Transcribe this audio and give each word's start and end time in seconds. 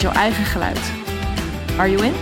jouw 0.00 0.12
eigen 0.12 0.44
geluid. 0.44 0.92
Are 1.78 1.90
you 1.90 2.04
in? 2.04 2.12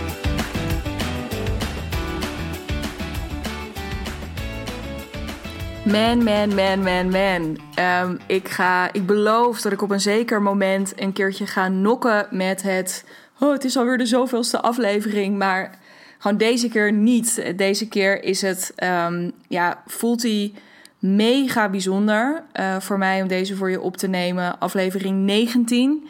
Man, 5.91 6.23
man, 6.23 6.55
man, 6.55 6.83
man, 6.83 7.09
man. 7.09 7.57
Ehm, 7.75 8.15
ik, 8.27 8.47
ga, 8.47 8.93
ik 8.93 9.05
beloof 9.05 9.61
dat 9.61 9.71
ik 9.71 9.81
op 9.81 9.89
een 9.89 10.01
zeker 10.01 10.41
moment 10.41 11.01
een 11.01 11.13
keertje 11.13 11.47
ga 11.47 11.67
nokken 11.67 12.27
met 12.31 12.61
het... 12.61 13.05
Oh, 13.39 13.51
het 13.51 13.63
is 13.63 13.77
alweer 13.77 13.97
de 13.97 14.05
zoveelste 14.05 14.61
aflevering, 14.61 15.37
maar 15.37 15.79
gewoon 16.17 16.37
deze 16.37 16.69
keer 16.69 16.91
niet. 16.93 17.53
Deze 17.55 17.87
keer 17.87 18.23
is 18.23 18.41
het, 18.41 18.73
um, 19.07 19.31
ja, 19.47 19.83
voelt 19.85 20.21
hij 20.21 20.53
mega 20.99 21.69
bijzonder 21.69 22.43
uh, 22.59 22.79
voor 22.79 22.97
mij 22.97 23.21
om 23.21 23.27
deze 23.27 23.55
voor 23.55 23.69
je 23.69 23.81
op 23.81 23.97
te 23.97 24.07
nemen. 24.07 24.59
Aflevering 24.59 25.25
19. 25.25 26.09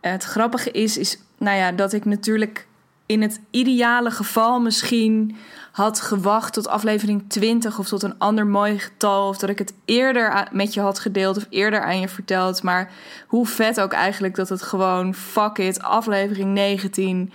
Het 0.00 0.24
grappige 0.24 0.70
is, 0.70 0.98
is 0.98 1.18
nou 1.38 1.56
ja, 1.56 1.72
dat 1.72 1.92
ik 1.92 2.04
natuurlijk 2.04 2.66
in 3.06 3.22
het 3.22 3.40
ideale 3.50 4.10
geval 4.10 4.60
misschien 4.60 5.36
had 5.72 6.00
gewacht 6.00 6.52
tot 6.52 6.68
aflevering 6.68 7.24
20 7.28 7.78
of 7.78 7.88
tot 7.88 8.02
een 8.02 8.18
ander 8.18 8.46
mooi 8.46 8.78
getal. 8.78 9.28
Of 9.28 9.38
dat 9.38 9.50
ik 9.50 9.58
het 9.58 9.74
eerder 9.84 10.48
met 10.52 10.74
je 10.74 10.80
had 10.80 10.98
gedeeld 10.98 11.36
of 11.36 11.46
eerder 11.50 11.82
aan 11.82 12.00
je 12.00 12.08
verteld. 12.08 12.62
Maar 12.62 12.92
hoe 13.26 13.46
vet 13.46 13.80
ook 13.80 13.92
eigenlijk 13.92 14.34
dat 14.34 14.48
het 14.48 14.62
gewoon 14.62 15.14
fuck 15.14 15.58
it, 15.58 15.82
aflevering 15.82 16.52
19. 16.54 17.32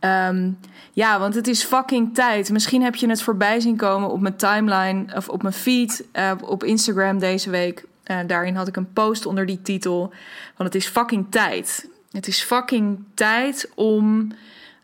Um, 0.00 0.58
ja, 0.92 1.18
want 1.18 1.34
het 1.34 1.48
is 1.48 1.64
fucking 1.64 2.14
tijd. 2.14 2.50
Misschien 2.50 2.82
heb 2.82 2.94
je 2.94 3.08
het 3.08 3.22
voorbij 3.22 3.60
zien 3.60 3.76
komen 3.76 4.10
op 4.10 4.20
mijn 4.20 4.36
timeline 4.36 5.16
of 5.16 5.28
op 5.28 5.42
mijn 5.42 5.54
feed 5.54 6.04
uh, 6.12 6.30
op 6.42 6.64
Instagram 6.64 7.18
deze 7.18 7.50
week. 7.50 7.84
Uh, 8.06 8.18
daarin 8.26 8.56
had 8.56 8.68
ik 8.68 8.76
een 8.76 8.92
post 8.92 9.26
onder 9.26 9.46
die 9.46 9.62
titel. 9.62 10.12
Want 10.56 10.72
het 10.72 10.74
is 10.74 10.86
fucking 10.86 11.26
tijd. 11.30 11.88
Het 12.14 12.26
is 12.26 12.42
fucking 12.42 13.04
tijd 13.14 13.70
om 13.74 14.32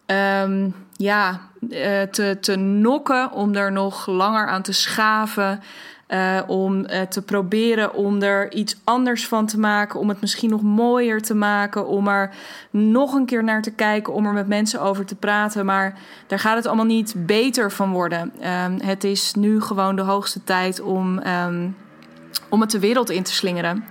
um, 0.07 0.75
ja, 0.97 1.41
uh, 1.61 2.03
te, 2.03 2.37
te 2.41 2.57
nokken, 2.57 3.33
om 3.33 3.55
er 3.55 3.73
nog 3.73 4.07
langer 4.07 4.47
aan 4.47 4.63
te 4.63 4.73
schaven. 4.73 5.63
Uh, 6.09 6.41
om 6.47 6.79
uh, 6.79 7.01
te 7.01 7.23
proberen 7.23 7.95
om 7.95 8.23
er 8.23 8.53
iets 8.53 8.77
anders 8.85 9.27
van 9.27 9.47
te 9.47 9.59
maken, 9.59 10.01
om 10.01 10.09
het 10.09 10.21
misschien 10.21 10.51
nog 10.51 10.63
mooier 10.63 11.23
te 11.23 11.35
maken, 11.35 11.87
om 11.87 12.09
er 12.09 12.31
nog 12.71 13.15
een 13.15 13.27
keer 13.27 13.45
naar 13.45 13.63
te 13.63 13.71
kijken, 13.71 14.13
om 14.13 14.27
er 14.27 14.33
met 14.33 14.49
mensen 14.49 14.81
over 14.81 15.05
te 15.05 15.15
praten. 15.15 15.67
Maar 15.67 15.99
daar 16.27 16.39
gaat 16.39 16.57
het 16.57 16.67
allemaal 16.67 16.85
niet 16.85 17.15
beter 17.17 17.73
van 17.73 17.93
worden. 17.93 18.33
Um, 18.65 18.81
het 18.81 19.05
is 19.05 19.35
nu 19.35 19.61
gewoon 19.61 19.97
de 19.97 20.03
hoogste 20.03 20.45
tijd 20.45 20.81
om, 20.81 21.19
um, 21.27 21.77
om 22.49 22.61
het 22.61 22.71
de 22.71 22.79
wereld 22.79 23.11
in 23.11 23.23
te 23.23 23.33
slingeren. 23.33 23.85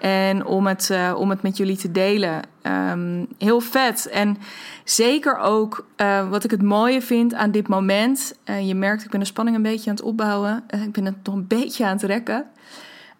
En 0.00 0.44
om 0.46 0.66
het, 0.66 0.88
uh, 0.92 1.14
om 1.16 1.30
het 1.30 1.42
met 1.42 1.56
jullie 1.56 1.76
te 1.76 1.92
delen. 1.92 2.42
Um, 2.62 3.26
heel 3.38 3.60
vet. 3.60 4.08
En 4.08 4.36
zeker 4.84 5.38
ook 5.38 5.86
uh, 5.96 6.28
wat 6.28 6.44
ik 6.44 6.50
het 6.50 6.62
mooie 6.62 7.02
vind 7.02 7.34
aan 7.34 7.50
dit 7.50 7.68
moment. 7.68 8.34
Uh, 8.44 8.68
je 8.68 8.74
merkt, 8.74 9.04
ik 9.04 9.10
ben 9.10 9.20
de 9.20 9.26
spanning 9.26 9.56
een 9.56 9.62
beetje 9.62 9.90
aan 9.90 9.96
het 9.96 10.04
opbouwen. 10.04 10.64
ik 10.84 10.92
ben 10.92 11.04
het 11.04 11.14
nog 11.22 11.34
een 11.34 11.46
beetje 11.46 11.84
aan 11.84 11.92
het 11.92 12.02
rekken. 12.02 12.46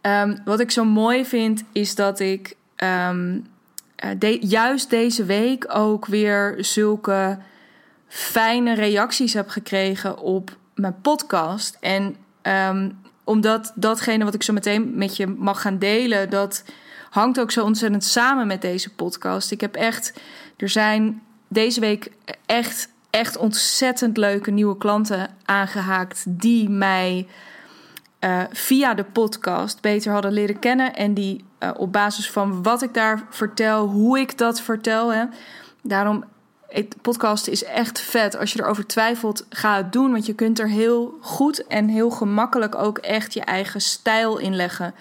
Um, 0.02 0.38
wat 0.44 0.60
ik 0.60 0.70
zo 0.70 0.84
mooi 0.84 1.24
vind, 1.24 1.64
is 1.72 1.94
dat 1.94 2.20
ik 2.20 2.56
de, 4.18 4.38
juist 4.40 4.90
deze 4.90 5.24
week 5.24 5.64
ook 5.68 6.06
weer 6.06 6.56
zulke 6.58 7.38
fijne 8.06 8.74
reacties 8.74 9.32
heb 9.32 9.48
gekregen 9.48 10.18
op 10.18 10.56
mijn 10.74 11.00
podcast. 11.00 11.76
En 11.80 12.16
omdat 13.28 13.72
datgene 13.74 14.24
wat 14.24 14.34
ik 14.34 14.42
zo 14.42 14.52
meteen 14.52 14.96
met 14.96 15.16
je 15.16 15.26
mag 15.26 15.60
gaan 15.60 15.78
delen, 15.78 16.30
dat 16.30 16.64
hangt 17.10 17.40
ook 17.40 17.50
zo 17.50 17.64
ontzettend 17.64 18.04
samen 18.04 18.46
met 18.46 18.62
deze 18.62 18.94
podcast. 18.94 19.50
Ik 19.50 19.60
heb 19.60 19.74
echt, 19.74 20.12
er 20.56 20.68
zijn 20.68 21.22
deze 21.48 21.80
week 21.80 22.12
echt, 22.46 22.88
echt 23.10 23.36
ontzettend 23.36 24.16
leuke 24.16 24.50
nieuwe 24.50 24.76
klanten 24.76 25.30
aangehaakt 25.44 26.24
die 26.28 26.68
mij 26.68 27.26
uh, 28.20 28.42
via 28.52 28.94
de 28.94 29.04
podcast 29.04 29.80
beter 29.80 30.12
hadden 30.12 30.32
leren 30.32 30.58
kennen 30.58 30.94
en 30.94 31.14
die 31.14 31.44
uh, 31.60 31.70
op 31.76 31.92
basis 31.92 32.30
van 32.30 32.62
wat 32.62 32.82
ik 32.82 32.94
daar 32.94 33.24
vertel, 33.30 33.86
hoe 33.86 34.18
ik 34.18 34.38
dat 34.38 34.60
vertel, 34.60 35.12
hè, 35.12 35.24
daarom 35.82 36.24
podcast 37.02 37.46
is 37.46 37.64
echt 37.64 38.00
vet. 38.00 38.36
Als 38.36 38.52
je 38.52 38.60
erover 38.62 38.86
twijfelt, 38.86 39.46
ga 39.50 39.76
het 39.76 39.92
doen. 39.92 40.12
Want 40.12 40.26
je 40.26 40.34
kunt 40.34 40.58
er 40.58 40.68
heel 40.68 41.18
goed 41.20 41.66
en 41.66 41.88
heel 41.88 42.10
gemakkelijk 42.10 42.74
ook 42.74 42.98
echt 42.98 43.34
je 43.34 43.40
eigen 43.40 43.80
stijl 43.80 44.38
in 44.38 44.56
leggen. 44.56 44.94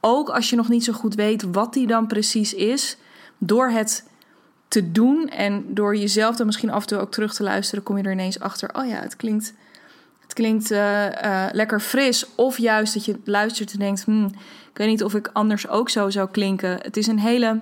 Ook 0.00 0.28
als 0.28 0.50
je 0.50 0.56
nog 0.56 0.68
niet 0.68 0.84
zo 0.84 0.92
goed 0.92 1.14
weet 1.14 1.42
wat 1.52 1.72
die 1.72 1.86
dan 1.86 2.06
precies 2.06 2.54
is. 2.54 2.96
Door 3.38 3.68
het 3.68 4.04
te 4.68 4.92
doen 4.92 5.28
en 5.28 5.64
door 5.68 5.96
jezelf 5.96 6.36
dan 6.36 6.46
misschien 6.46 6.70
af 6.70 6.80
en 6.80 6.88
toe 6.88 6.98
ook 6.98 7.12
terug 7.12 7.34
te 7.34 7.42
luisteren, 7.42 7.84
kom 7.84 7.96
je 7.96 8.02
er 8.02 8.12
ineens 8.12 8.40
achter. 8.40 8.74
Oh 8.74 8.86
ja, 8.86 9.00
het 9.00 9.16
klinkt, 9.16 9.54
het 10.22 10.32
klinkt 10.32 10.70
uh, 10.70 11.04
uh, 11.06 11.46
lekker 11.52 11.80
fris. 11.80 12.26
Of 12.34 12.58
juist 12.58 12.94
dat 12.94 13.04
je 13.04 13.18
luistert 13.24 13.72
en 13.72 13.78
denkt: 13.78 14.04
hmm, 14.04 14.24
ik 14.70 14.78
weet 14.78 14.88
niet 14.88 15.04
of 15.04 15.14
ik 15.14 15.30
anders 15.32 15.68
ook 15.68 15.90
zo 15.90 16.10
zou 16.10 16.28
klinken. 16.30 16.78
Het 16.82 16.96
is 16.96 17.06
een 17.06 17.18
hele 17.18 17.60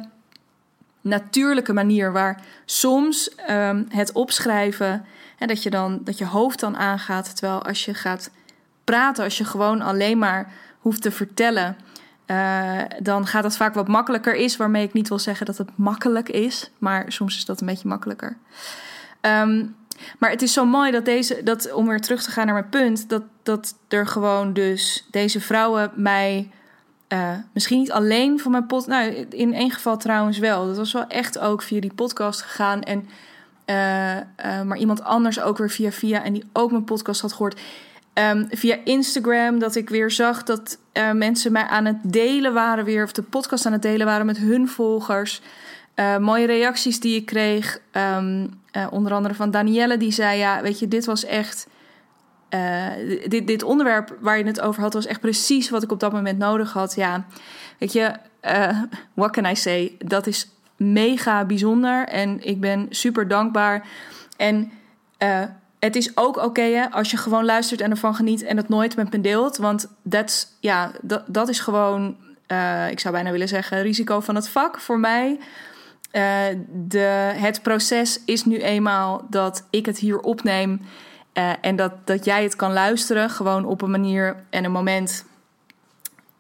natuurlijke 1.03 1.73
manier 1.73 2.13
waar 2.13 2.41
soms 2.65 3.31
um, 3.51 3.87
het 3.89 4.13
opschrijven 4.13 5.05
en 5.39 5.49
dat 5.49 5.63
je 5.63 5.71
dan 5.71 6.01
dat 6.05 6.19
je 6.19 6.27
hoofd 6.27 6.61
dan 6.61 6.77
aangaat, 6.77 7.37
terwijl 7.37 7.65
als 7.65 7.85
je 7.85 7.95
gaat 7.95 8.31
praten, 8.85 9.25
als 9.25 9.39
je 9.39 9.45
gewoon 9.45 9.81
alleen 9.81 10.19
maar 10.19 10.53
hoeft 10.79 11.03
te 11.03 11.11
vertellen, 11.11 11.77
uh, 12.27 12.79
dan 13.01 13.27
gaat 13.27 13.43
dat 13.43 13.57
vaak 13.57 13.75
wat 13.75 13.89
makkelijker 13.89 14.35
is. 14.35 14.57
Waarmee 14.57 14.85
ik 14.85 14.93
niet 14.93 15.09
wil 15.09 15.19
zeggen 15.19 15.47
dat 15.47 15.59
het 15.59 15.69
makkelijk 15.75 16.29
is, 16.29 16.71
maar 16.79 17.12
soms 17.12 17.37
is 17.37 17.45
dat 17.45 17.61
een 17.61 17.67
beetje 17.67 17.89
makkelijker. 17.89 18.37
Um, 19.21 19.77
maar 20.19 20.31
het 20.31 20.43
is 20.43 20.53
zo 20.53 20.65
mooi 20.65 20.91
dat 20.91 21.05
deze, 21.05 21.43
dat, 21.43 21.73
om 21.73 21.87
weer 21.87 22.01
terug 22.01 22.23
te 22.23 22.31
gaan 22.31 22.47
naar 22.47 22.55
mijn 22.55 22.69
punt, 22.69 23.09
dat, 23.09 23.23
dat 23.43 23.75
er 23.89 24.07
gewoon 24.07 24.53
dus 24.53 25.07
deze 25.11 25.41
vrouwen 25.41 25.91
mij 25.95 26.51
uh, 27.12 27.31
misschien 27.53 27.78
niet 27.78 27.93
alleen 27.93 28.41
van 28.41 28.50
mijn 28.50 28.67
podcast. 28.67 28.89
Nou, 28.89 29.27
in 29.31 29.55
één 29.55 29.71
geval 29.71 29.97
trouwens 29.97 30.39
wel. 30.39 30.67
Dat 30.67 30.77
was 30.77 30.93
wel 30.93 31.06
echt 31.06 31.39
ook 31.39 31.62
via 31.62 31.81
die 31.81 31.95
podcast 31.95 32.43
gegaan. 32.43 32.83
En, 32.83 33.09
uh, 33.67 34.17
uh, 34.17 34.62
maar 34.62 34.78
iemand 34.78 35.03
anders 35.03 35.41
ook 35.41 35.59
weer 35.59 35.71
via 35.71 35.91
via. 35.91 36.25
En 36.25 36.33
die 36.33 36.45
ook 36.53 36.71
mijn 36.71 36.84
podcast 36.84 37.21
had 37.21 37.33
gehoord. 37.33 37.61
Um, 38.15 38.47
via 38.50 38.77
Instagram, 38.84 39.59
dat 39.59 39.75
ik 39.75 39.89
weer 39.89 40.11
zag 40.11 40.43
dat 40.43 40.78
mensen 41.12 41.53
mij 41.53 41.62
aan 41.62 41.84
het 41.84 41.97
delen 42.03 42.53
waren 42.53 42.84
weer. 42.84 43.05
Of 43.05 43.12
de 43.12 43.23
podcast 43.23 43.67
aan 43.67 43.73
het 43.73 43.83
delen 43.83 44.06
waren 44.06 44.27
met 44.27 44.39
hun 44.39 44.69
volgers. 44.69 45.43
mooie 46.21 46.47
reacties 46.47 47.00
die 47.00 47.17
ik 47.17 47.27
kreeg. 47.27 47.81
Um, 48.17 48.61
onder 48.91 49.12
andere 49.12 49.34
van 49.34 49.50
Danielle, 49.50 49.97
die 49.97 50.12
zei: 50.12 50.39
Ja, 50.39 50.62
weet 50.62 50.79
je, 50.79 50.89
dit 50.89 51.05
was 51.05 51.25
echt 51.25 51.67
uh, 52.55 52.87
dit, 53.29 53.47
dit 53.47 53.62
onderwerp 53.62 54.17
waar 54.21 54.38
je 54.38 54.44
het 54.44 54.61
over 54.61 54.82
had, 54.82 54.93
was 54.93 55.06
echt 55.06 55.21
precies 55.21 55.71
wat 55.71 55.82
ik 55.82 55.93
op 55.93 56.00
dat 56.00 56.12
moment 56.12 56.38
nodig 56.38 56.73
had. 56.73 56.94
Ja, 56.94 57.25
weet 57.79 57.93
je, 57.93 58.12
uh, 58.43 58.82
what 59.15 59.31
can 59.31 59.44
I 59.44 59.56
say? 59.56 59.97
Dat 59.99 60.26
is 60.26 60.49
mega 60.76 61.44
bijzonder 61.44 62.09
en 62.09 62.44
ik 62.44 62.61
ben 62.61 62.87
super 62.91 63.29
dankbaar. 63.29 63.87
En 64.37 64.73
uh, 65.19 65.41
het 65.79 65.97
is 65.97 66.17
ook 66.17 66.37
oké 66.37 66.88
als 66.91 67.11
je 67.11 67.17
gewoon 67.17 67.44
luistert 67.44 67.81
en 67.81 67.91
ervan 67.91 68.15
geniet 68.15 68.43
en 68.43 68.56
het 68.56 68.69
nooit 68.69 68.97
met 68.97 69.12
me 69.12 69.21
deelt. 69.21 69.56
Want 69.56 69.88
that's, 70.09 70.47
ja, 70.61 70.91
dat, 71.00 71.23
dat 71.26 71.49
is 71.49 71.61
gewoon, 71.61 72.17
ik 72.91 73.00
zou 73.00 73.15
bijna 73.15 73.31
willen 73.31 73.49
zeggen, 73.49 73.82
risico 73.82 74.21
van 74.21 74.35
het 74.35 74.49
vak 74.49 74.81
voor 74.81 74.99
mij. 74.99 75.38
de, 76.69 77.32
het 77.35 77.62
proces 77.62 78.21
is 78.25 78.44
nu 78.44 78.59
eenmaal 78.59 79.26
dat 79.31 79.67
ik 79.71 79.87
het 79.87 79.99
hier 79.99 80.21
opneem. 80.21 80.81
Uh, 81.34 81.52
en 81.61 81.76
dat, 81.76 81.93
dat 82.06 82.25
jij 82.25 82.43
het 82.43 82.56
kan 82.56 82.73
luisteren, 82.73 83.31
gewoon 83.31 83.64
op 83.64 83.82
een 83.82 83.90
manier 83.90 84.44
en 84.50 84.64
een 84.64 84.73
moment 84.73 85.25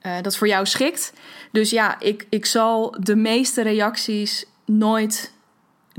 uh, 0.02 0.12
dat 0.22 0.36
voor 0.36 0.46
jou 0.48 0.66
schikt. 0.66 1.12
Dus 1.52 1.70
ja, 1.70 2.00
ik, 2.00 2.26
ik 2.30 2.46
zal 2.46 2.96
de 3.00 3.16
meeste 3.16 3.62
reacties 3.62 4.46
nooit 4.64 5.32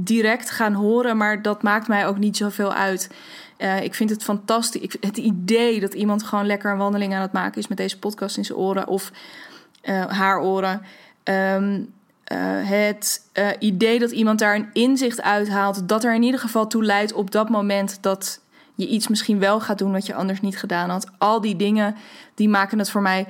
direct 0.02 0.50
gaan 0.50 0.74
horen, 0.74 1.18
maar 1.18 1.42
dat 1.42 1.64
maakt 1.64 1.88
mij 1.88 2.08
ook 2.08 2.18
niet 2.18 2.38
zoveel 2.38 2.74
uit. 2.74 3.10
Uh, 3.58 3.84
ik 3.84 3.96
vind 3.96 4.10
het 4.10 4.24
fantastisch. 4.24 4.82
Ik, 4.82 4.96
het 5.00 5.18
idee 5.18 5.80
dat 5.80 5.94
iemand 5.94 6.24
gewoon 6.24 6.46
lekker 6.46 6.72
een 6.72 6.78
wandeling 6.78 7.14
aan 7.14 7.22
het 7.22 7.32
maken 7.32 7.62
is 7.62 7.68
met 7.68 7.78
deze 7.78 8.00
podcast 8.00 8.38
in 8.38 8.46
zijn 8.46 8.58
oren 8.58 8.88
of 8.88 9.12
haar 10.08 10.42
oren. 10.42 10.82
Um, 11.24 11.94
het 12.66 13.30
idee 13.60 14.00
dat 14.00 14.12
iemand 14.12 14.40
daar 14.40 14.56
een 14.56 14.70
inzicht 14.74 15.22
uithaalt, 15.22 15.88
dat 15.88 16.04
er 16.04 16.16
in 16.16 16.24
ieder 16.24 16.40
geval 16.40 16.68
toe 16.68 16.84
leidt 16.84 17.14
op 17.14 17.32
dat 17.32 17.50
moment 17.50 17.98
dat 18.02 18.42
iets 18.88 19.08
misschien 19.08 19.40
wel 19.40 19.60
gaat 19.60 19.78
doen 19.78 19.92
wat 19.92 20.06
je 20.06 20.14
anders 20.14 20.42
niet 20.42 20.58
gedaan 20.58 20.90
had. 20.90 21.08
Al 21.18 21.42
die 21.42 21.56
dingen 21.56 21.96
die 22.36 22.50
maken 22.50 22.80
het 22.80 22.90
voor 22.90 23.02
mij 23.02 23.28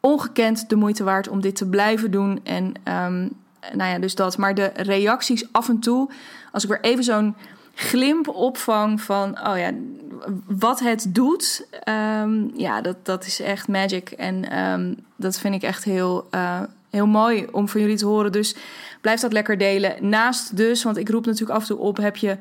ongekend 0.00 0.68
de 0.68 0.76
moeite 0.76 1.04
waard 1.04 1.28
om 1.28 1.40
dit 1.40 1.56
te 1.56 1.68
blijven 1.68 2.10
doen. 2.10 2.40
En 2.44 2.64
um, 2.84 3.32
nou 3.72 3.90
ja, 3.90 3.98
dus 3.98 4.14
dat. 4.14 4.36
Maar 4.36 4.54
de 4.54 4.70
reacties 4.74 5.52
af 5.52 5.68
en 5.68 5.78
toe, 5.78 6.10
als 6.52 6.62
ik 6.62 6.68
weer 6.68 6.80
even 6.80 7.04
zo'n 7.04 7.34
glimp 7.74 8.28
opvang 8.28 9.00
van, 9.00 9.46
oh 9.46 9.58
ja, 9.58 9.70
wat 10.46 10.80
het 10.80 11.06
doet, 11.08 11.66
um, 12.22 12.50
ja, 12.54 12.80
dat, 12.80 12.96
dat 13.02 13.26
is 13.26 13.40
echt 13.40 13.68
magic. 13.68 14.10
En 14.10 14.58
um, 14.58 14.96
dat 15.16 15.38
vind 15.38 15.54
ik 15.54 15.62
echt 15.62 15.84
heel, 15.84 16.28
uh, 16.34 16.60
heel 16.90 17.06
mooi 17.06 17.46
om 17.52 17.68
van 17.68 17.80
jullie 17.80 17.96
te 17.96 18.06
horen. 18.06 18.32
Dus 18.32 18.56
blijf 19.00 19.20
dat 19.20 19.32
lekker 19.32 19.58
delen. 19.58 20.08
Naast 20.08 20.56
dus, 20.56 20.82
want 20.82 20.96
ik 20.96 21.08
roep 21.08 21.26
natuurlijk 21.26 21.52
af 21.52 21.60
en 21.60 21.68
toe 21.68 21.78
op, 21.78 21.96
heb 21.96 22.16
je 22.16 22.36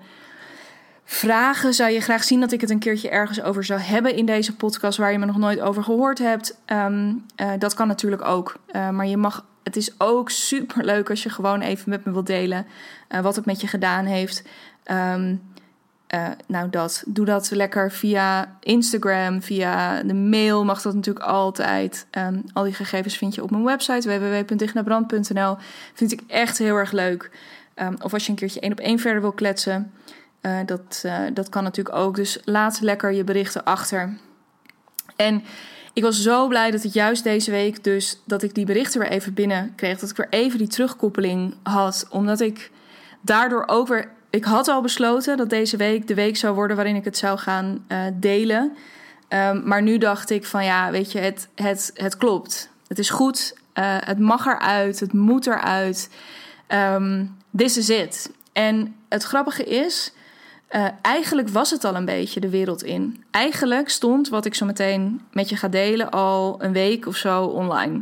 vragen? 1.10 1.74
Zou 1.74 1.92
je 1.92 2.02
graag 2.02 2.24
zien 2.24 2.40
dat 2.40 2.52
ik 2.52 2.62
het 2.62 2.70
een 2.70 2.80
keertje 2.80 3.10
ergens 3.10 3.42
over 3.42 3.64
zou 3.64 3.80
hebben 3.80 4.16
in 4.16 4.26
deze 4.26 4.56
podcast 4.56 4.98
waar 4.98 5.12
je 5.12 5.20
me 5.20 5.26
nog 5.26 5.38
nooit 5.38 5.60
over 5.60 5.84
gehoord 5.84 6.18
hebt? 6.18 6.58
Um, 6.66 7.26
uh, 7.42 7.52
dat 7.60 7.74
kan 7.74 7.88
natuurlijk 7.88 8.26
ook. 8.26 8.56
Uh, 8.72 8.90
maar 8.90 9.08
je 9.08 9.18
mag. 9.18 9.46
Het 9.64 9.76
is 9.76 10.00
ook 10.00 10.30
super 10.30 10.86
leuk 10.86 11.10
als 11.10 11.24
je 11.24 11.30
gewoon 11.30 11.62
even 11.62 11.90
met 11.90 12.06
me 12.06 12.12
wilt 12.12 12.28
delen 12.28 12.66
uh, 13.10 13.20
wat 13.20 13.36
het 13.36 13.46
met 13.46 13.62
je 13.62 13.68
gedaan 13.68 14.06
heeft. 14.06 14.44
Um, 14.92 15.42
nou, 16.48 16.70
dat. 16.70 17.04
Doe 17.08 17.26
dat 17.26 17.52
lekker 17.52 17.92
via 17.92 18.56
Instagram, 18.60 19.42
via 19.42 20.04
de 20.04 20.14
mail 20.14 20.66
mag 20.66 20.82
dat 20.82 20.94
natuurlijk 20.96 21.26
altijd. 21.26 22.06
Um, 22.12 22.44
al 22.54 22.64
die 22.64 22.74
gegevens 22.74 23.18
vind 23.18 23.36
je 23.36 23.44
op 23.44 23.52
mijn 23.52 23.64
website 23.64 24.20
www.dignabrand.nl. 24.20 25.58
Vind 25.94 26.12
ik 26.12 26.22
echt 26.28 26.58
heel 26.58 26.76
erg 26.76 26.92
leuk. 26.92 27.32
of 28.02 28.14
als 28.14 28.24
je 28.24 28.30
een 28.30 28.38
keertje 28.38 28.60
één 28.60 28.72
op 28.72 28.80
één 28.80 29.00
verder 29.00 29.22
wil 29.22 29.32
kletsen. 29.32 29.92
Uh, 30.42 30.60
dat, 30.66 31.04
uh, 31.06 31.20
dat 31.34 31.50
kan 31.50 31.64
natuurlijk 31.64 31.96
ook. 31.96 32.16
Dus 32.16 32.40
laat 32.44 32.82
lekker 32.82 33.14
je 33.14 33.24
berichten 33.24 33.64
achter. 33.64 34.18
En 35.16 35.44
ik 35.94 36.04
was 36.04 36.22
zo 36.22 36.48
blij 36.48 36.72
dat 36.72 36.84
het 36.84 36.94
juist 36.94 37.24
deze 37.24 37.52
week 37.52 37.84
dus 37.84 38.22
dat 38.26 38.44
ik 38.44 38.54
die 38.54 38.66
berichten 38.66 39.00
weer 39.00 39.10
even 39.10 39.34
binnen 39.34 39.74
kreeg. 39.76 40.00
Dat 40.00 40.10
ik 40.10 40.18
weer 40.18 40.30
even 40.30 40.58
die 40.58 40.68
terugkoppeling 40.68 41.56
had. 41.64 42.08
Omdat 42.10 42.40
ik 42.40 42.72
daardoor 43.22 43.64
ook 43.68 43.88
weer. 43.88 44.10
Ik 44.30 44.44
had 44.44 44.68
al 44.68 44.82
besloten 44.82 45.38
dat 45.38 45.50
deze 45.50 45.78
week 45.78 46.08
de 46.08 46.14
week 46.14 46.38
zou 46.38 46.56
worden 46.56 46.76
waarin 46.76 46.96
ik 46.96 47.06
het 47.06 47.18
zou 47.18 47.38
gaan 47.38 47.86
uh, 47.88 48.00
delen. 48.14 48.76
Um, 49.30 49.68
maar 49.68 49.82
nu 49.82 49.98
dacht 49.98 50.30
ik 50.30 50.46
van 50.46 50.64
ja, 50.64 50.92
weet 50.92 51.12
je, 51.12 51.20
het, 51.20 51.48
het, 51.56 51.92
het 51.94 52.18
klopt. 52.18 52.70
Het 52.88 53.00
is 53.00 53.10
goed. 53.10 53.56
het 54.06 54.20
mag 54.20 54.46
eruit. 54.46 55.00
Het 55.00 55.14
moet 55.14 55.48
eruit. 55.48 56.10
Um, 56.68 57.38
this 57.56 57.78
is 57.78 57.90
it. 57.90 58.32
En 58.54 58.96
het 59.10 59.24
grappige 59.24 59.64
is 59.64 60.14
uh, 60.72 60.88
eigenlijk 61.02 61.50
was 61.50 61.72
het 61.72 61.84
al 61.84 61.96
een 61.96 62.06
beetje 62.06 62.40
de 62.40 62.50
wereld 62.50 62.84
in. 62.84 63.24
Eigenlijk 63.32 63.90
stond 63.90 64.30
wat 64.30 64.46
ik 64.46 64.56
zo 64.56 64.66
meteen 64.66 65.22
met 65.32 65.50
je 65.50 65.56
ga 65.56 65.68
delen 65.68 66.10
al 66.10 66.56
een 66.64 66.74
week 66.74 67.08
of 67.08 67.16
zo 67.16 67.44
online. 67.44 68.02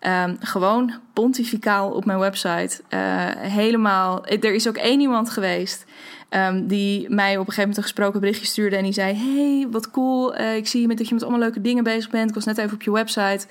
Um, 0.00 0.36
gewoon 0.40 0.94
pontificaal 1.12 1.90
op 1.90 2.04
mijn 2.04 2.18
website. 2.18 2.80
Uh, 2.90 2.98
helemaal. 3.36 4.26
Er 4.26 4.54
is 4.54 4.68
ook 4.68 4.76
één 4.76 5.00
iemand 5.00 5.30
geweest. 5.30 5.84
Um, 6.30 6.66
die 6.66 7.10
mij 7.10 7.32
op 7.32 7.38
een 7.38 7.52
gegeven 7.52 7.60
moment 7.60 7.76
een 7.76 7.82
gesproken 7.82 8.20
berichtje 8.20 8.46
stuurde. 8.46 8.76
En 8.76 8.82
die 8.82 8.92
zei: 8.92 9.14
Hey, 9.14 9.66
wat 9.70 9.90
cool. 9.90 10.40
Uh, 10.40 10.56
ik 10.56 10.66
zie 10.66 10.94
dat 10.94 11.08
je 11.08 11.14
met 11.14 11.22
allemaal 11.22 11.40
leuke 11.40 11.60
dingen 11.60 11.84
bezig 11.84 12.10
bent. 12.10 12.28
Ik 12.28 12.34
was 12.34 12.44
net 12.44 12.58
even 12.58 12.74
op 12.74 12.82
je 12.82 12.92
website. 12.92 13.46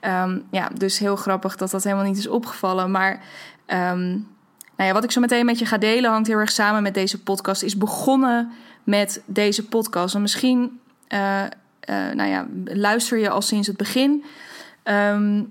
Um, 0.00 0.44
ja, 0.50 0.70
dus 0.74 0.98
heel 0.98 1.16
grappig 1.16 1.56
dat 1.56 1.70
dat 1.70 1.84
helemaal 1.84 2.04
niet 2.04 2.18
is 2.18 2.28
opgevallen. 2.28 2.90
Maar 2.90 3.22
nou 4.76 4.88
ja, 4.88 4.92
wat 4.92 5.04
ik 5.04 5.10
zo 5.10 5.20
meteen 5.20 5.44
met 5.44 5.58
je 5.58 5.66
ga 5.66 5.78
delen 5.78 6.10
hangt 6.10 6.28
heel 6.28 6.38
erg 6.38 6.50
samen 6.50 6.82
met 6.82 6.94
deze 6.94 7.22
podcast. 7.22 7.62
Is 7.62 7.76
begonnen 7.76 8.52
met 8.84 9.22
deze 9.26 9.68
podcast. 9.68 10.14
En 10.14 10.20
misschien 10.20 10.80
uh, 11.08 11.42
uh, 11.90 12.10
nou 12.14 12.30
ja, 12.30 12.46
luister 12.64 13.18
je 13.18 13.30
al 13.30 13.42
sinds 13.42 13.66
het 13.66 13.76
begin. 13.76 14.24
Um, 14.84 15.48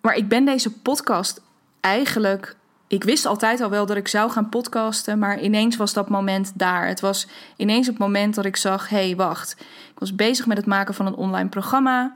maar 0.00 0.14
ik 0.14 0.28
ben 0.28 0.44
deze 0.44 0.72
podcast 0.72 1.40
eigenlijk. 1.80 2.56
Ik 2.88 3.04
wist 3.04 3.26
altijd 3.26 3.60
al 3.60 3.70
wel 3.70 3.86
dat 3.86 3.96
ik 3.96 4.08
zou 4.08 4.30
gaan 4.30 4.48
podcasten, 4.48 5.18
maar 5.18 5.40
ineens 5.40 5.76
was 5.76 5.92
dat 5.92 6.08
moment 6.08 6.52
daar. 6.54 6.86
Het 6.86 7.00
was 7.00 7.28
ineens 7.56 7.86
het 7.86 7.98
moment 7.98 8.34
dat 8.34 8.44
ik 8.44 8.56
zag: 8.56 8.88
hé, 8.88 8.96
hey, 8.96 9.16
wacht. 9.16 9.56
Ik 9.92 9.98
was 9.98 10.14
bezig 10.14 10.46
met 10.46 10.56
het 10.56 10.66
maken 10.66 10.94
van 10.94 11.06
een 11.06 11.14
online 11.14 11.48
programma. 11.48 12.14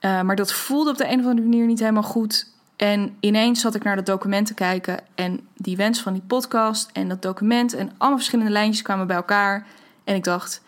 Uh, 0.00 0.22
maar 0.22 0.36
dat 0.36 0.52
voelde 0.52 0.90
op 0.90 0.96
de 0.96 1.04
een 1.04 1.18
of 1.18 1.26
andere 1.26 1.48
manier 1.48 1.66
niet 1.66 1.78
helemaal 1.78 2.02
goed. 2.02 2.54
En 2.76 3.16
ineens 3.20 3.60
zat 3.60 3.74
ik 3.74 3.82
naar 3.82 3.96
dat 3.96 4.06
document 4.06 4.46
te 4.46 4.54
kijken 4.54 5.00
en 5.14 5.40
die 5.56 5.76
wens 5.76 6.00
van 6.00 6.12
die 6.12 6.22
podcast 6.26 6.90
en 6.92 7.08
dat 7.08 7.22
document 7.22 7.72
en 7.74 7.90
allemaal 7.96 8.18
verschillende 8.18 8.52
lijntjes 8.52 8.82
kwamen 8.82 9.06
bij 9.06 9.16
elkaar. 9.16 9.66
En 10.04 10.14
ik 10.14 10.24
dacht, 10.24 10.62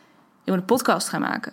ik 0.44 0.52
moet 0.52 0.56
een 0.56 0.64
podcast 0.64 1.08
gaan 1.08 1.20
maken. 1.20 1.52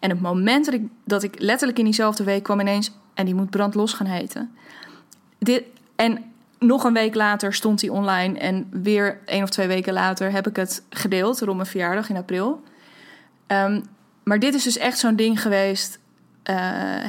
En 0.00 0.10
het 0.10 0.20
moment 0.20 0.64
dat 0.64 0.74
ik, 0.74 0.82
dat 1.04 1.22
ik 1.22 1.40
letterlijk 1.40 1.78
in 1.78 1.84
diezelfde 1.84 2.24
week 2.24 2.42
kwam 2.42 2.60
ineens, 2.60 2.92
en 3.14 3.24
die 3.24 3.34
moet 3.34 3.50
brandlos 3.50 3.92
gaan 3.92 4.06
heten. 4.06 4.54
Dit, 5.38 5.64
en 5.96 6.32
nog 6.58 6.84
een 6.84 6.92
week 6.92 7.14
later 7.14 7.54
stond 7.54 7.80
die 7.80 7.92
online 7.92 8.38
en 8.38 8.68
weer 8.70 9.20
één 9.24 9.42
of 9.42 9.50
twee 9.50 9.66
weken 9.66 9.92
later 9.92 10.30
heb 10.30 10.46
ik 10.46 10.56
het 10.56 10.82
gedeeld 10.90 11.40
rond 11.40 11.56
mijn 11.56 11.68
verjaardag 11.68 12.08
in 12.08 12.16
april. 12.16 12.62
Um, 13.46 13.82
maar 14.22 14.38
dit 14.38 14.54
is 14.54 14.62
dus 14.62 14.78
echt 14.78 14.98
zo'n 14.98 15.16
ding 15.16 15.42
geweest 15.42 15.98
uh, 16.50 16.56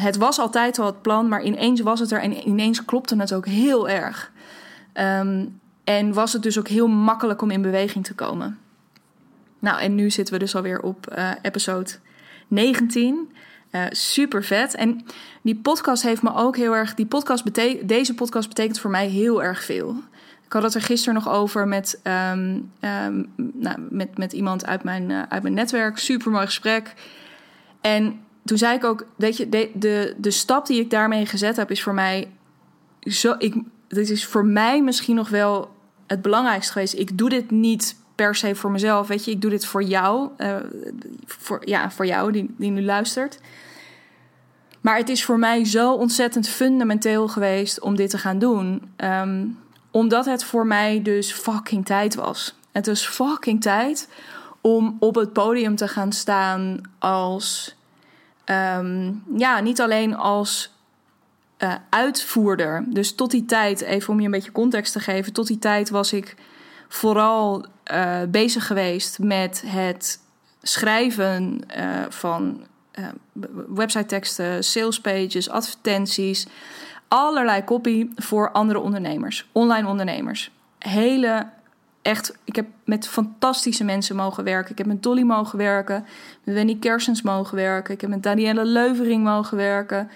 het 0.03 0.17
was 0.17 0.39
altijd 0.39 0.79
al 0.79 0.85
het 0.85 1.01
plan, 1.01 1.27
maar 1.27 1.43
ineens 1.43 1.81
was 1.81 1.99
het 1.99 2.11
er 2.11 2.21
en 2.21 2.47
ineens 2.47 2.85
klopte 2.85 3.15
het 3.15 3.33
ook 3.33 3.45
heel 3.45 3.89
erg. 3.89 4.31
Um, 4.93 5.59
en 5.83 6.13
was 6.13 6.33
het 6.33 6.43
dus 6.43 6.59
ook 6.59 6.67
heel 6.67 6.87
makkelijk 6.87 7.41
om 7.41 7.51
in 7.51 7.61
beweging 7.61 8.05
te 8.05 8.13
komen. 8.13 8.59
Nou, 9.59 9.79
en 9.79 9.95
nu 9.95 10.09
zitten 10.09 10.33
we 10.33 10.39
dus 10.39 10.55
alweer 10.55 10.81
op 10.81 11.13
uh, 11.17 11.31
episode 11.41 11.89
19. 12.47 13.31
Uh, 13.71 13.81
super 13.89 14.43
vet. 14.43 14.75
En 14.75 15.05
die 15.41 15.55
podcast 15.55 16.03
heeft 16.03 16.21
me 16.21 16.35
ook 16.35 16.57
heel 16.57 16.75
erg. 16.75 16.93
Die 16.93 17.05
podcast 17.05 17.53
deze 17.87 18.13
podcast 18.13 18.47
betekent 18.47 18.79
voor 18.79 18.89
mij 18.89 19.07
heel 19.07 19.43
erg 19.43 19.63
veel. 19.63 19.95
Ik 20.45 20.53
had 20.53 20.63
het 20.63 20.73
er 20.73 20.81
gisteren 20.81 21.13
nog 21.13 21.29
over 21.29 21.67
met, 21.67 21.99
um, 22.03 22.71
um, 22.81 23.31
nou, 23.35 23.75
met, 23.89 24.17
met 24.17 24.33
iemand 24.33 24.65
uit 24.65 24.83
mijn, 24.83 25.11
uit 25.29 25.41
mijn 25.41 25.53
netwerk. 25.53 25.97
Super 25.97 26.31
mooi 26.31 26.45
gesprek. 26.45 26.93
En 27.81 28.22
toen 28.45 28.57
zei 28.57 28.75
ik 28.75 28.83
ook, 28.83 29.05
weet 29.15 29.37
je, 29.37 29.49
de, 29.49 29.71
de, 29.73 30.15
de 30.17 30.31
stap 30.31 30.65
die 30.65 30.79
ik 30.79 30.89
daarmee 30.89 31.25
gezet 31.25 31.55
heb, 31.55 31.71
is 31.71 31.83
voor 31.83 31.93
mij 31.93 32.31
zo. 33.01 33.35
Ik, 33.37 33.55
dit 33.87 34.09
is 34.09 34.25
voor 34.25 34.45
mij 34.45 34.83
misschien 34.83 35.15
nog 35.15 35.29
wel 35.29 35.71
het 36.07 36.21
belangrijkste 36.21 36.71
geweest. 36.71 36.93
Ik 36.93 37.17
doe 37.17 37.29
dit 37.29 37.51
niet 37.51 37.95
per 38.15 38.35
se 38.35 38.55
voor 38.55 38.71
mezelf, 38.71 39.07
weet 39.07 39.25
je, 39.25 39.31
ik 39.31 39.41
doe 39.41 39.51
dit 39.51 39.65
voor 39.65 39.83
jou, 39.83 40.29
uh, 40.37 40.55
voor, 41.25 41.61
ja, 41.67 41.91
voor 41.91 42.05
jou 42.05 42.31
die, 42.31 42.55
die 42.57 42.71
nu 42.71 42.83
luistert. 42.83 43.39
Maar 44.81 44.97
het 44.97 45.09
is 45.09 45.25
voor 45.25 45.39
mij 45.39 45.65
zo 45.65 45.93
ontzettend 45.93 46.47
fundamenteel 46.47 47.27
geweest 47.27 47.79
om 47.79 47.95
dit 47.95 48.09
te 48.09 48.17
gaan 48.17 48.39
doen. 48.39 48.91
Um, 48.97 49.57
omdat 49.91 50.25
het 50.25 50.43
voor 50.43 50.67
mij 50.67 51.01
dus 51.01 51.31
fucking 51.31 51.85
tijd 51.85 52.15
was. 52.15 52.55
Het 52.71 52.87
was 52.87 53.07
fucking 53.07 53.61
tijd 53.61 54.09
om 54.61 54.97
op 54.99 55.15
het 55.15 55.33
podium 55.33 55.75
te 55.75 55.87
gaan 55.87 56.11
staan 56.11 56.81
als 56.99 57.75
um, 58.45 59.23
ja, 59.37 59.59
niet 59.59 59.81
alleen 59.81 60.15
als 60.15 60.71
uh, 61.57 61.73
uitvoerder. 61.89 62.83
Dus 62.87 63.15
tot 63.15 63.31
die 63.31 63.45
tijd, 63.45 63.81
even 63.81 64.13
om 64.13 64.19
je 64.19 64.25
een 64.25 64.31
beetje 64.31 64.51
context 64.51 64.93
te 64.93 64.99
geven, 64.99 65.33
tot 65.33 65.47
die 65.47 65.59
tijd 65.59 65.89
was 65.89 66.13
ik 66.13 66.35
vooral 66.87 67.65
uh, 67.91 68.21
bezig 68.29 68.67
geweest 68.67 69.19
met 69.19 69.63
het 69.65 70.19
schrijven 70.61 71.61
uh, 71.77 72.05
van 72.09 72.65
website 73.67 74.05
teksten, 74.05 74.63
sales 74.63 75.01
pages, 75.01 75.49
advertenties, 75.49 76.47
allerlei 77.07 77.63
copy 77.63 78.09
voor 78.15 78.51
andere 78.51 78.79
ondernemers, 78.79 79.49
online 79.51 79.87
ondernemers. 79.87 80.51
Hele 80.79 81.49
echt, 82.03 82.37
ik 82.43 82.55
heb 82.55 82.67
met 82.85 83.07
fantastische 83.07 83.83
mensen 83.83 84.15
mogen 84.15 84.43
werken. 84.43 84.71
Ik 84.71 84.77
heb 84.77 84.87
met 84.87 85.03
Dolly 85.03 85.21
mogen 85.21 85.57
werken, 85.57 86.05
met 86.43 86.55
Wendy 86.55 86.79
Kersens 86.79 87.21
mogen 87.21 87.55
werken. 87.55 87.93
Ik 87.93 88.01
heb 88.01 88.09
met 88.09 88.23
Danielle 88.23 88.65
Leuvering 88.65 89.23
mogen 89.23 89.57
werken. 89.57 90.09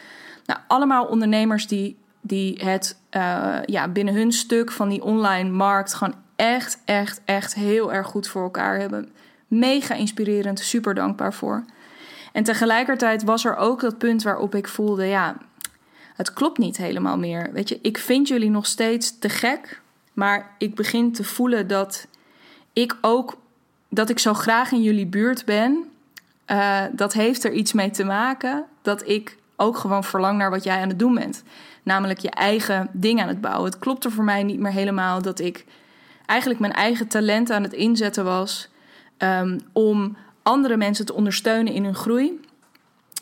Nou, 0.45 0.59
allemaal 0.67 1.05
ondernemers 1.05 1.67
die, 1.67 1.97
die 2.21 2.59
het 2.63 2.97
uh, 3.11 3.57
ja, 3.65 3.87
binnen 3.87 4.13
hun 4.13 4.31
stuk 4.31 4.71
van 4.71 4.89
die 4.89 5.03
online 5.03 5.49
markt 5.49 5.93
gewoon 5.93 6.15
echt, 6.35 6.81
echt, 6.85 7.21
echt 7.25 7.55
heel 7.55 7.93
erg 7.93 8.07
goed 8.07 8.27
voor 8.27 8.43
elkaar 8.43 8.79
hebben. 8.79 9.09
Mega 9.47 9.93
inspirerend, 9.93 10.59
super 10.59 10.93
dankbaar 10.93 11.33
voor. 11.33 11.65
En 12.33 12.43
tegelijkertijd 12.43 13.23
was 13.23 13.45
er 13.45 13.55
ook 13.55 13.81
dat 13.81 13.97
punt 13.97 14.23
waarop 14.23 14.55
ik 14.55 14.67
voelde, 14.67 15.05
ja, 15.05 15.37
het 16.15 16.33
klopt 16.33 16.57
niet 16.57 16.77
helemaal 16.77 17.17
meer. 17.17 17.49
Weet 17.51 17.69
je, 17.69 17.79
ik 17.81 17.97
vind 17.97 18.27
jullie 18.27 18.49
nog 18.49 18.65
steeds 18.65 19.19
te 19.19 19.29
gek 19.29 19.81
maar 20.17 20.55
ik 20.57 20.75
begin 20.75 21.11
te 21.11 21.23
voelen 21.23 21.67
dat 21.67 22.07
ik 22.73 22.97
ook, 23.01 23.37
dat 23.89 24.09
ik 24.09 24.19
zo 24.19 24.33
graag 24.33 24.71
in 24.71 24.81
jullie 24.81 25.05
buurt 25.05 25.45
ben. 25.45 25.89
Uh, 26.47 26.83
dat 26.91 27.13
heeft 27.13 27.43
er 27.43 27.51
iets 27.51 27.73
mee 27.73 27.89
te 27.89 28.03
maken 28.03 28.65
dat 28.81 29.07
ik 29.07 29.37
ook 29.55 29.77
gewoon 29.77 30.03
verlang 30.03 30.37
naar 30.37 30.49
wat 30.49 30.63
jij 30.63 30.81
aan 30.81 30.89
het 30.89 30.99
doen 30.99 31.13
bent. 31.13 31.43
Namelijk 31.83 32.19
je 32.19 32.29
eigen 32.29 32.89
ding 32.91 33.21
aan 33.21 33.27
het 33.27 33.41
bouwen. 33.41 33.65
Het 33.65 33.79
klopte 33.79 34.11
voor 34.11 34.23
mij 34.23 34.43
niet 34.43 34.59
meer 34.59 34.71
helemaal 34.71 35.21
dat 35.21 35.39
ik 35.39 35.65
eigenlijk 36.25 36.59
mijn 36.59 36.73
eigen 36.73 37.07
talent 37.07 37.51
aan 37.51 37.63
het 37.63 37.73
inzetten 37.73 38.23
was 38.23 38.69
um, 39.17 39.59
om 39.71 40.17
andere 40.43 40.77
mensen 40.77 41.05
te 41.05 41.13
ondersteunen 41.13 41.73
in 41.73 41.83
hun 41.83 41.95
groei. 41.95 42.41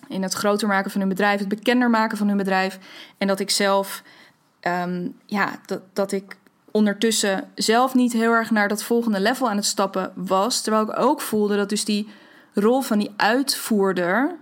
In 0.07 0.23
het 0.23 0.33
groter 0.33 0.67
maken 0.67 0.91
van 0.91 0.99
hun 0.99 1.09
bedrijf, 1.09 1.39
het 1.39 1.47
bekender 1.47 1.89
maken 1.89 2.17
van 2.17 2.27
hun 2.27 2.37
bedrijf. 2.37 2.79
En 3.17 3.27
dat 3.27 3.39
ik 3.39 3.49
zelf, 3.49 4.03
um, 4.61 5.15
ja, 5.25 5.59
dat, 5.65 5.81
dat 5.93 6.11
ik 6.11 6.37
ondertussen 6.75 7.49
zelf 7.53 7.93
niet 7.93 8.13
heel 8.13 8.31
erg 8.31 8.51
naar 8.51 8.67
dat 8.67 8.83
volgende 8.83 9.19
level 9.19 9.49
aan 9.49 9.55
het 9.55 9.65
stappen 9.65 10.11
was. 10.15 10.61
Terwijl 10.61 10.83
ik 10.83 10.99
ook 10.99 11.21
voelde 11.21 11.55
dat 11.55 11.69
dus 11.69 11.85
die 11.85 12.09
rol 12.53 12.81
van 12.81 12.99
die 12.99 13.13
uitvoerder 13.15 14.35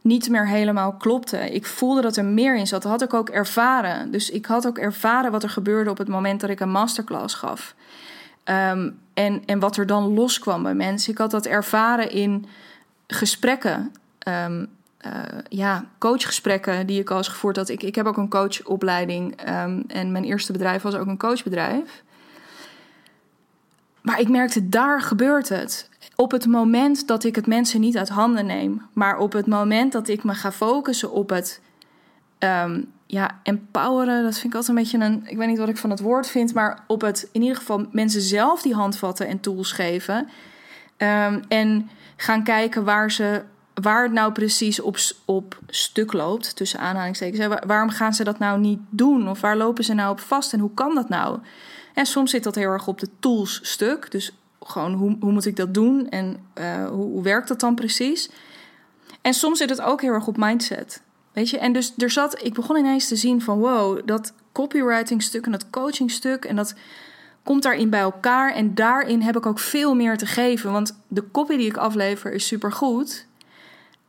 niet 0.00 0.28
meer 0.28 0.48
helemaal 0.48 0.92
klopte. 0.92 1.36
Ik 1.36 1.66
voelde 1.66 2.00
dat 2.00 2.16
er 2.16 2.24
meer 2.24 2.56
in 2.56 2.66
zat. 2.66 2.82
Dat 2.82 2.90
had 2.90 3.02
ik 3.02 3.14
ook 3.14 3.28
ervaren. 3.28 4.10
Dus 4.10 4.30
ik 4.30 4.46
had 4.46 4.66
ook 4.66 4.78
ervaren 4.78 5.30
wat 5.30 5.42
er 5.42 5.50
gebeurde 5.50 5.90
op 5.90 5.98
het 5.98 6.08
moment 6.08 6.40
dat 6.40 6.50
ik 6.50 6.60
een 6.60 6.70
masterclass 6.70 7.34
gaf. 7.34 7.74
Um, 8.44 8.98
en, 9.14 9.42
en 9.46 9.58
wat 9.58 9.76
er 9.76 9.86
dan 9.86 10.14
loskwam 10.14 10.62
bij 10.62 10.74
mensen. 10.74 11.12
Ik 11.12 11.18
had 11.18 11.30
dat 11.30 11.46
ervaren 11.46 12.10
in 12.10 12.46
gesprekken. 13.06 13.92
Um, 14.28 14.68
uh, 15.06 15.12
ja, 15.48 15.84
coachgesprekken 15.98 16.86
die 16.86 17.00
ik 17.00 17.10
al 17.10 17.16
eens 17.16 17.28
gevoerd 17.28 17.56
had. 17.56 17.68
Ik, 17.68 17.82
ik 17.82 17.94
heb 17.94 18.06
ook 18.06 18.16
een 18.16 18.28
coachopleiding. 18.28 19.48
Um, 19.48 19.84
en 19.86 20.12
mijn 20.12 20.24
eerste 20.24 20.52
bedrijf 20.52 20.82
was 20.82 20.94
ook 20.94 21.06
een 21.06 21.18
coachbedrijf. 21.18 22.02
Maar 24.02 24.20
ik 24.20 24.28
merkte, 24.28 24.68
daar 24.68 25.00
gebeurt 25.02 25.48
het. 25.48 25.88
Op 26.16 26.30
het 26.30 26.46
moment 26.46 27.06
dat 27.06 27.24
ik 27.24 27.34
het 27.34 27.46
mensen 27.46 27.80
niet 27.80 27.96
uit 27.96 28.08
handen 28.08 28.46
neem, 28.46 28.86
maar 28.92 29.18
op 29.18 29.32
het 29.32 29.46
moment 29.46 29.92
dat 29.92 30.08
ik 30.08 30.24
me 30.24 30.34
ga 30.34 30.52
focussen 30.52 31.12
op 31.12 31.30
het 31.30 31.60
um, 32.38 32.92
ja, 33.06 33.40
empoweren, 33.42 34.22
dat 34.22 34.38
vind 34.38 34.52
ik 34.52 34.54
altijd 34.54 34.76
een 34.76 34.82
beetje 34.82 34.98
een. 34.98 35.22
Ik 35.26 35.36
weet 35.36 35.48
niet 35.48 35.58
wat 35.58 35.68
ik 35.68 35.76
van 35.76 35.90
het 35.90 36.00
woord 36.00 36.26
vind, 36.26 36.54
maar 36.54 36.84
op 36.86 37.00
het 37.00 37.28
in 37.32 37.40
ieder 37.42 37.56
geval 37.56 37.86
mensen 37.92 38.20
zelf 38.20 38.62
die 38.62 38.74
handvatten 38.74 39.26
en 39.26 39.40
tools 39.40 39.72
geven. 39.72 40.28
Um, 40.96 41.42
en 41.48 41.90
gaan 42.16 42.42
kijken 42.42 42.84
waar 42.84 43.10
ze. 43.10 43.42
Waar 43.82 44.02
het 44.02 44.12
nou 44.12 44.32
precies 44.32 44.80
op, 44.80 44.96
op 45.24 45.58
stuk 45.66 46.12
loopt, 46.12 46.56
tussen 46.56 46.80
aanhalingstekens. 46.80 47.56
Waarom 47.66 47.90
gaan 47.90 48.14
ze 48.14 48.24
dat 48.24 48.38
nou 48.38 48.60
niet 48.60 48.80
doen? 48.90 49.28
Of 49.28 49.40
waar 49.40 49.56
lopen 49.56 49.84
ze 49.84 49.94
nou 49.94 50.10
op 50.10 50.20
vast 50.20 50.52
en 50.52 50.60
hoe 50.60 50.74
kan 50.74 50.94
dat 50.94 51.08
nou? 51.08 51.38
En 51.94 52.06
soms 52.06 52.30
zit 52.30 52.44
dat 52.44 52.54
heel 52.54 52.70
erg 52.70 52.86
op 52.86 52.98
de 52.98 53.08
tools 53.20 53.60
stuk. 53.62 54.10
Dus 54.10 54.32
gewoon 54.60 54.92
hoe, 54.92 55.16
hoe 55.20 55.32
moet 55.32 55.46
ik 55.46 55.56
dat 55.56 55.74
doen 55.74 56.08
en 56.08 56.36
uh, 56.58 56.88
hoe, 56.88 57.04
hoe 57.04 57.22
werkt 57.22 57.48
dat 57.48 57.60
dan 57.60 57.74
precies? 57.74 58.30
En 59.22 59.34
soms 59.34 59.58
zit 59.58 59.70
het 59.70 59.80
ook 59.80 60.00
heel 60.00 60.12
erg 60.12 60.26
op 60.26 60.36
mindset. 60.36 61.02
Weet 61.32 61.50
je, 61.50 61.58
en 61.58 61.72
dus 61.72 61.94
er 61.96 62.10
zat, 62.10 62.44
ik 62.44 62.54
begon 62.54 62.76
ineens 62.76 63.08
te 63.08 63.16
zien 63.16 63.42
van 63.42 63.58
wow, 63.58 64.06
dat 64.06 64.32
copywriting 64.52 65.22
stuk 65.22 65.44
en 65.44 65.52
dat 65.52 65.70
coaching 65.70 66.10
stuk 66.10 66.44
en 66.44 66.56
dat 66.56 66.74
komt 67.42 67.62
daarin 67.62 67.90
bij 67.90 68.00
elkaar. 68.00 68.52
En 68.54 68.74
daarin 68.74 69.20
heb 69.20 69.36
ik 69.36 69.46
ook 69.46 69.58
veel 69.58 69.94
meer 69.94 70.16
te 70.16 70.26
geven. 70.26 70.72
Want 70.72 71.00
de 71.08 71.30
copy 71.30 71.56
die 71.56 71.66
ik 71.66 71.76
aflever 71.76 72.32
is 72.32 72.46
supergoed. 72.46 73.26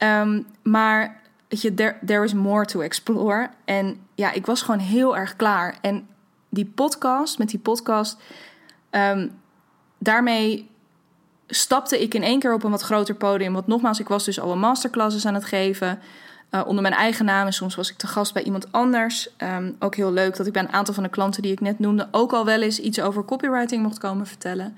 Um, 0.03 0.45
maar 0.63 1.21
je, 1.47 1.73
there, 1.73 1.97
there 2.05 2.23
is 2.23 2.33
more 2.33 2.65
to 2.65 2.79
explore. 2.79 3.49
En 3.65 3.99
ja, 4.15 4.31
ik 4.31 4.45
was 4.45 4.61
gewoon 4.61 4.79
heel 4.79 5.17
erg 5.17 5.35
klaar. 5.35 5.77
En 5.81 6.07
die 6.49 6.65
podcast, 6.65 7.37
met 7.37 7.49
die 7.49 7.59
podcast, 7.59 8.17
um, 8.91 9.39
daarmee 9.97 10.69
stapte 11.47 12.01
ik 12.01 12.13
in 12.13 12.23
één 12.23 12.39
keer 12.39 12.53
op 12.53 12.63
een 12.63 12.71
wat 12.71 12.81
groter 12.81 13.15
podium. 13.15 13.53
Want 13.53 13.67
nogmaals, 13.67 13.99
ik 13.99 14.07
was 14.07 14.25
dus 14.25 14.39
al 14.39 14.51
een 14.51 14.59
masterclasses 14.59 15.25
aan 15.25 15.33
het 15.33 15.45
geven. 15.45 15.99
Uh, 16.51 16.61
onder 16.65 16.81
mijn 16.81 16.93
eigen 16.93 17.25
naam. 17.25 17.45
En 17.45 17.53
soms 17.53 17.75
was 17.75 17.91
ik 17.91 17.97
te 17.97 18.07
gast 18.07 18.33
bij 18.33 18.43
iemand 18.43 18.71
anders. 18.71 19.29
Um, 19.37 19.75
ook 19.79 19.95
heel 19.95 20.11
leuk 20.11 20.35
dat 20.35 20.47
ik 20.47 20.53
bij 20.53 20.61
een 20.61 20.73
aantal 20.73 20.93
van 20.93 21.03
de 21.03 21.09
klanten 21.09 21.41
die 21.41 21.51
ik 21.51 21.59
net 21.59 21.79
noemde... 21.79 22.07
ook 22.11 22.33
al 22.33 22.45
wel 22.45 22.61
eens 22.61 22.79
iets 22.79 23.01
over 23.01 23.25
copywriting 23.25 23.83
mocht 23.83 23.97
komen 23.97 24.27
vertellen. 24.27 24.77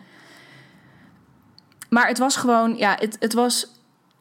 Maar 1.89 2.07
het 2.07 2.17
was 2.17 2.35
gewoon... 2.35 2.77
Ja, 2.77 2.95
het, 2.99 3.17
het 3.19 3.33
was 3.33 3.67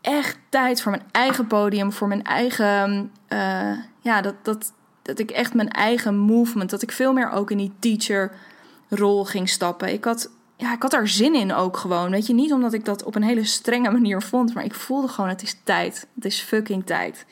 echt 0.03 0.39
tijd 0.49 0.83
voor 0.83 0.91
mijn 0.91 1.07
eigen 1.11 1.47
podium. 1.47 1.93
Voor 1.93 2.09
mijn 2.09 2.25
eigen... 2.25 3.13
Uh, 3.29 3.73
ja, 4.01 4.21
dat, 4.21 4.35
dat, 4.43 4.73
dat 5.03 5.19
ik 5.19 5.31
echt 5.31 5.55
mijn 5.55 5.71
eigen 5.71 6.17
movement... 6.17 6.71
dat 6.71 6.83
ik 6.83 6.93
veel 6.93 7.13
meer 7.13 7.31
ook 7.31 7.51
in 7.51 7.59
die 7.59 7.73
teacher-rol 7.79 9.25
ging 9.25 9.49
stappen. 9.49 9.93
Ik 9.93 10.05
had 10.05 10.31
ja, 10.63 10.73
ik 10.73 10.83
had 10.83 10.91
daar 10.91 11.09
zin 11.09 11.35
in 11.35 11.53
ook 11.53 11.77
gewoon. 11.77 12.11
Weet 12.11 12.27
je, 12.27 12.35
niet 12.35 12.53
omdat 12.53 12.73
ik 12.73 12.85
dat 12.85 13.03
op 13.05 13.15
een 13.15 13.23
hele 13.23 13.45
strenge 13.45 13.91
manier 13.99 14.23
vond, 14.23 14.55
maar 14.55 14.65
ik 14.65 14.75
voelde 14.75 15.09
gewoon: 15.09 15.31
het 15.31 15.43
is 15.43 15.57
tijd. 15.65 16.07
Het 16.15 16.25
is 16.25 16.41
fucking 16.41 16.87
tijd. 16.87 17.27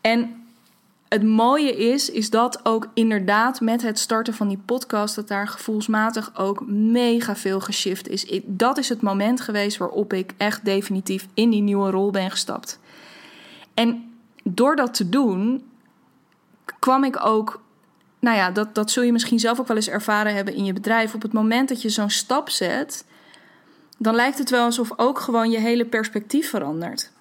En 0.00 0.45
het 1.08 1.22
mooie 1.22 1.76
is, 1.76 2.10
is 2.10 2.30
dat 2.30 2.60
ook 2.64 2.88
inderdaad 2.94 3.60
met 3.60 3.82
het 3.82 3.98
starten 3.98 4.34
van 4.34 4.48
die 4.48 4.60
podcast, 4.64 5.14
dat 5.14 5.28
daar 5.28 5.48
gevoelsmatig 5.48 6.32
ook 6.36 6.66
mega 6.66 7.36
veel 7.36 7.60
geshift 7.60 8.08
is. 8.08 8.40
dat 8.44 8.78
is 8.78 8.88
het 8.88 9.02
moment 9.02 9.40
geweest 9.40 9.76
waarop 9.76 10.12
ik 10.12 10.32
echt 10.36 10.64
definitief 10.64 11.26
in 11.34 11.50
die 11.50 11.62
nieuwe 11.62 11.90
rol 11.90 12.10
ben 12.10 12.30
gestapt. 12.30 12.78
En 13.74 14.14
door 14.42 14.76
dat 14.76 14.94
te 14.94 15.08
doen, 15.08 15.64
kwam 16.78 17.04
ik 17.04 17.26
ook 17.26 17.64
nou 18.18 18.36
ja, 18.36 18.50
dat, 18.50 18.74
dat 18.74 18.90
zul 18.90 19.02
je 19.02 19.12
misschien 19.12 19.38
zelf 19.38 19.60
ook 19.60 19.66
wel 19.66 19.76
eens 19.76 19.88
ervaren 19.88 20.34
hebben 20.34 20.54
in 20.54 20.64
je 20.64 20.72
bedrijf. 20.72 21.14
Op 21.14 21.22
het 21.22 21.32
moment 21.32 21.68
dat 21.68 21.82
je 21.82 21.88
zo'n 21.88 22.10
stap 22.10 22.50
zet, 22.50 23.04
dan 23.98 24.14
lijkt 24.14 24.38
het 24.38 24.50
wel 24.50 24.64
alsof 24.64 24.92
ook 24.96 25.20
gewoon 25.20 25.50
je 25.50 25.58
hele 25.58 25.84
perspectief 25.84 26.50
verandert. 26.50 27.12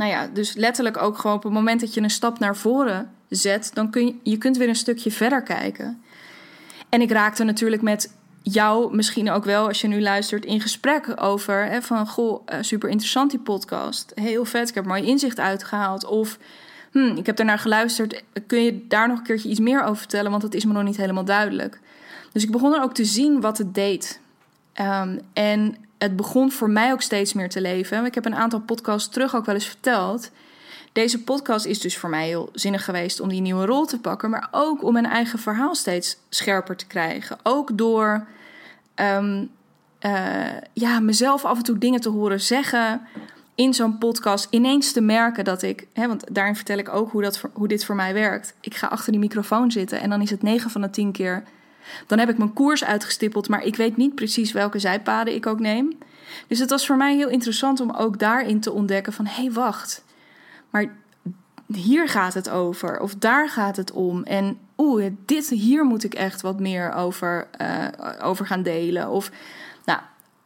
Nou 0.00 0.12
ja, 0.12 0.26
dus 0.26 0.54
letterlijk 0.54 1.02
ook 1.02 1.18
gewoon 1.18 1.36
op 1.36 1.42
het 1.42 1.52
moment 1.52 1.80
dat 1.80 1.94
je 1.94 2.00
een 2.00 2.10
stap 2.10 2.38
naar 2.38 2.56
voren 2.56 3.10
zet, 3.28 3.70
dan 3.74 3.90
kun 3.90 4.06
je, 4.06 4.14
je 4.22 4.38
kunt 4.38 4.56
weer 4.56 4.68
een 4.68 4.76
stukje 4.76 5.10
verder 5.10 5.42
kijken. 5.42 6.02
En 6.88 7.00
ik 7.00 7.10
raakte 7.10 7.44
natuurlijk 7.44 7.82
met 7.82 8.14
jou 8.42 8.96
misschien 8.96 9.30
ook 9.30 9.44
wel, 9.44 9.66
als 9.66 9.80
je 9.80 9.88
nu 9.88 10.00
luistert, 10.00 10.44
in 10.44 10.60
gesprek 10.60 11.22
over 11.22 11.64
hè, 11.64 11.82
van 11.82 12.06
goh, 12.06 12.42
eh, 12.44 12.58
super 12.60 12.88
interessant 12.88 13.30
die 13.30 13.40
podcast. 13.40 14.12
Heel 14.14 14.44
vet, 14.44 14.68
ik 14.68 14.74
heb 14.74 14.84
mooi 14.84 15.04
inzicht 15.04 15.38
uitgehaald. 15.38 16.04
Of 16.04 16.38
hm, 16.92 17.16
ik 17.16 17.26
heb 17.26 17.36
daarnaar 17.36 17.58
geluisterd. 17.58 18.22
Kun 18.46 18.62
je 18.62 18.86
daar 18.86 19.08
nog 19.08 19.18
een 19.18 19.24
keertje 19.24 19.48
iets 19.48 19.60
meer 19.60 19.82
over 19.82 19.96
vertellen? 19.96 20.30
Want 20.30 20.42
dat 20.42 20.54
is 20.54 20.64
me 20.64 20.72
nog 20.72 20.84
niet 20.84 20.96
helemaal 20.96 21.24
duidelijk. 21.24 21.80
Dus 22.32 22.42
ik 22.42 22.50
begon 22.50 22.74
er 22.74 22.82
ook 22.82 22.94
te 22.94 23.04
zien 23.04 23.40
wat 23.40 23.58
het 23.58 23.74
deed. 23.74 24.20
Um, 24.80 25.20
en 25.32 25.76
het 26.00 26.16
begon 26.16 26.52
voor 26.52 26.70
mij 26.70 26.92
ook 26.92 27.02
steeds 27.02 27.32
meer 27.32 27.48
te 27.48 27.60
leven. 27.60 28.04
Ik 28.04 28.14
heb 28.14 28.24
een 28.24 28.34
aantal 28.34 28.60
podcasts 28.60 29.08
terug 29.08 29.36
ook 29.36 29.44
wel 29.44 29.54
eens 29.54 29.66
verteld. 29.66 30.30
Deze 30.92 31.22
podcast 31.22 31.66
is 31.66 31.80
dus 31.80 31.96
voor 31.96 32.10
mij 32.10 32.26
heel 32.26 32.50
zinnig 32.52 32.84
geweest 32.84 33.20
om 33.20 33.28
die 33.28 33.40
nieuwe 33.40 33.66
rol 33.66 33.86
te 33.86 34.00
pakken, 34.00 34.30
maar 34.30 34.48
ook 34.50 34.84
om 34.84 34.92
mijn 34.92 35.06
eigen 35.06 35.38
verhaal 35.38 35.74
steeds 35.74 36.16
scherper 36.28 36.76
te 36.76 36.86
krijgen. 36.86 37.38
Ook 37.42 37.78
door 37.78 38.26
um, 38.94 39.50
uh, 40.00 40.46
ja, 40.72 41.00
mezelf 41.00 41.44
af 41.44 41.56
en 41.56 41.62
toe 41.62 41.78
dingen 41.78 42.00
te 42.00 42.08
horen 42.08 42.40
zeggen 42.40 43.00
in 43.54 43.74
zo'n 43.74 43.98
podcast 43.98 44.46
ineens 44.50 44.92
te 44.92 45.00
merken 45.00 45.44
dat 45.44 45.62
ik, 45.62 45.86
hè, 45.92 46.06
want 46.06 46.24
daarin 46.34 46.56
vertel 46.56 46.78
ik 46.78 46.88
ook 46.88 47.10
hoe, 47.10 47.22
dat, 47.22 47.40
hoe 47.52 47.68
dit 47.68 47.84
voor 47.84 47.94
mij 47.94 48.14
werkt. 48.14 48.54
Ik 48.60 48.74
ga 48.74 48.86
achter 48.86 49.12
die 49.12 49.20
microfoon 49.20 49.70
zitten 49.70 50.00
en 50.00 50.10
dan 50.10 50.20
is 50.20 50.30
het 50.30 50.42
9 50.42 50.70
van 50.70 50.80
de 50.80 50.90
10 50.90 51.12
keer. 51.12 51.42
Dan 52.06 52.18
heb 52.18 52.28
ik 52.28 52.38
mijn 52.38 52.52
koers 52.52 52.84
uitgestippeld, 52.84 53.48
maar 53.48 53.64
ik 53.64 53.76
weet 53.76 53.96
niet 53.96 54.14
precies 54.14 54.52
welke 54.52 54.78
zijpaden 54.78 55.34
ik 55.34 55.46
ook 55.46 55.60
neem. 55.60 55.98
Dus 56.46 56.58
het 56.58 56.70
was 56.70 56.86
voor 56.86 56.96
mij 56.96 57.16
heel 57.16 57.28
interessant 57.28 57.80
om 57.80 57.90
ook 57.90 58.18
daarin 58.18 58.60
te 58.60 58.72
ontdekken 58.72 59.12
van 59.12 59.26
hé, 59.26 59.42
hey, 59.42 59.52
wacht. 59.52 60.04
Maar 60.70 60.92
hier 61.66 62.08
gaat 62.08 62.34
het 62.34 62.50
over 62.50 63.00
of 63.00 63.14
daar 63.14 63.48
gaat 63.48 63.76
het 63.76 63.92
om. 63.92 64.22
En 64.22 64.58
oeh, 64.76 65.04
dit 65.26 65.48
hier 65.48 65.84
moet 65.84 66.04
ik 66.04 66.14
echt 66.14 66.40
wat 66.40 66.60
meer 66.60 66.92
over, 66.92 67.48
uh, 67.60 67.86
over 68.22 68.46
gaan 68.46 68.62
delen. 68.62 69.08
Of 69.08 69.30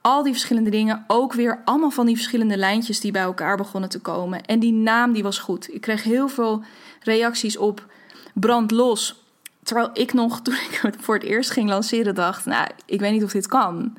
al 0.04 0.22
die 0.22 0.32
verschillende 0.32 0.70
dingen. 0.70 1.04
Ook 1.06 1.32
weer 1.32 1.62
allemaal 1.64 1.90
van 1.90 2.06
die 2.06 2.14
verschillende 2.14 2.56
lijntjes 2.56 3.00
die 3.00 3.12
bij 3.12 3.22
elkaar 3.22 3.56
begonnen 3.56 3.90
te 3.90 4.00
komen. 4.00 4.44
En 4.44 4.58
die 4.58 4.72
naam 4.72 5.12
die 5.12 5.22
was 5.22 5.38
goed. 5.38 5.74
Ik 5.74 5.80
kreeg 5.80 6.02
heel 6.02 6.28
veel 6.28 6.62
reacties 7.00 7.56
op 7.56 7.86
brand 8.34 8.70
los. 8.70 9.23
Terwijl 9.64 9.90
ik 9.92 10.12
nog, 10.12 10.40
toen 10.42 10.54
ik 10.54 10.78
het 10.82 10.96
voor 11.00 11.14
het 11.14 11.24
eerst 11.24 11.50
ging 11.50 11.68
lanceren, 11.68 12.14
dacht... 12.14 12.44
nou, 12.44 12.68
ik 12.86 13.00
weet 13.00 13.12
niet 13.12 13.24
of 13.24 13.32
dit 13.32 13.46
kan. 13.46 13.96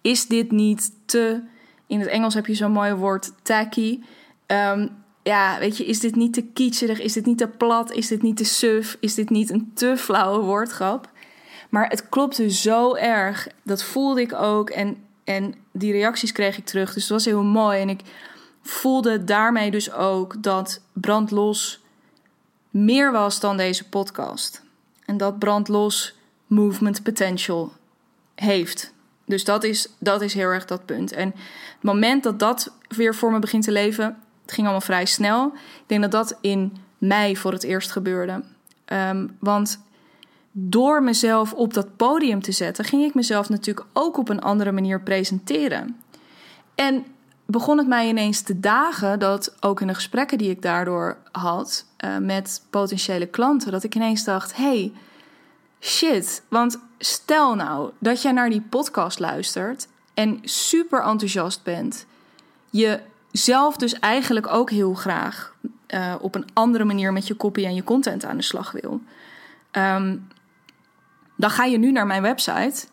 Is 0.00 0.26
dit 0.26 0.50
niet 0.50 0.90
te... 1.04 1.42
In 1.86 2.00
het 2.00 2.08
Engels 2.08 2.34
heb 2.34 2.46
je 2.46 2.54
zo'n 2.54 2.72
mooi 2.72 2.92
woord, 2.92 3.32
tacky. 3.42 4.00
Um, 4.46 5.04
ja, 5.22 5.58
weet 5.58 5.76
je, 5.76 5.86
is 5.86 6.00
dit 6.00 6.14
niet 6.14 6.32
te 6.32 6.42
kitscherig? 6.42 7.00
Is 7.00 7.12
dit 7.12 7.26
niet 7.26 7.38
te 7.38 7.48
plat? 7.48 7.92
Is 7.92 8.08
dit 8.08 8.22
niet 8.22 8.36
te 8.36 8.44
suf? 8.44 8.96
Is 9.00 9.14
dit 9.14 9.30
niet 9.30 9.50
een 9.50 9.70
te 9.74 9.96
flauwe 9.96 10.44
woordgrap? 10.44 11.10
Maar 11.68 11.88
het 11.88 12.08
klopte 12.08 12.50
zo 12.50 12.94
erg. 12.94 13.48
Dat 13.62 13.82
voelde 13.82 14.20
ik 14.20 14.32
ook. 14.32 14.70
En 14.70 14.96
en 15.26 15.54
die 15.72 15.92
reacties 15.92 16.32
kreeg 16.32 16.58
ik 16.58 16.64
terug. 16.64 16.92
Dus 16.92 17.02
het 17.02 17.12
was 17.12 17.24
heel 17.24 17.42
mooi. 17.42 17.80
En 17.80 17.88
ik 17.88 18.00
voelde 18.62 19.24
daarmee 19.24 19.70
dus 19.70 19.92
ook 19.92 20.42
dat 20.42 20.80
Brandlos 20.92 21.80
meer 22.70 23.12
was 23.12 23.40
dan 23.40 23.56
deze 23.56 23.88
podcast. 23.88 24.62
En 25.06 25.16
dat 25.16 25.38
Brandlos 25.38 26.14
movement 26.46 27.02
potential 27.02 27.72
heeft. 28.34 28.94
Dus 29.24 29.44
dat 29.44 29.64
is, 29.64 29.88
dat 29.98 30.22
is 30.22 30.34
heel 30.34 30.48
erg 30.48 30.64
dat 30.64 30.84
punt. 30.84 31.12
En 31.12 31.26
het 31.26 31.82
moment 31.82 32.22
dat 32.22 32.38
dat 32.38 32.72
weer 32.88 33.14
voor 33.14 33.32
me 33.32 33.38
begint 33.38 33.64
te 33.64 33.72
leven, 33.72 34.04
het 34.42 34.52
ging 34.52 34.66
allemaal 34.66 34.86
vrij 34.86 35.04
snel. 35.04 35.46
Ik 35.54 35.84
denk 35.86 36.02
dat 36.02 36.10
dat 36.10 36.38
in 36.40 36.76
mei 36.98 37.36
voor 37.36 37.52
het 37.52 37.62
eerst 37.62 37.90
gebeurde. 37.90 38.42
Ehm, 38.84 39.26
want 39.38 39.80
door 40.52 41.02
mezelf 41.02 41.52
op 41.52 41.74
dat 41.74 41.96
podium 41.96 42.42
te 42.42 42.52
zetten, 42.52 42.84
ging 42.84 43.04
ik 43.04 43.14
mezelf 43.14 43.48
natuurlijk 43.48 43.86
ook 43.92 44.16
op 44.18 44.28
een 44.28 44.40
andere 44.40 44.72
manier 44.72 45.00
presenteren. 45.00 45.96
En 46.74 47.04
begon 47.46 47.78
het 47.78 47.86
mij 47.86 48.08
ineens 48.08 48.40
te 48.40 48.60
dagen 48.60 49.18
dat 49.18 49.56
ook 49.60 49.80
in 49.80 49.86
de 49.86 49.94
gesprekken 49.94 50.38
die 50.38 50.50
ik 50.50 50.62
daardoor 50.62 51.16
had 51.32 51.86
uh, 52.04 52.16
met 52.18 52.62
potentiële 52.70 53.26
klanten, 53.26 53.72
dat 53.72 53.84
ik 53.84 53.94
ineens 53.94 54.24
dacht: 54.24 54.56
hey, 54.56 54.92
shit. 55.80 56.42
Want 56.48 56.78
stel 56.98 57.54
nou 57.54 57.90
dat 57.98 58.22
jij 58.22 58.32
naar 58.32 58.50
die 58.50 58.60
podcast 58.60 59.18
luistert 59.18 59.88
en 60.14 60.38
super 60.42 61.02
enthousiast 61.02 61.62
bent, 61.62 62.06
je 62.70 63.00
zelf 63.32 63.76
dus 63.76 63.98
eigenlijk 63.98 64.46
ook 64.46 64.70
heel 64.70 64.94
graag 64.94 65.54
uh, 65.88 66.14
op 66.20 66.34
een 66.34 66.46
andere 66.52 66.84
manier 66.84 67.12
met 67.12 67.26
je 67.26 67.36
copy 67.36 67.64
en 67.64 67.74
je 67.74 67.84
content 67.84 68.24
aan 68.24 68.36
de 68.36 68.42
slag 68.42 68.72
wil. 68.72 69.00
Um, 69.72 70.28
dan 71.36 71.50
ga 71.50 71.64
je 71.64 71.78
nu 71.78 71.92
naar 71.92 72.06
mijn 72.06 72.22
website 72.22 72.86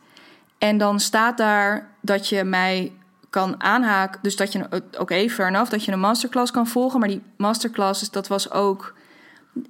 en 0.58 0.78
dan 0.78 1.00
staat 1.00 1.38
daar 1.38 1.90
dat 2.02 2.30
je 2.30 2.44
mij 2.44 2.92
kan 3.34 3.64
aanhaken. 3.64 4.20
Dus 4.22 4.36
dat 4.36 4.52
je, 4.52 4.64
oké, 4.64 4.82
okay, 5.00 5.30
fair 5.30 5.52
dat 5.70 5.86
je 5.86 5.92
een 5.92 6.00
masterclass 6.00 6.52
kan 6.52 6.68
volgen. 6.68 7.00
Maar 7.00 7.10
die 7.10 7.22
masterclasses, 7.38 8.10
dat 8.10 8.28
was 8.28 8.52
ook, 8.52 8.94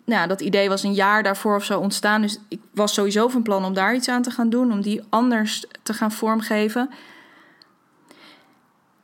nou, 0.05 0.27
dat 0.27 0.41
idee 0.41 0.70
was 0.70 0.84
een 0.84 0.93
jaar 0.93 1.24
daarvoor 1.24 1.55
of 1.55 1.63
zo 1.63 1.79
ontstaan. 1.79 2.22
Dus 2.22 2.39
ik 2.48 2.60
was 2.74 2.93
sowieso 2.93 3.27
van 3.27 3.41
plan 3.41 3.65
om 3.65 3.74
daar 3.74 3.96
iets 3.96 4.10
aan 4.10 4.22
te 4.22 4.32
gaan 4.32 4.50
doen, 4.50 4.72
om 4.72 4.82
die 4.82 5.01
anders 5.10 5.65
te 5.84 5.93
gaan 5.93 6.12
vormgeven. 6.12 6.89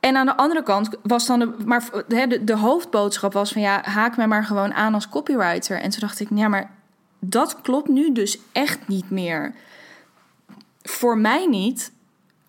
En 0.00 0.16
aan 0.16 0.26
de 0.26 0.36
andere 0.36 0.62
kant 0.62 0.88
was 1.02 1.26
dan 1.26 1.38
de, 1.38 1.54
maar 1.64 1.84
de, 2.08 2.44
de 2.44 2.56
hoofdboodschap 2.56 3.32
was 3.32 3.52
van 3.52 3.62
ja, 3.62 3.82
haak 3.82 4.16
mij 4.16 4.28
maar 4.28 4.44
gewoon 4.44 4.74
aan 4.74 4.94
als 4.94 5.08
copywriter. 5.08 5.80
En 5.80 5.90
toen 5.90 6.00
dacht 6.00 6.20
ik, 6.20 6.28
ja, 6.34 6.48
maar 6.48 6.70
dat 7.18 7.60
klopt 7.60 7.88
nu 7.88 8.12
dus 8.12 8.38
echt 8.52 8.88
niet 8.88 9.10
meer. 9.10 9.54
Voor 10.82 11.18
mij 11.18 11.46
niet, 11.46 11.92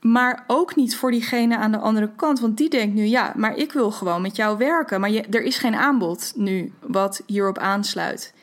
maar 0.02 0.44
ook 0.48 0.76
niet 0.76 0.96
voor 0.96 1.12
diegene 1.12 1.58
aan 1.58 1.72
de 1.72 1.78
andere 1.78 2.10
kant. 2.16 2.40
Want 2.40 2.58
die 2.58 2.70
denkt 2.70 2.96
nu, 2.96 3.04
ja, 3.04 3.34
maar 3.36 3.56
ik 3.56 3.72
wil 3.72 3.92
gewoon 3.92 4.22
met 4.22 4.36
jou 4.36 4.58
werken. 4.58 5.00
Maar 5.00 5.10
je, 5.10 5.22
er 5.22 5.44
is 5.44 5.58
geen 5.58 5.76
aanbod 5.76 6.34
nu 6.36 6.74
wat 6.80 7.24
hierop 7.26 7.58
aansluit. 7.58 8.34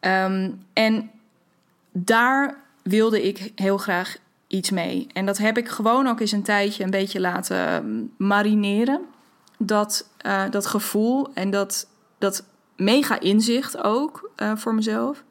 Um, 0.00 0.64
en 0.72 1.10
daar 1.92 2.56
wilde 2.82 3.26
ik 3.26 3.52
heel 3.54 3.78
graag 3.78 4.16
iets 4.46 4.70
mee. 4.70 5.06
En 5.12 5.26
dat 5.26 5.38
heb 5.38 5.58
ik 5.58 5.68
gewoon 5.68 6.06
ook 6.06 6.20
eens 6.20 6.32
een 6.32 6.42
tijdje 6.42 6.84
een 6.84 6.90
beetje 6.90 7.20
laten 7.20 8.12
marineren. 8.16 9.00
Dat, 9.58 10.08
uh, 10.26 10.42
dat 10.50 10.66
gevoel 10.66 11.30
en 11.34 11.50
dat, 11.50 11.86
dat 12.18 12.44
mega 12.76 13.20
inzicht 13.20 13.82
ook 13.82 14.30
uh, 14.36 14.52
voor 14.56 14.74
mezelf. 14.74 15.22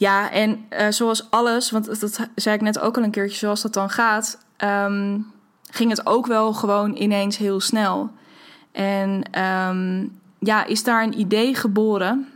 Ja, 0.00 0.30
en 0.30 0.66
uh, 0.70 0.86
zoals 0.88 1.30
alles, 1.30 1.70
want 1.70 2.00
dat 2.00 2.28
zei 2.34 2.54
ik 2.54 2.60
net 2.60 2.78
ook 2.78 2.96
al 2.96 3.02
een 3.02 3.10
keertje, 3.10 3.38
zoals 3.38 3.62
dat 3.62 3.72
dan 3.72 3.90
gaat, 3.90 4.38
um, 4.58 5.32
ging 5.70 5.90
het 5.90 6.06
ook 6.06 6.26
wel 6.26 6.52
gewoon 6.52 6.96
ineens 6.96 7.36
heel 7.36 7.60
snel. 7.60 8.10
En 8.72 9.40
um, 9.42 10.18
ja, 10.38 10.64
is 10.64 10.84
daar 10.84 11.02
een 11.02 11.20
idee 11.20 11.54
geboren 11.54 12.28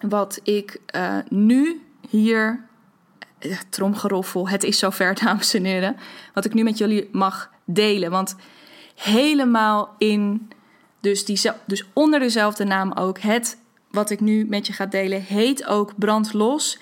wat 0.00 0.40
ik 0.42 0.80
uh, 0.96 1.16
nu 1.28 1.82
hier, 2.08 2.64
uh, 3.40 3.56
tromgeroffel, 3.68 4.48
het 4.48 4.64
is 4.64 4.78
zover 4.78 5.14
dames 5.24 5.54
en 5.54 5.64
heren, 5.64 5.96
wat 6.34 6.44
ik 6.44 6.54
nu 6.54 6.62
met 6.62 6.78
jullie 6.78 7.08
mag 7.12 7.50
delen. 7.64 8.10
Want 8.10 8.36
helemaal 8.94 9.94
in, 9.98 10.50
dus, 11.00 11.24
die, 11.24 11.40
dus 11.66 11.84
onder 11.92 12.20
dezelfde 12.20 12.64
naam 12.64 12.92
ook, 12.92 13.18
het 13.18 13.56
wat 13.94 14.10
ik 14.10 14.20
nu 14.20 14.46
met 14.48 14.66
je 14.66 14.72
ga 14.72 14.86
delen, 14.86 15.22
heet 15.22 15.66
ook 15.66 15.92
Brand 15.96 16.32
Los. 16.32 16.78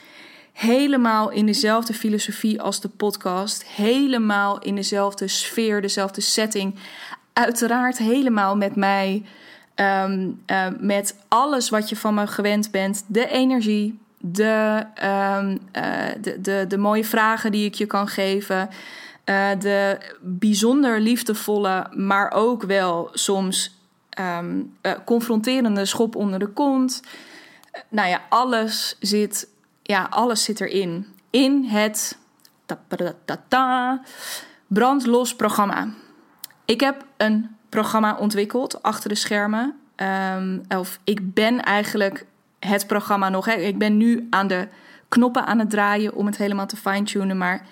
Helemaal 0.53 1.31
in 1.31 1.46
dezelfde 1.46 1.94
filosofie 1.94 2.61
als 2.61 2.81
de 2.81 2.88
podcast. 2.88 3.64
Helemaal 3.66 4.59
in 4.59 4.75
dezelfde 4.75 5.29
sfeer, 5.29 5.81
dezelfde 5.81 6.20
setting. 6.20 6.75
Uiteraard 7.33 7.98
helemaal 7.98 8.57
met 8.57 8.77
mij. 8.77 9.22
Um, 9.75 10.42
uh, 10.46 10.66
met 10.79 11.16
alles 11.29 11.68
wat 11.68 11.88
je 11.88 11.96
van 11.96 12.14
me 12.14 12.27
gewend 12.27 12.70
bent. 12.70 13.05
De 13.07 13.29
energie, 13.29 13.98
de, 14.18 14.85
um, 15.05 15.59
uh, 15.77 15.92
de, 16.20 16.40
de, 16.40 16.64
de 16.68 16.79
mooie 16.79 17.05
vragen 17.05 17.53
die 17.53 17.64
ik 17.64 17.75
je 17.75 17.87
kan 17.87 18.09
geven. 18.09 18.68
Uh, 19.25 19.48
de 19.59 19.98
bijzonder 20.20 21.01
liefdevolle, 21.01 21.87
maar 21.90 22.33
ook 22.33 22.62
wel 22.62 23.09
soms 23.12 23.82
um, 24.20 24.77
uh, 24.83 24.92
confronterende 25.05 25.85
schop 25.85 26.16
onder 26.16 26.38
de 26.38 26.46
kont. 26.46 27.03
Nou 27.88 28.09
ja, 28.09 28.20
alles 28.29 28.96
zit, 29.01 29.48
ja, 29.83 30.07
alles 30.11 30.44
zit 30.44 30.61
erin. 30.61 31.07
In 31.31 31.64
het 31.64 32.18
brandlos 34.66 35.37
programma. 35.37 35.88
Ik 36.64 36.81
heb 36.81 37.05
een 37.16 37.57
programma 37.68 38.16
ontwikkeld 38.16 38.83
achter 38.83 39.09
de 39.09 39.14
schermen. 39.14 39.77
Um, 39.96 40.62
of 40.68 40.98
ik 41.05 41.35
ben 41.35 41.62
eigenlijk 41.62 42.27
het 42.59 42.87
programma 42.87 43.29
nog. 43.29 43.48
Ik 43.48 43.79
ben 43.79 43.96
nu 43.96 44.27
aan 44.31 44.46
de 44.46 44.68
knoppen 45.09 45.46
aan 45.46 45.59
het 45.59 45.70
draaien 45.70 46.14
om 46.14 46.27
het 46.27 46.37
helemaal 46.37 46.66
te 46.66 46.77
fine-tunen. 46.77 47.38
Maar 47.38 47.66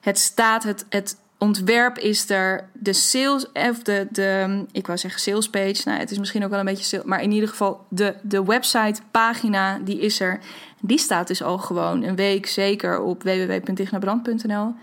het 0.00 0.18
staat, 0.18 0.62
het, 0.62 0.86
het 0.88 1.16
ontwerp 1.42 1.98
is 1.98 2.30
er. 2.30 2.68
De 2.72 2.92
sales, 2.92 3.52
of 3.52 3.82
de, 3.82 4.06
de, 4.10 4.64
ik 4.72 4.86
wou 4.86 4.98
zeggen 4.98 5.20
sales 5.20 5.50
page. 5.50 5.82
Nou, 5.84 5.98
het 5.98 6.10
is 6.10 6.18
misschien 6.18 6.44
ook 6.44 6.50
wel 6.50 6.58
een 6.58 6.64
beetje 6.64 6.84
sales, 6.84 7.04
maar 7.04 7.22
in 7.22 7.32
ieder 7.32 7.48
geval 7.48 7.86
de, 7.88 8.14
de 8.22 8.44
website 8.44 9.00
pagina, 9.10 9.78
die 9.78 10.00
is 10.00 10.20
er. 10.20 10.40
Die 10.80 10.98
staat 10.98 11.26
dus 11.26 11.42
al 11.42 11.58
gewoon 11.58 12.02
een 12.02 12.16
week 12.16 12.46
zeker 12.46 13.00
op 13.00 13.22
www.dignabrand.nl 13.22 14.74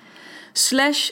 slash 0.54 1.10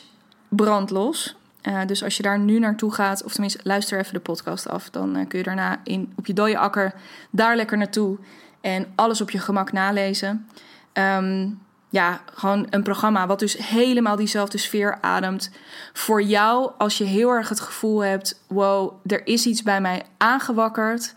brandlos. 0.50 1.36
Uh, 1.64 1.86
dus 1.86 2.04
als 2.04 2.18
je 2.18 2.24
daar 2.24 2.40
nu 2.40 2.60
naartoe 2.60 2.94
gaat, 2.94 3.24
of 3.24 3.32
tenminste 3.32 3.60
luister 3.64 4.00
even 4.00 4.14
de 4.14 4.20
podcast 4.20 4.70
af, 4.70 4.90
dan 4.90 5.18
uh, 5.18 5.28
kun 5.28 5.38
je 5.38 5.44
daarna 5.44 5.80
in, 5.84 6.14
op 6.16 6.26
je 6.26 6.34
dode 6.34 6.58
akker 6.58 6.94
daar 7.30 7.56
lekker 7.56 7.78
naartoe 7.78 8.18
en 8.62 8.86
alles 8.96 9.22
op 9.22 9.30
je 9.30 9.40
gemak 9.40 9.72
nalezen. 9.72 10.48
Um, 10.94 11.60
ja, 11.90 12.22
gewoon 12.34 12.68
een 12.70 12.84
programma 12.84 13.28
wat 13.28 13.40
dus 13.40 13.58
helemaal 13.58 14.16
diezelfde 14.16 14.58
sfeer 14.58 14.98
ademt. 15.02 15.52
Voor 15.94 16.22
jou, 16.22 16.72
als 16.78 16.98
je 16.98 17.04
heel 17.04 17.30
erg 17.30 17.50
het 17.50 17.60
gevoel 17.60 18.04
hebt: 18.04 18.42
wow, 18.48 18.94
er 19.06 19.28
is 19.28 19.46
iets 19.46 19.64
bij 19.64 19.82
mij 19.82 20.04
aangewakkerd. 20.18 21.14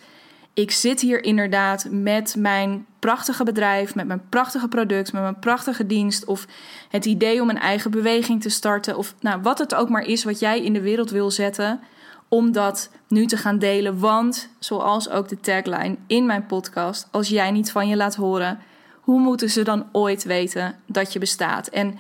Ik 0.55 0.71
zit 0.71 1.01
hier 1.01 1.25
inderdaad 1.25 1.87
met 1.91 2.35
mijn 2.39 2.87
prachtige 2.99 3.45
bedrijf, 3.45 3.95
met 3.95 4.07
mijn 4.07 4.23
prachtige 4.29 4.69
product, 4.69 5.13
met 5.13 5.23
mijn 5.23 5.39
prachtige 5.39 5.87
dienst. 5.87 6.25
Of 6.25 6.47
het 6.89 7.05
idee 7.05 7.43
om 7.43 7.51
een 7.51 7.59
eigen 7.59 7.91
beweging 7.91 8.43
te 8.43 8.49
starten. 8.49 8.97
Of 8.97 9.15
nou, 9.21 9.43
wat 9.43 9.59
het 9.59 9.75
ook 9.75 9.89
maar 9.89 10.07
is 10.07 10.25
wat 10.25 10.39
jij 10.39 10.63
in 10.63 10.73
de 10.73 10.81
wereld 10.81 11.11
wil 11.11 11.31
zetten. 11.31 11.81
Om 12.29 12.53
dat 12.53 12.91
nu 13.09 13.27
te 13.27 13.37
gaan 13.37 13.59
delen. 13.59 13.99
Want, 13.99 14.49
zoals 14.59 15.09
ook 15.09 15.29
de 15.29 15.41
tagline 15.41 15.97
in 16.07 16.27
mijn 16.27 16.47
podcast, 16.47 17.09
als 17.11 17.29
jij 17.29 17.51
niet 17.51 17.73
van 17.73 17.89
je 17.89 17.97
laat 17.97 18.15
horen 18.15 18.59
hoe 19.11 19.21
moeten 19.21 19.51
ze 19.51 19.63
dan 19.63 19.87
ooit 19.93 20.25
weten 20.25 20.81
dat 20.87 21.13
je 21.13 21.19
bestaat? 21.19 21.69
En 21.69 21.99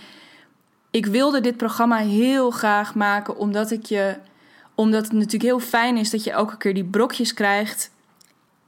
ik 0.90 1.06
wilde 1.06 1.40
dit 1.40 1.56
programma 1.56 1.96
heel 1.96 2.50
graag 2.50 2.94
maken 2.94 3.36
omdat 3.36 3.70
ik 3.70 3.86
je 3.86 4.16
omdat 4.74 5.02
het 5.02 5.12
natuurlijk 5.12 5.42
heel 5.42 5.60
fijn 5.60 5.96
is 5.96 6.10
dat 6.10 6.24
je 6.24 6.30
elke 6.30 6.56
keer 6.56 6.74
die 6.74 6.84
brokjes 6.84 7.34
krijgt 7.34 7.90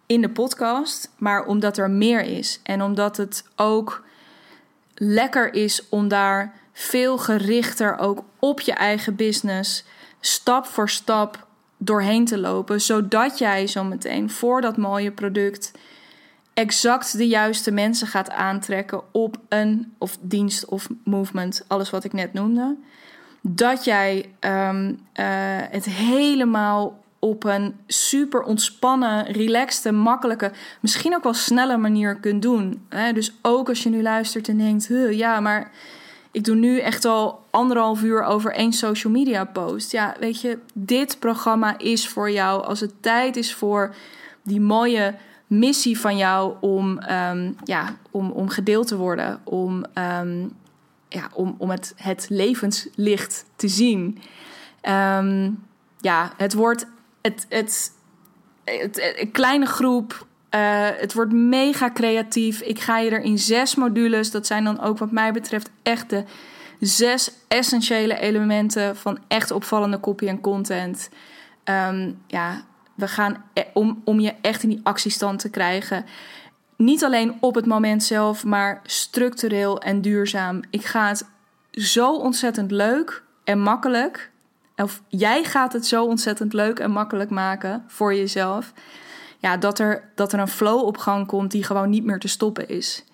in 0.07 0.21
de 0.21 0.29
podcast, 0.29 1.11
maar 1.17 1.45
omdat 1.45 1.79
er 1.79 1.91
meer 1.91 2.21
is 2.21 2.61
en 2.63 2.83
omdat 2.83 3.17
het 3.17 3.45
ook 3.57 4.05
lekker 4.95 5.55
is 5.55 5.89
om 5.89 6.09
daar 6.09 6.55
veel 6.73 7.19
gerichter 7.19 7.99
ook 7.99 8.25
op 8.39 8.61
je 8.61 8.73
eigen 8.73 9.17
business 9.17 9.85
stap 10.21 10.67
voor 10.67 10.89
stap 10.89 11.47
doorheen 11.77 12.25
te 12.25 12.39
lopen, 12.39 12.81
zodat 12.81 13.39
jij 13.39 13.67
zo 13.67 13.85
meteen 13.85 14.31
voor 14.31 14.61
dat 14.61 14.77
mooie 14.77 15.11
product 15.11 15.73
exact 16.55 17.17
de 17.17 17.29
juiste 17.29 17.71
mensen 17.71 18.07
gaat 18.07 18.31
aantrekken 18.31 19.03
op 19.13 19.37
een 19.49 19.95
of 19.99 20.19
dienst 20.21 20.65
of 20.65 20.89
movement, 21.05 21.65
alles 21.67 21.91
wat 21.91 22.05
ik 22.05 22.13
net 22.13 22.33
noemde. 22.33 22.77
Dat 23.41 23.85
jij 23.85 24.33
um, 24.41 24.89
uh, 24.89 24.95
het 25.71 25.85
helemaal 25.85 27.01
op 27.19 27.45
een 27.45 27.75
super 27.87 28.43
ontspannen, 28.43 29.27
relaxte, 29.27 29.93
makkelijke, 29.93 30.53
misschien 30.81 31.15
ook 31.15 31.23
wel 31.23 31.35
snelle 31.35 31.77
manier 31.77 32.17
kunt 32.17 32.43
doen. 32.43 32.87
Hè? 32.89 33.13
Dus 33.13 33.35
ook 33.43 33.69
als 33.69 33.83
je 33.83 33.89
nu 33.89 34.03
luistert 34.03 34.49
en 34.49 34.59
denkt, 34.59 34.89
ja, 35.11 35.41
maar 35.41 35.71
ik 36.31 36.45
doe 36.45 36.55
nu 36.55 36.79
echt 36.79 37.05
al 37.05 37.45
anderhalf 37.51 38.03
uur 38.03 38.23
over 38.23 38.53
één 38.53 38.73
social 38.73 39.13
media 39.13 39.45
post. 39.45 39.93
Ja, 39.93 40.17
weet 40.21 40.41
je, 40.41 40.59
dit 40.75 41.19
programma 41.19 41.79
is 41.79 42.09
voor 42.09 42.31
jou 42.31 42.65
als 42.65 42.81
het 42.81 43.03
tijd 43.03 43.37
is 43.37 43.55
voor 43.55 43.95
die 44.43 44.61
mooie 44.61 45.15
missie 45.59 46.01
van 46.01 46.17
jou 46.17 46.55
om, 46.61 47.03
um, 47.11 47.57
ja, 47.65 47.97
om, 48.11 48.31
om 48.31 48.49
gedeeld 48.49 48.87
te 48.87 48.97
worden, 48.97 49.41
om, 49.45 49.85
um, 49.95 50.53
ja, 51.09 51.29
om, 51.33 51.55
om 51.59 51.71
het, 51.71 51.95
het 51.97 52.27
levenslicht 52.29 53.45
te 53.57 53.69
zien. 53.69 54.19
Um, 54.89 55.65
ja, 55.99 56.33
het 56.37 56.55
wordt 56.55 56.87
het, 57.23 57.47
het, 57.49 57.93
het, 58.65 59.15
een 59.19 59.31
kleine 59.31 59.67
groep 59.67 60.27
Uh, 60.55 60.89
het 60.97 61.15
wordt 61.15 61.33
mega 61.33 61.91
creatief. 61.91 62.61
Ik 62.61 62.81
ga 62.81 62.99
je 62.99 63.11
er 63.11 63.21
in 63.21 63.39
zes 63.39 63.75
modules. 63.75 64.31
Dat 64.31 64.47
zijn 64.47 64.65
dan 64.65 64.81
ook 64.81 64.99
wat 64.99 65.11
mij 65.11 65.33
betreft 65.33 65.71
echt 65.83 66.11
de 66.11 66.25
zes 66.81 67.33
essentiële 67.49 68.19
elementen 68.19 68.97
van 68.97 69.19
echt 69.29 69.51
opvallende 69.51 70.01
copy 70.01 70.27
en 70.27 70.41
content. 70.41 71.09
Ja, 72.27 72.65
we 72.95 73.09
gaan 73.09 73.45
e- 73.55 73.65
om, 73.75 74.03
om 74.05 74.21
je 74.21 74.35
echt 74.41 74.63
in 74.63 74.69
die 74.69 74.81
actiestand 74.83 75.39
te 75.39 75.51
krijgen. 75.51 76.05
Niet 76.77 77.05
alleen 77.05 77.37
op 77.41 77.55
het 77.55 77.67
moment 77.67 78.03
zelf, 78.03 78.45
maar 78.45 78.81
structureel 78.83 79.81
en 79.81 80.01
duurzaam. 80.01 80.61
Ik 80.71 80.85
ga 80.85 81.09
het 81.09 81.29
zo 81.71 82.17
ontzettend 82.17 82.71
leuk 82.71 83.23
en 83.45 83.61
makkelijk. 83.61 84.31
Of 84.77 85.03
jij 85.09 85.45
gaat 85.45 85.73
het 85.73 85.87
zo 85.87 86.05
ontzettend 86.05 86.53
leuk 86.53 86.79
en 86.79 86.91
makkelijk 86.91 87.31
maken 87.31 87.85
voor 87.87 88.15
jezelf. 88.15 88.73
Ja, 89.39 89.57
dat 89.57 89.79
er, 89.79 90.11
dat 90.15 90.33
er 90.33 90.39
een 90.39 90.49
flow 90.49 90.85
op 90.85 90.97
gang 90.97 91.27
komt 91.27 91.51
die 91.51 91.65
gewoon 91.65 91.91
niet 91.91 92.05
meer 92.05 92.19
te 92.19 92.29
stoppen 92.29 92.69
is. 92.69 93.05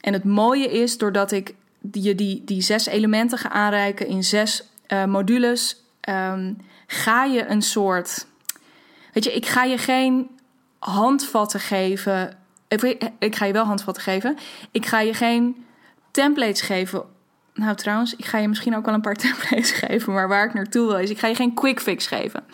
En 0.00 0.12
het 0.12 0.24
mooie 0.24 0.70
is, 0.70 0.98
doordat 0.98 1.32
ik 1.32 1.54
je 1.92 2.14
die, 2.14 2.42
die 2.44 2.62
zes 2.62 2.86
elementen 2.86 3.38
ga 3.38 3.50
aanreiken 3.50 4.06
in 4.06 4.24
zes 4.24 4.68
uh, 4.88 5.04
modules, 5.04 5.84
um, 6.08 6.56
ga 6.86 7.24
je 7.24 7.46
een 7.46 7.62
soort. 7.62 8.26
Weet 9.12 9.24
je, 9.24 9.32
ik 9.32 9.46
ga 9.46 9.64
je 9.64 9.78
geen 9.78 10.30
handvatten 10.78 11.60
geven. 11.60 12.38
Ik 13.18 13.36
ga 13.36 13.44
je 13.44 13.52
wel 13.52 13.64
handvatten 13.64 14.02
geven. 14.02 14.36
Ik 14.70 14.86
ga 14.86 15.00
je 15.00 15.14
geen 15.14 15.64
templates 16.10 16.60
geven 16.60 17.04
nou, 17.54 17.76
trouwens, 17.76 18.16
ik 18.16 18.24
ga 18.24 18.38
je 18.38 18.48
misschien 18.48 18.76
ook 18.76 18.84
wel 18.84 18.94
een 18.94 19.00
paar 19.00 19.16
templates 19.26 19.70
geven. 19.70 20.12
Maar 20.12 20.28
waar 20.28 20.46
ik 20.46 20.54
naartoe 20.54 20.86
wil 20.86 20.98
is, 20.98 21.10
ik 21.10 21.18
ga 21.18 21.26
je 21.26 21.34
geen 21.34 21.54
quick 21.54 21.80
fix 21.80 22.06
geven. 22.06 22.44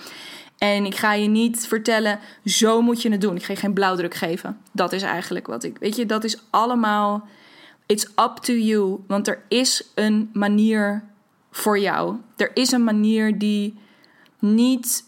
En 0.59 0.87
ik 0.87 0.97
ga 0.97 1.13
je 1.13 1.29
niet 1.29 1.67
vertellen, 1.67 2.19
zo 2.45 2.83
moet 2.83 3.03
je 3.03 3.11
het 3.11 3.21
doen. 3.21 3.37
Ik 3.37 3.45
ga 3.45 3.53
je 3.53 3.59
geen 3.59 3.73
blauwdruk 3.73 4.15
geven. 4.15 4.59
Dat 4.73 4.93
is 4.93 5.03
eigenlijk 5.03 5.47
wat 5.47 5.65
ik. 5.65 5.79
Weet 5.79 5.97
je, 5.97 6.07
dat 6.07 6.25
is 6.25 6.43
allemaal. 6.51 7.29
It's 7.87 8.05
up 8.05 8.37
to 8.41 8.53
you. 8.53 9.05
Want 9.07 9.29
er 9.29 9.43
is 9.49 9.91
een 9.95 10.31
manier 10.33 11.05
voor 11.51 11.79
jou. 11.79 12.17
Er 12.37 12.51
is 12.55 12.73
een 12.73 12.85
manier 12.85 13.39
die 13.39 13.79
niet 14.39 15.05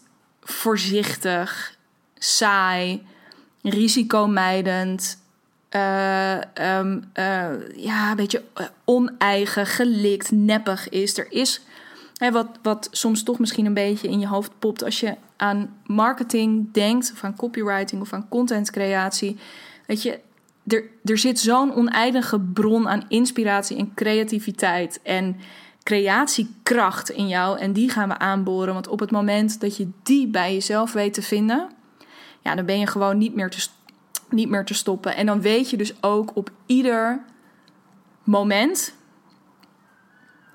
voorzichtig, 0.51 1.77
saai, 2.17 3.05
risicomijdend, 3.61 5.19
uh, 5.75 6.37
um, 6.77 7.03
uh, 7.19 7.49
ja, 7.75 8.09
een 8.09 8.15
beetje 8.15 8.43
eh, 8.53 8.65
oneigen, 8.85 9.65
gelikt, 9.65 10.31
neppig 10.31 10.89
is. 10.89 11.17
Er 11.17 11.31
is 11.31 11.61
hè, 12.15 12.31
wat, 12.31 12.47
wat 12.61 12.87
soms 12.91 13.23
toch 13.23 13.39
misschien 13.39 13.65
een 13.65 13.73
beetje 13.73 14.07
in 14.07 14.19
je 14.19 14.27
hoofd 14.27 14.51
popt 14.59 14.83
als 14.83 14.99
je 14.99 15.15
aan 15.37 15.75
marketing 15.85 16.73
denkt, 16.73 17.11
of 17.13 17.23
aan 17.23 17.35
copywriting 17.35 18.01
of 18.01 18.13
aan 18.13 18.29
contentcreatie. 18.29 19.37
Weet 19.85 20.01
je, 20.01 20.19
er, 20.67 20.83
er 21.03 21.17
zit 21.17 21.39
zo'n 21.39 21.73
oneindige 21.73 22.39
bron 22.39 22.89
aan 22.89 23.05
inspiratie 23.07 23.77
en 23.77 23.93
creativiteit 23.93 24.99
en 25.03 25.35
creatiekracht 25.83 27.09
in 27.09 27.27
jou. 27.27 27.59
En 27.59 27.73
die 27.73 27.89
gaan 27.89 28.09
we 28.09 28.17
aanboren. 28.17 28.73
Want 28.73 28.87
op 28.87 28.99
het 28.99 29.11
moment 29.11 29.59
dat 29.59 29.77
je 29.77 29.89
die 30.03 30.27
bij 30.27 30.53
jezelf 30.53 30.93
weet 30.93 31.13
te 31.13 31.21
vinden, 31.21 31.69
ja, 32.41 32.55
dan 32.55 32.65
ben 32.65 32.79
je 32.79 32.87
gewoon 32.87 33.17
niet 33.17 33.35
meer 33.35 33.49
te 33.49 33.67
niet 34.29 34.49
meer 34.49 34.65
te 34.65 34.73
stoppen. 34.73 35.15
En 35.15 35.25
dan 35.25 35.41
weet 35.41 35.69
je 35.69 35.77
dus 35.77 35.93
ook 36.01 36.31
op 36.33 36.51
ieder 36.65 37.23
moment 38.23 38.93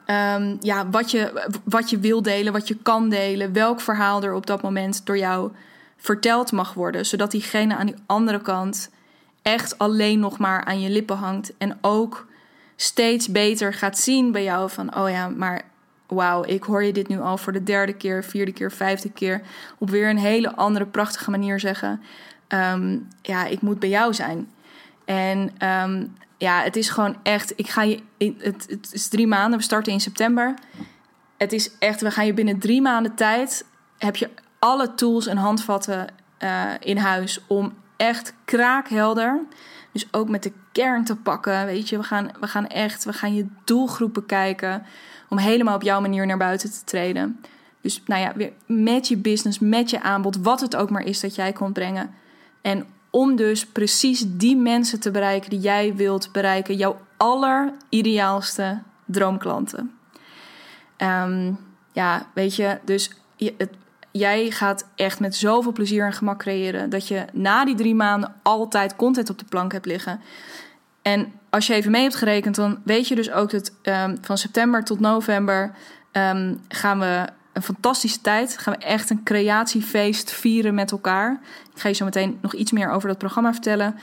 um, 0.06 0.56
ja, 0.60 0.90
wat, 0.90 1.10
je, 1.10 1.50
wat 1.64 1.90
je 1.90 1.98
wil 1.98 2.22
delen, 2.22 2.52
wat 2.52 2.68
je 2.68 2.76
kan 2.76 3.08
delen, 3.08 3.52
welk 3.52 3.80
verhaal 3.80 4.22
er 4.22 4.34
op 4.34 4.46
dat 4.46 4.62
moment 4.62 5.06
door 5.06 5.18
jou 5.18 5.50
verteld 5.96 6.52
mag 6.52 6.74
worden, 6.74 7.06
zodat 7.06 7.30
diegene 7.30 7.76
aan 7.76 7.86
die 7.86 7.94
andere 8.06 8.40
kant 8.40 8.90
echt 9.42 9.78
alleen 9.78 10.18
nog 10.18 10.38
maar 10.38 10.64
aan 10.64 10.80
je 10.80 10.90
lippen 10.90 11.16
hangt 11.16 11.56
en 11.58 11.78
ook 11.80 12.26
steeds 12.76 13.28
beter 13.28 13.74
gaat 13.74 13.98
zien 13.98 14.32
bij 14.32 14.42
jou 14.42 14.70
van 14.70 14.96
oh 14.96 15.10
ja, 15.10 15.28
maar 15.28 15.62
wauw, 16.06 16.44
ik 16.44 16.62
hoor 16.62 16.84
je 16.84 16.92
dit 16.92 17.08
nu 17.08 17.20
al 17.20 17.36
voor 17.38 17.52
de 17.52 17.62
derde 17.62 17.92
keer, 17.92 18.24
vierde 18.24 18.52
keer, 18.52 18.72
vijfde 18.72 19.12
keer 19.12 19.40
op 19.78 19.90
weer 19.90 20.10
een 20.10 20.18
hele 20.18 20.56
andere 20.56 20.86
prachtige 20.86 21.30
manier 21.30 21.60
zeggen. 21.60 22.00
Um, 22.48 23.08
ja, 23.22 23.44
ik 23.44 23.60
moet 23.60 23.78
bij 23.78 23.88
jou 23.88 24.14
zijn. 24.14 24.50
En 25.04 25.68
um, 25.68 26.16
ja, 26.38 26.62
het 26.62 26.76
is 26.76 26.88
gewoon 26.88 27.16
echt. 27.22 27.52
Ik 27.56 27.68
ga 27.68 27.82
je. 27.82 28.02
Het, 28.18 28.66
het 28.68 28.92
is 28.92 29.08
drie 29.08 29.26
maanden. 29.26 29.58
We 29.58 29.64
starten 29.64 29.92
in 29.92 30.00
september. 30.00 30.54
Het 31.36 31.52
is 31.52 31.78
echt. 31.78 32.00
We 32.00 32.10
gaan 32.10 32.26
je 32.26 32.34
binnen 32.34 32.58
drie 32.58 32.82
maanden 32.82 33.14
tijd. 33.14 33.64
Heb 33.98 34.16
je 34.16 34.30
alle 34.58 34.94
tools 34.94 35.26
en 35.26 35.36
handvatten 35.36 36.06
uh, 36.42 36.70
in 36.80 36.96
huis 36.96 37.40
om 37.46 37.74
echt 37.96 38.34
kraakhelder. 38.44 39.40
Dus 39.92 40.08
ook 40.10 40.28
met 40.28 40.42
de 40.42 40.52
kern 40.76 41.04
te 41.04 41.16
pakken. 41.16 41.66
Weet 41.66 41.88
je, 41.88 41.96
we 41.96 42.02
gaan, 42.02 42.30
we 42.40 42.46
gaan 42.46 42.66
echt. 42.66 43.04
We 43.04 43.12
gaan 43.12 43.34
je 43.34 43.46
doelgroepen 43.64 44.26
kijken. 44.26 44.82
Om 45.28 45.38
helemaal 45.38 45.74
op 45.74 45.82
jouw 45.82 46.00
manier 46.00 46.26
naar 46.26 46.36
buiten 46.36 46.70
te 46.70 46.84
treden. 46.84 47.40
Dus 47.80 48.02
nou 48.06 48.20
ja, 48.20 48.32
weer 48.34 48.52
met 48.66 49.08
je 49.08 49.16
business, 49.16 49.58
met 49.58 49.90
je 49.90 50.02
aanbod, 50.02 50.36
wat 50.36 50.60
het 50.60 50.76
ook 50.76 50.90
maar 50.90 51.04
is 51.04 51.20
dat 51.20 51.34
jij 51.34 51.52
komt 51.52 51.72
brengen 51.72 52.10
en 52.62 52.86
om 53.10 53.36
dus 53.36 53.66
precies 53.66 54.24
die 54.26 54.56
mensen 54.56 55.00
te 55.00 55.10
bereiken 55.10 55.50
die 55.50 55.60
jij 55.60 55.94
wilt 55.94 56.32
bereiken, 56.32 56.76
jouw 56.76 57.00
allerideaalste 57.16 58.82
droomklanten. 59.04 59.92
Um, 60.98 61.58
ja, 61.92 62.26
weet 62.34 62.56
je, 62.56 62.78
dus 62.84 63.10
het, 63.36 63.70
jij 64.10 64.50
gaat 64.50 64.86
echt 64.94 65.20
met 65.20 65.36
zoveel 65.36 65.72
plezier 65.72 66.04
en 66.04 66.12
gemak 66.12 66.38
creëren 66.38 66.90
dat 66.90 67.08
je 67.08 67.24
na 67.32 67.64
die 67.64 67.74
drie 67.74 67.94
maanden 67.94 68.34
altijd 68.42 68.96
content 68.96 69.30
op 69.30 69.38
de 69.38 69.44
plank 69.44 69.72
hebt 69.72 69.86
liggen. 69.86 70.20
En 71.06 71.32
als 71.50 71.66
je 71.66 71.74
even 71.74 71.90
mee 71.90 72.02
hebt 72.02 72.14
gerekend, 72.14 72.54
dan 72.54 72.78
weet 72.84 73.08
je 73.08 73.14
dus 73.14 73.30
ook 73.30 73.50
dat 73.50 73.72
um, 73.82 74.18
van 74.20 74.38
september 74.38 74.84
tot 74.84 75.00
november 75.00 75.72
um, 76.12 76.60
gaan 76.68 76.98
we 76.98 77.26
een 77.52 77.62
fantastische 77.62 78.20
tijd. 78.20 78.58
Gaan 78.58 78.74
we 78.78 78.84
echt 78.84 79.10
een 79.10 79.22
creatiefeest 79.22 80.32
vieren 80.32 80.74
met 80.74 80.90
elkaar. 80.90 81.40
Ik 81.74 81.80
ga 81.80 81.88
je 81.88 81.94
zo 81.94 82.04
meteen 82.04 82.38
nog 82.40 82.54
iets 82.54 82.72
meer 82.72 82.90
over 82.90 83.08
dat 83.08 83.18
programma 83.18 83.52
vertellen. 83.52 83.94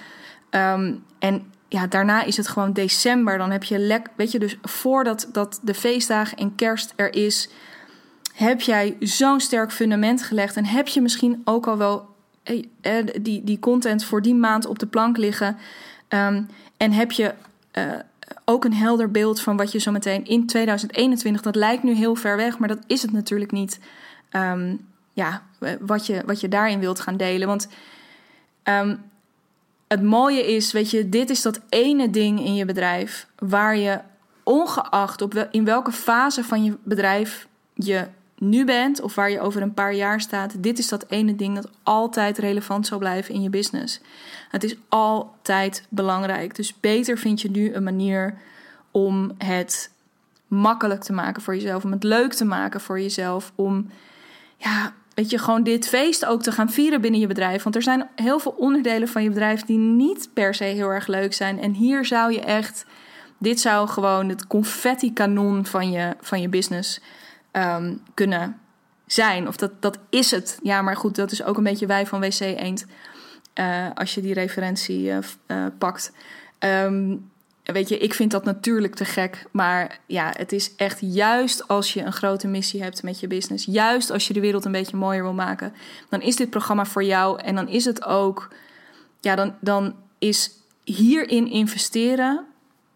Um, 0.51 1.03
en 1.19 1.51
ja, 1.67 1.87
daarna 1.87 2.23
is 2.23 2.37
het 2.37 2.47
gewoon 2.47 2.73
december. 2.73 3.37
Dan 3.37 3.51
heb 3.51 3.63
je 3.63 3.79
lek, 3.79 4.07
weet 4.15 4.31
je, 4.31 4.39
dus 4.39 4.57
voordat 4.61 5.29
dat 5.31 5.59
de 5.61 5.73
feestdagen 5.73 6.37
en 6.37 6.55
kerst 6.55 6.93
er 6.95 7.15
is, 7.15 7.49
heb 8.33 8.61
jij 8.61 8.97
zo'n 8.99 9.39
sterk 9.39 9.71
fundament 9.71 10.23
gelegd. 10.23 10.55
En 10.55 10.65
heb 10.65 10.87
je 10.87 11.01
misschien 11.01 11.41
ook 11.43 11.67
al 11.67 11.77
wel 11.77 12.07
eh, 12.43 12.63
eh, 12.81 13.07
die, 13.21 13.43
die 13.43 13.59
content 13.59 14.05
voor 14.05 14.21
die 14.21 14.35
maand 14.35 14.65
op 14.65 14.79
de 14.79 14.87
plank 14.87 15.17
liggen. 15.17 15.57
Um, 16.09 16.47
en 16.77 16.91
heb 16.91 17.11
je 17.11 17.33
uh, 17.73 17.93
ook 18.45 18.65
een 18.65 18.73
helder 18.73 19.11
beeld 19.11 19.41
van 19.41 19.57
wat 19.57 19.71
je 19.71 19.79
zo 19.79 19.91
meteen 19.91 20.25
in 20.25 20.47
2021, 20.47 21.41
dat 21.41 21.55
lijkt 21.55 21.83
nu 21.83 21.93
heel 21.93 22.15
ver 22.15 22.37
weg, 22.37 22.57
maar 22.57 22.67
dat 22.67 22.83
is 22.87 23.01
het 23.01 23.11
natuurlijk 23.11 23.51
niet. 23.51 23.79
Um, 24.31 24.91
ja, 25.13 25.41
wat 25.79 26.05
je, 26.05 26.21
wat 26.25 26.41
je 26.41 26.47
daarin 26.47 26.79
wilt 26.79 26.99
gaan 26.99 27.17
delen. 27.17 27.47
Want 27.47 27.67
um, 28.63 29.03
het 29.87 30.03
mooie 30.03 30.55
is, 30.55 30.71
weet 30.71 30.91
je, 30.91 31.09
dit 31.09 31.29
is 31.29 31.41
dat 31.41 31.59
ene 31.69 32.09
ding 32.09 32.39
in 32.39 32.55
je 32.55 32.65
bedrijf 32.65 33.27
waar 33.37 33.77
je 33.77 33.99
ongeacht 34.43 35.21
op 35.21 35.33
wel, 35.33 35.47
in 35.51 35.65
welke 35.65 35.91
fase 35.91 36.43
van 36.43 36.63
je 36.63 36.77
bedrijf 36.83 37.47
je 37.73 38.07
nu 38.43 38.65
bent 38.65 39.01
of 39.01 39.15
waar 39.15 39.31
je 39.31 39.39
over 39.39 39.61
een 39.61 39.73
paar 39.73 39.93
jaar 39.93 40.21
staat, 40.21 40.63
dit 40.63 40.79
is 40.79 40.87
dat 40.87 41.05
ene 41.09 41.35
ding 41.35 41.55
dat 41.55 41.69
altijd 41.83 42.37
relevant 42.37 42.87
zal 42.87 42.97
blijven 42.97 43.33
in 43.33 43.41
je 43.41 43.49
business. 43.49 43.99
Het 44.49 44.63
is 44.63 44.75
altijd 44.89 45.85
belangrijk. 45.89 46.55
Dus 46.55 46.79
beter 46.79 47.17
vind 47.17 47.41
je 47.41 47.51
nu 47.51 47.73
een 47.73 47.83
manier 47.83 48.37
om 48.91 49.31
het 49.37 49.91
makkelijk 50.47 51.03
te 51.03 51.13
maken 51.13 51.41
voor 51.41 51.55
jezelf, 51.55 51.83
om 51.83 51.91
het 51.91 52.03
leuk 52.03 52.33
te 52.33 52.45
maken 52.45 52.81
voor 52.81 52.99
jezelf, 52.99 53.51
om 53.55 53.89
ja, 54.57 54.93
weet 55.13 55.29
je, 55.29 55.37
gewoon 55.37 55.63
dit 55.63 55.87
feest 55.87 56.25
ook 56.25 56.41
te 56.41 56.51
gaan 56.51 56.71
vieren 56.71 57.01
binnen 57.01 57.19
je 57.19 57.27
bedrijf. 57.27 57.63
Want 57.63 57.75
er 57.75 57.81
zijn 57.81 58.09
heel 58.15 58.39
veel 58.39 58.55
onderdelen 58.57 59.07
van 59.07 59.23
je 59.23 59.29
bedrijf 59.29 59.61
die 59.61 59.77
niet 59.77 60.29
per 60.33 60.55
se 60.55 60.63
heel 60.63 60.89
erg 60.89 61.07
leuk 61.07 61.33
zijn. 61.33 61.59
En 61.59 61.73
hier 61.73 62.05
zou 62.05 62.33
je 62.33 62.41
echt, 62.41 62.85
dit 63.37 63.59
zou 63.59 63.87
gewoon 63.87 64.29
het 64.29 64.47
confetti-kanon 64.47 65.65
van 65.65 65.91
je, 65.91 66.15
van 66.21 66.41
je 66.41 66.49
business 66.49 67.01
um, 67.53 68.01
kunnen 68.13 68.59
zijn. 69.05 69.47
Of 69.47 69.55
dat, 69.55 69.71
dat 69.79 69.97
is 70.09 70.31
het. 70.31 70.59
Ja, 70.63 70.81
maar 70.81 70.95
goed, 70.95 71.15
dat 71.15 71.31
is 71.31 71.43
ook 71.43 71.57
een 71.57 71.63
beetje 71.63 71.85
wij 71.85 72.05
van 72.05 72.19
WC 72.19 72.39
Eend. 72.39 72.85
Uh, 73.55 73.87
als 73.93 74.13
je 74.13 74.21
die 74.21 74.33
referentie 74.33 75.03
uh, 75.03 75.17
uh, 75.47 75.65
pakt. 75.77 76.11
Um, 76.59 77.31
weet 77.63 77.89
je, 77.89 77.97
ik 77.97 78.13
vind 78.13 78.31
dat 78.31 78.43
natuurlijk 78.43 78.95
te 78.95 79.05
gek. 79.05 79.45
Maar 79.51 79.99
ja, 80.05 80.33
het 80.37 80.51
is 80.51 80.75
echt 80.75 80.97
juist 81.01 81.67
als 81.67 81.93
je 81.93 82.01
een 82.01 82.13
grote 82.13 82.47
missie 82.47 82.81
hebt 82.81 83.03
met 83.03 83.19
je 83.19 83.27
business. 83.27 83.65
Juist 83.65 84.09
als 84.09 84.27
je 84.27 84.33
de 84.33 84.39
wereld 84.39 84.65
een 84.65 84.71
beetje 84.71 84.97
mooier 84.97 85.23
wil 85.23 85.33
maken. 85.33 85.73
Dan 86.09 86.21
is 86.21 86.35
dit 86.35 86.49
programma 86.49 86.85
voor 86.85 87.03
jou. 87.03 87.41
En 87.41 87.55
dan 87.55 87.67
is 87.67 87.85
het 87.85 88.03
ook. 88.03 88.47
Ja, 89.19 89.35
dan, 89.35 89.55
dan 89.59 89.95
is 90.19 90.51
hierin 90.83 91.49
investeren 91.49 92.45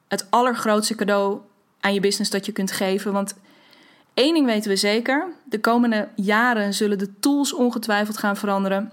het 0.08 0.28
allergrootste 0.30 0.96
cadeau 0.96 1.40
aan 1.80 1.94
je 1.94 2.00
business 2.00 2.32
dat 2.32 2.46
je 2.46 2.52
kunt 2.52 2.72
geven. 2.72 3.14
Want 3.14 3.36
Eén 4.18 4.34
ding 4.34 4.46
weten 4.46 4.70
we 4.70 4.76
zeker: 4.76 5.28
de 5.44 5.60
komende 5.60 6.08
jaren 6.16 6.74
zullen 6.74 6.98
de 6.98 7.20
tools 7.20 7.54
ongetwijfeld 7.54 8.18
gaan 8.18 8.38
veranderen. 8.38 8.92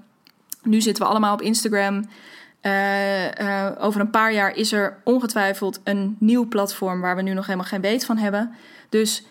Nu 0.63 0.81
zitten 0.81 1.03
we 1.03 1.11
allemaal 1.11 1.33
op 1.33 1.43
Instagram. 1.43 2.05
Uh, 2.63 3.71
over 3.79 4.01
een 4.01 4.11
paar 4.11 4.33
jaar 4.33 4.57
is 4.57 4.73
er 4.73 4.97
ongetwijfeld 5.05 5.81
een 5.85 6.17
nieuw 6.19 6.49
platform 6.49 7.01
waar 7.01 7.17
we 7.17 7.23
nu 7.23 7.33
nog 7.33 7.47
helemaal 7.47 7.67
geen 7.67 7.81
weet 7.81 8.05
van 8.05 8.17
hebben. 8.17 8.55
Dus 8.89 9.25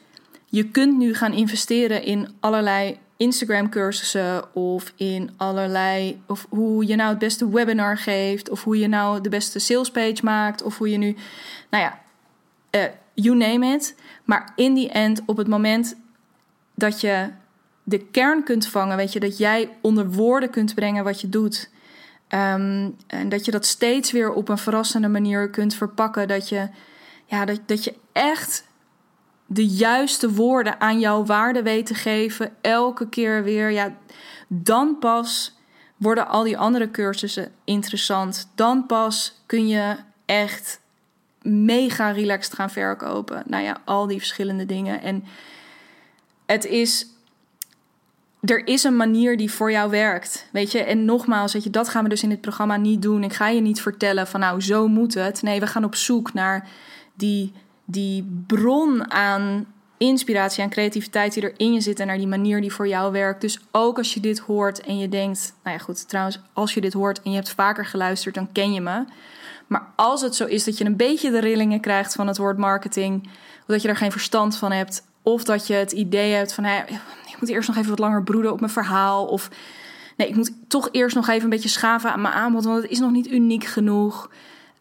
je 0.46 0.70
kunt 0.70 0.98
nu 0.98 1.14
gaan 1.14 1.34
investeren 1.34 2.04
in 2.04 2.30
allerlei 2.40 2.98
Instagram 3.18 3.70
cursussen 3.70 4.56
of 4.56 4.94
in 4.96 5.32
allerlei 5.38 6.22
of 6.28 6.46
hoe 6.50 6.88
je 6.88 6.96
nou 6.96 7.10
het 7.10 7.20
beste 7.20 7.50
webinar 7.50 7.98
geeft 7.98 8.50
of 8.50 8.64
hoe 8.64 8.80
je 8.80 8.88
nou 8.88 9.22
de 9.22 9.30
beste 9.30 9.60
salespage 9.60 10.20
maakt 10.24 10.64
of 10.64 10.78
hoe 10.78 10.90
je 10.90 10.98
nu, 10.98 11.16
nou 11.70 11.84
ja, 11.84 12.00
uh, 12.72 12.84
you 13.14 13.36
name 13.36 13.74
it. 13.74 13.96
Maar 14.24 14.52
in 14.56 14.74
die 14.74 14.90
end, 14.90 15.22
op 15.26 15.38
het 15.38 15.48
moment 15.48 15.96
dat 16.76 17.02
je 17.02 17.30
de 17.84 18.00
kern 18.00 18.44
kunt 18.44 18.68
vangen, 18.68 18.98
weet 18.98 19.14
je, 19.14 19.20
dat 19.20 19.38
jij 19.38 19.78
onder 19.82 20.12
woorden 20.12 20.50
kunt 20.50 20.76
brengen 20.76 21.04
wat 21.04 21.22
je 21.22 21.30
doet. 21.30 21.70
Ehm, 22.28 22.90
en 23.08 23.30
dat 23.30 23.46
je 23.46 23.52
dat 23.52 23.66
steeds 23.66 24.12
weer 24.12 24.34
op 24.34 24.50
een 24.50 24.58
verrassende 24.58 25.08
manier 25.08 25.50
kunt 25.50 25.76
verpakken. 25.76 26.28
Dat 26.28 26.50
je, 26.50 26.70
ja, 27.26 27.46
dat, 27.46 27.60
dat 27.66 27.84
je 27.84 27.96
echt 28.12 28.66
de 29.46 29.68
juiste 29.68 30.34
woorden 30.34 30.82
aan 30.82 31.00
jouw 31.00 31.26
waarde 31.26 31.64
weet 31.64 31.86
te 31.86 31.94
geven. 31.94 32.54
Elke 32.62 33.10
keer 33.10 33.44
weer. 33.44 33.70
Ja, 33.70 33.98
dan 34.48 34.98
pas 35.00 35.58
worden 35.98 36.28
al 36.28 36.44
die 36.44 36.58
andere 36.58 36.92
cursussen 36.92 37.52
interessant. 37.64 38.50
Dan 38.56 38.86
pas 38.86 39.44
kun 39.46 39.68
je 39.68 39.96
echt 40.26 40.82
mega 41.44 42.12
relaxed 42.12 42.54
gaan 42.54 42.70
verkopen. 42.70 43.44
Nou 43.46 43.64
ja, 43.64 43.78
al 43.86 44.08
die 44.08 44.18
verschillende 44.18 44.66
dingen. 44.66 45.02
En 45.02 45.24
het 46.46 46.66
is. 46.66 47.08
Er 48.40 48.68
is 48.68 48.84
een 48.84 48.96
manier 48.96 49.38
die 49.38 49.52
voor 49.52 49.72
jou 49.72 49.90
werkt. 49.90 50.48
Weet 50.52 50.72
je, 50.72 50.84
en 50.84 51.06
nogmaals, 51.06 51.54
dat 51.54 51.90
gaan 51.90 52.04
we 52.04 52.10
dus 52.10 52.24
in 52.24 52.30
dit 52.30 52.42
programma 52.42 52.78
niet 52.78 53.02
doen. 53.02 53.24
Ik 53.24 53.34
ga 53.34 53.48
je 53.48 53.62
niet 53.62 53.82
vertellen 53.82 54.28
van 54.28 54.40
nou, 54.40 54.62
zo 54.62 54.88
moet 54.88 55.14
het. 55.14 55.42
Nee, 55.42 55.60
we 55.60 55.68
gaan 55.68 55.84
op 55.84 55.96
zoek 55.96 56.34
naar 56.34 56.68
die, 57.14 57.54
die 57.86 58.44
bron 58.48 59.12
aan 59.12 59.66
inspiratie 59.98 60.64
en 60.64 60.70
creativiteit 60.70 61.34
die 61.34 61.44
er 61.44 61.54
in 61.58 61.74
je 61.74 61.82
zit 61.82 62.00
en 62.00 62.08
naar 62.08 62.18
die 62.18 62.28
manier 62.28 62.62
die 62.62 62.74
voor 62.74 62.88
jou 62.88 63.12
werkt. 63.12 63.42
Dus 63.42 63.60
ook 63.72 63.98
als 63.98 64.14
je 64.14 64.20
dit 64.20 64.40
hoort 64.40 64.82
en 64.82 64.98
je 64.98 65.10
denkt, 65.10 65.54
nou 65.64 65.78
ja 65.78 65.84
goed, 65.84 66.10
trouwens, 66.10 66.40
als 66.54 66.74
je 66.74 66.82
dit 66.82 66.94
hoort 66.94 67.22
en 67.22 67.32
je 67.32 67.36
hebt 67.36 67.52
vaker 67.52 67.86
geluisterd, 67.86 68.36
dan 68.36 68.52
ken 68.52 68.74
je 68.74 68.82
me. 68.82 69.06
Maar 69.68 69.88
als 69.96 70.22
het 70.22 70.36
zo 70.36 70.46
is 70.46 70.64
dat 70.64 70.78
je 70.78 70.86
een 70.86 70.98
beetje 70.98 71.32
de 71.32 71.40
rillingen 71.40 71.80
krijgt 71.80 72.14
van 72.14 72.28
het 72.28 72.38
woord 72.38 72.58
marketing, 72.58 73.24
of 73.60 73.66
dat 73.68 73.82
je 73.82 73.88
er 73.88 73.98
geen 73.98 74.12
verstand 74.12 74.58
van 74.58 74.72
hebt, 74.72 75.04
of 75.22 75.44
dat 75.44 75.68
je 75.68 75.74
het 75.74 75.92
idee 75.92 76.34
hebt 76.34 76.54
van, 76.54 76.64
hey, 76.64 76.86
ik 77.28 77.36
moet 77.40 77.50
eerst 77.50 77.68
nog 77.68 77.78
even 77.78 77.90
wat 77.90 78.00
langer 78.00 78.24
broeden 78.24 78.52
op 78.52 78.60
mijn 78.60 78.72
verhaal, 78.72 79.26
of 79.26 79.50
nee, 80.18 80.28
ik 80.28 80.36
moet 80.36 80.52
toch 80.68 80.90
eerst 80.92 81.16
nog 81.16 81.28
even 81.28 81.44
een 81.44 81.50
beetje 81.50 81.70
schaven 81.70 82.12
aan 82.12 82.22
mijn 82.22 82.34
aanbod, 82.34 82.64
want 82.64 82.82
het 82.82 82.92
is 82.92 83.00
nog 83.00 83.12
niet 83.12 83.28
uniek 83.28 83.64
genoeg. 83.64 84.30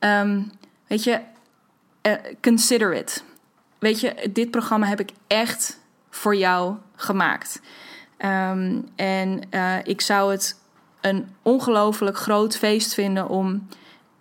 Um, 0.01 0.51
weet 0.87 1.05
je, 1.05 1.21
uh, 2.03 2.13
consider 2.41 2.95
it. 2.95 3.25
Weet 3.79 4.01
je, 4.01 4.31
dit 4.33 4.51
programma 4.51 4.87
heb 4.87 5.01
ik 5.01 5.11
echt 5.27 5.79
voor 6.11 6.37
jou 6.37 6.77
gemaakt. 6.97 7.61
Um, 8.19 8.89
en 8.97 9.41
uh, 9.51 9.77
ik 9.85 10.01
zou 10.01 10.31
het 10.31 10.61
een 11.01 11.29
ongelooflijk 11.43 12.17
groot 12.17 12.57
feest 12.57 12.95
vinden 12.95 13.29
om 13.29 13.69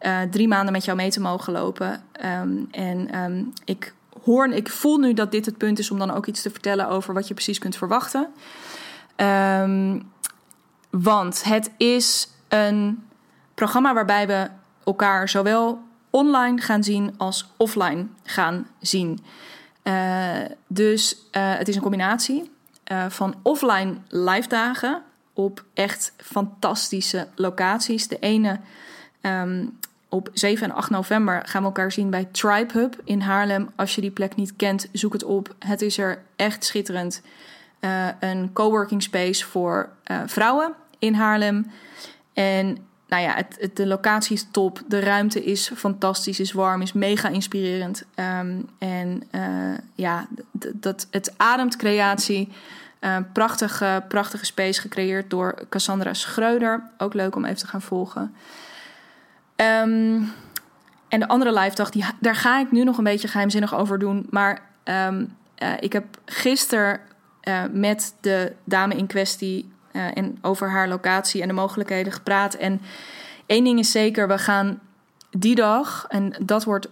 uh, 0.02 0.22
drie 0.22 0.48
maanden 0.48 0.74
met 0.74 0.86
jou 0.86 0.98
mee 0.98 1.12
te 1.12 1.22
mogen 1.22 1.54
lopen. 1.54 2.04
Um, 2.26 2.68
en 2.72 3.20
um, 3.20 3.54
ik 3.66 3.94
hoor, 4.24 4.48
ik 4.48 4.70
voel 4.70 4.98
nu 4.98 5.14
dat 5.14 5.32
dit 5.32 5.46
het 5.46 5.58
punt 5.58 5.80
is 5.80 5.92
om 5.92 6.00
dan 6.00 6.12
ook 6.12 6.26
iets 6.26 6.42
te 6.42 6.50
vertellen 6.50 6.88
over 6.88 7.14
wat 7.14 7.28
je 7.28 7.34
precies 7.34 7.60
kunt 7.60 7.76
verwachten. 7.76 8.28
Um, 9.16 10.12
want 10.90 11.44
het 11.44 11.72
is 11.78 12.28
een 12.48 13.04
programma 13.54 13.94
waarbij 13.94 14.28
we 14.28 14.50
elkaar 14.84 15.30
zowel 15.30 15.82
online 16.10 16.62
gaan 16.62 16.84
zien 16.84 17.14
als 17.18 17.52
offline 17.58 18.08
gaan 18.24 18.68
zien. 18.80 19.20
Uh, 19.84 20.38
dus 20.68 21.16
uh, 21.32 21.56
het 21.58 21.68
is 21.68 21.76
een 21.76 21.82
combinatie 21.82 22.52
van 23.10 23.36
offline 23.42 23.94
live 24.08 24.48
dagen 24.48 25.02
op 25.34 25.64
echt 25.74 26.14
fantastische 26.18 27.28
locaties. 27.36 28.08
De 28.08 28.20
ene 28.20 28.60
op 30.12 30.30
7 30.34 30.70
en 30.70 30.76
8 30.76 30.90
november 30.90 31.42
gaan 31.46 31.62
we 31.62 31.68
elkaar 31.68 31.92
zien 31.92 32.10
bij 32.10 32.28
Tribe 32.32 32.74
Hub 32.74 33.02
in 33.04 33.22
Haarlem. 33.22 33.70
Als 33.76 33.96
je 33.96 34.02
die 34.02 34.12
plek 34.12 34.36
niet 34.36 34.56
kent, 34.56 34.88
zoek 34.92 35.14
het 35.14 35.24
op. 35.24 35.56
Het 35.60 35.82
is 35.82 35.98
er 35.98 36.22
echt 36.36 36.66
schitterend. 36.66 37.22
Uh, 37.80 38.08
een 38.20 38.54
coworking 38.54 39.04
space 39.04 39.46
voor 39.46 39.90
uh, 40.12 40.22
vrouwen 40.26 40.74
in 41.00 41.14
Haarlem. 41.14 41.72
En 42.34 42.78
nou 43.08 43.24
ja, 43.24 43.36
het, 43.36 43.76
de 43.76 43.88
locatie 43.88 44.36
is 44.36 44.48
top. 44.52 44.82
De 44.88 45.00
ruimte 45.00 45.44
is 45.44 45.72
fantastisch, 45.76 46.40
is 46.40 46.52
warm, 46.52 46.82
is 46.82 46.94
mega 46.94 47.30
inspirerend. 47.30 48.04
Um, 48.16 48.70
en 48.78 49.24
uh, 49.32 49.78
ja, 49.96 50.28
dat, 50.74 51.08
het 51.12 51.34
ademt 51.38 51.76
creatie. 51.76 52.50
prachtige, 53.34 54.04
prachtige 54.08 54.46
space 54.46 54.82
gecreëerd 54.82 55.30
door 55.30 55.56
Cassandra 55.70 56.14
Schreuder. 56.14 56.84
Ook 56.98 57.14
leuk 57.14 57.36
om 57.36 57.46
even 57.46 57.58
te 57.58 57.68
gaan 57.68 57.82
volgen. 57.82 58.36
Um, 59.62 60.34
en 61.08 61.20
de 61.20 61.28
andere 61.28 61.60
live 61.60 61.76
dag, 61.76 61.90
die, 61.90 62.06
daar 62.20 62.36
ga 62.36 62.60
ik 62.60 62.72
nu 62.72 62.84
nog 62.84 62.98
een 62.98 63.04
beetje 63.04 63.28
geheimzinnig 63.28 63.76
over 63.76 64.00
doen. 64.00 64.28
Maar 64.30 64.62
um, 64.84 65.36
uh, 65.64 65.74
ik 65.80 65.94
heb 65.94 66.06
gisteren 66.26 67.00
uh, 67.44 67.64
met 67.72 68.16
de 68.22 68.54
dame 68.64 68.96
in 68.96 69.08
kwestie 69.08 69.72
uh, 69.92 70.18
en 70.18 70.38
over 70.42 70.70
haar 70.70 70.88
locatie 70.88 71.42
en 71.42 71.48
de 71.48 71.54
mogelijkheden 71.54 72.14
gepraat. 72.14 72.54
En 72.54 72.82
één 73.46 73.64
ding 73.64 73.80
is 73.80 73.92
zeker, 73.92 74.28
we 74.28 74.38
gaan 74.38 74.80
die 75.30 75.56
dag, 75.56 76.06
en 76.10 76.34
dat 76.46 76.64
wordt 76.64 76.90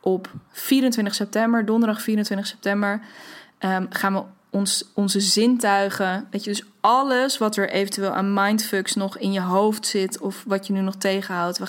op 0.00 0.30
24 0.50 1.14
september, 1.14 1.64
donderdag 1.64 2.02
24 2.02 2.46
september, 2.46 3.00
um, 3.58 3.86
gaan 3.90 4.14
we 4.14 4.22
ons, 4.50 4.90
onze 4.94 5.20
zintuigen, 5.20 6.26
weet 6.30 6.44
je, 6.44 6.50
dus 6.50 6.64
alles 6.80 7.38
wat 7.38 7.56
er 7.56 7.70
eventueel 7.70 8.10
aan 8.10 8.34
mindfucks 8.34 8.94
nog 8.94 9.18
in 9.18 9.32
je 9.32 9.40
hoofd 9.40 9.86
zit 9.86 10.20
of 10.20 10.44
wat 10.46 10.66
je 10.66 10.72
nu 10.72 10.80
nog 10.80 10.96
tegenhoudt, 10.96 11.58
we, 11.58 11.66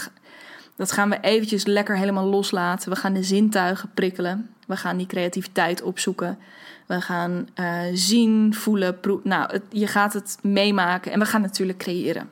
dat 0.80 0.92
gaan 0.92 1.10
we 1.10 1.20
eventjes 1.22 1.65
lekker 1.65 1.98
helemaal 1.98 2.26
loslaten. 2.26 2.89
We 2.89 2.96
gaan 2.96 3.13
de 3.13 3.24
zintuigen 3.24 3.89
prikkelen. 3.94 4.50
We 4.68 4.78
gaan 4.78 4.98
die 4.98 5.08
creativiteit 5.08 5.82
opzoeken. 5.82 6.38
We 6.86 7.02
gaan 7.02 7.48
uh, 7.56 7.82
zien, 7.94 8.54
voelen, 8.54 9.00
proeven. 9.00 9.30
Nou, 9.30 9.60
je 9.70 9.88
gaat 9.88 10.13
het 10.13 10.38
meemaken 10.42 11.12
en 11.12 11.20
we 11.20 11.26
gaan 11.26 11.42
natuurlijk 11.42 11.78
creëren. 11.78 12.32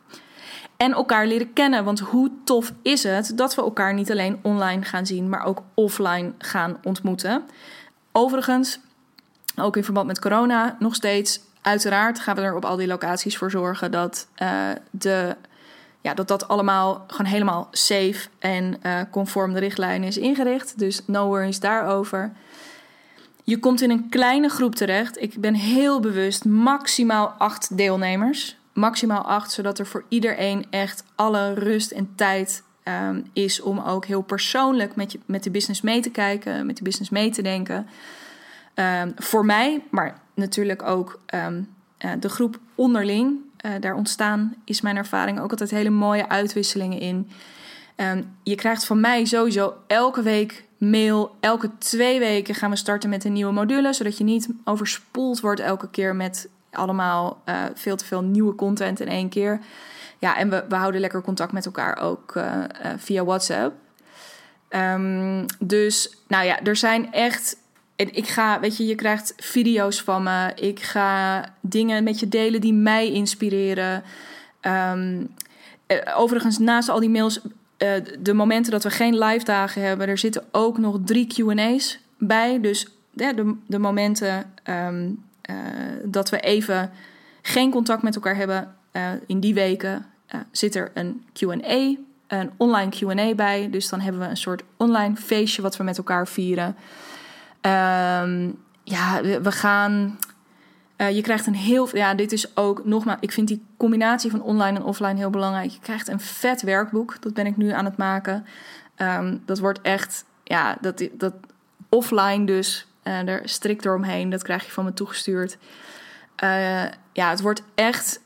En 0.78 0.92
elkaar 0.92 1.28
leren 1.28 1.54
kennen. 1.54 1.84
Want 1.84 2.00
hoe 2.00 2.32
tof 2.44 2.74
is 2.82 3.04
het 3.04 3.32
dat 3.36 3.56
we 3.56 3.62
elkaar 3.62 3.94
niet 3.94 4.12
alleen 4.12 4.40
online 4.42 4.84
gaan 4.84 5.06
zien, 5.06 5.30
maar 5.30 5.46
ook 5.46 5.64
offline 5.74 6.32
gaan 6.38 6.78
ontmoeten. 6.84 7.44
Overigens, 8.12 8.80
ook 9.56 9.78
in 9.78 9.84
verband 9.84 10.08
met 10.08 10.20
corona, 10.20 10.76
nog 10.80 10.96
steeds. 10.96 11.40
Uiteraard 11.62 12.20
gaan 12.20 12.36
we 12.36 12.42
er 12.42 12.56
op 12.56 12.66
al 12.66 12.76
die 12.76 12.88
locaties 12.88 13.38
voor 13.38 13.52
zorgen 13.52 13.92
dat 13.92 14.28
uh, 14.42 14.70
de 14.92 15.36
dat 16.14 16.28
dat 16.28 16.48
allemaal 16.48 17.04
gewoon 17.08 17.32
helemaal 17.32 17.68
safe 17.72 18.28
en 18.40 18.80
uh, 18.86 19.00
conform 19.12 19.54
de 19.54 19.60
richtlijnen 19.60 20.08
is 20.08 20.18
ingericht. 20.18 20.80
Dus 20.80 21.02
no 21.06 21.28
worries 21.28 21.60
daarover. 21.60 22.32
Je 23.44 23.60
komt 23.60 23.82
in 23.82 23.90
een 23.90 24.10
kleine 24.10 24.50
groep 24.50 24.76
terecht. 24.76 25.22
Ik 25.22 25.42
ben 25.42 25.54
heel 25.54 26.00
bewust 26.00 26.46
maximaal 26.46 27.28
acht 27.28 27.78
deelnemers. 27.78 28.58
Maximaal 28.74 29.22
acht, 29.22 29.52
zodat 29.52 29.80
er 29.80 29.88
voor 29.88 30.04
iedereen 30.08 30.66
echt 30.70 31.04
alle 31.16 31.54
rust 31.54 31.92
en 31.92 32.10
tijd 32.16 32.64
um, 32.84 33.30
is 33.34 33.62
om 33.62 33.80
ook 33.80 34.06
heel 34.06 34.22
persoonlijk 34.22 34.96
met, 34.96 35.12
je, 35.12 35.20
met 35.26 35.44
de 35.44 35.52
business 35.52 35.82
mee 35.82 36.02
te 36.02 36.10
kijken, 36.10 36.66
met 36.66 36.78
de 36.78 36.84
business 36.84 37.10
mee 37.10 37.30
te 37.30 37.42
denken. 37.42 37.88
Um, 38.76 39.14
voor 39.16 39.46
mij, 39.46 39.84
maar 39.90 40.20
natuurlijk 40.34 40.84
ook 40.84 41.20
um, 41.34 41.76
uh, 42.06 42.12
de 42.20 42.30
groep 42.30 42.60
onderling. 42.76 43.40
Uh, 43.66 43.72
daar 43.80 43.96
ontstaan, 43.96 44.56
is 44.66 44.82
mijn 44.82 44.98
ervaring, 44.98 45.40
ook 45.40 45.52
altijd 45.52 45.70
hele 45.70 45.90
mooie 45.90 46.30
uitwisselingen 46.30 47.00
in. 47.00 47.30
Um, 47.96 48.38
je 48.44 48.56
krijgt 48.56 48.86
van 48.86 49.00
mij 49.00 49.26
sowieso 49.26 49.74
elke 49.88 50.22
week 50.22 50.66
mail. 50.78 51.36
Elke 51.40 51.70
twee 51.78 52.20
weken 52.20 52.56
gaan 52.56 52.70
we 52.70 52.76
starten 52.76 53.10
met 53.10 53.24
een 53.24 53.34
nieuwe 53.34 53.54
module, 53.54 53.94
zodat 53.94 54.18
je 54.18 54.24
niet 54.24 54.48
overspoeld 54.64 55.40
wordt 55.40 55.60
elke 55.60 55.90
keer 55.90 56.16
met 56.16 56.50
allemaal 56.72 57.42
uh, 57.46 57.64
veel 57.74 57.96
te 57.96 58.06
veel 58.06 58.22
nieuwe 58.22 58.56
content 58.56 59.00
in 59.00 59.08
één 59.08 59.30
keer. 59.30 59.60
Ja, 60.20 60.38
en 60.38 60.50
we, 60.50 60.66
we 60.70 60.76
houden 60.76 61.02
lekker 61.02 61.22
contact 61.22 61.52
met 61.52 61.66
elkaar 61.66 61.98
ook 61.98 62.36
uh, 62.36 62.64
via 62.98 63.24
WhatsApp. 63.24 63.76
Um, 64.70 65.46
dus 65.60 66.18
nou 66.28 66.46
ja, 66.46 66.62
er 66.64 66.76
zijn 66.76 67.14
echt 67.14 67.58
en 67.98 68.16
ik 68.16 68.28
ga, 68.28 68.60
weet 68.60 68.78
je, 68.78 68.86
je 68.86 68.96
krijgt 68.96 69.34
video's 69.38 70.02
van 70.02 70.24
me. 70.24 70.52
Ik 70.56 70.80
ga 70.80 71.44
dingen 71.62 72.04
met 72.04 72.20
je 72.20 72.28
delen 72.28 72.62
die 72.62 72.74
mij 72.74 73.12
inspireren. 73.12 74.04
Um, 74.62 75.28
overigens, 76.16 76.58
naast 76.58 76.90
al 76.90 77.00
die 77.00 77.10
mails, 77.10 77.40
uh, 77.78 77.92
de 78.20 78.34
momenten 78.34 78.72
dat 78.72 78.84
we 78.84 78.90
geen 78.90 79.18
live 79.18 79.46
dagen 79.46 79.82
hebben, 79.82 80.08
er 80.08 80.18
zitten 80.18 80.44
ook 80.52 80.78
nog 80.78 81.00
drie 81.06 81.28
QA's 81.28 82.00
bij. 82.18 82.62
Dus 82.62 82.88
ja, 83.14 83.34
de, 83.34 83.56
de 83.68 83.80
momenten 83.80 84.54
um, 84.70 85.24
uh, 85.50 85.56
dat 86.04 86.30
we 86.30 86.40
even 86.40 86.92
geen 87.42 87.72
contact 87.72 88.02
met 88.02 88.16
elkaar 88.16 88.36
hebben, 88.36 88.76
in 89.28 89.40
die 89.40 89.54
weken 89.54 90.06
zit 90.52 90.76
er 90.76 90.92
een 90.94 91.26
QA 91.34 91.96
een 92.28 92.52
online 92.58 92.92
QA 92.92 93.36
bij. 93.36 93.68
Dus 93.72 93.90
dan 93.90 94.00
hebben 94.00 94.22
we 94.22 94.28
een 94.28 94.38
soort 94.38 94.64
online 94.78 95.16
feestje 95.16 95.62
wat 95.62 95.78
we 95.78 95.84
met 95.84 95.98
elkaar 95.98 96.28
vieren. 96.28 96.76
Ehm, 97.68 98.52
ja, 98.84 99.22
we 99.22 99.52
gaan. 99.52 100.20
Uh, 100.98 101.12
je 101.12 101.22
krijgt 101.22 101.48
een 101.48 101.56
heel. 101.56 101.90
Ja, 101.98 102.14
dit 102.14 102.32
is 102.32 102.58
ook 102.58 102.86
nogmaals. 102.86 103.18
Ik 103.22 103.32
vind 103.32 103.48
die 103.48 103.66
combinatie 103.78 104.32
van 104.32 104.42
online 104.42 104.78
en 104.78 104.84
offline 104.84 105.16
heel 105.16 105.30
belangrijk. 105.30 105.72
Je 105.72 105.80
krijgt 105.80 106.08
een 106.08 106.20
vet 106.20 106.62
werkboek. 106.62 107.22
Dat 107.22 107.34
ben 107.34 107.46
ik 107.46 107.58
nu 107.58 107.72
aan 107.72 107.86
het 107.86 107.98
maken. 107.98 108.46
Um, 108.98 109.42
dat 109.46 109.60
wordt 109.60 109.82
echt. 109.82 110.26
Ja, 110.44 110.78
dat, 110.82 111.08
dat 111.12 111.34
offline 111.90 112.46
dus. 112.46 112.88
Uh, 113.04 113.28
er 113.28 113.42
strikt 113.44 113.86
eromheen. 113.86 114.30
Dat 114.30 114.44
krijg 114.44 114.66
je 114.66 114.72
van 114.72 114.86
me 114.86 114.94
toegestuurd. 114.94 115.58
Uh, 116.44 116.84
ja, 117.14 117.30
het 117.30 117.42
wordt 117.42 117.64
echt. 117.76 118.20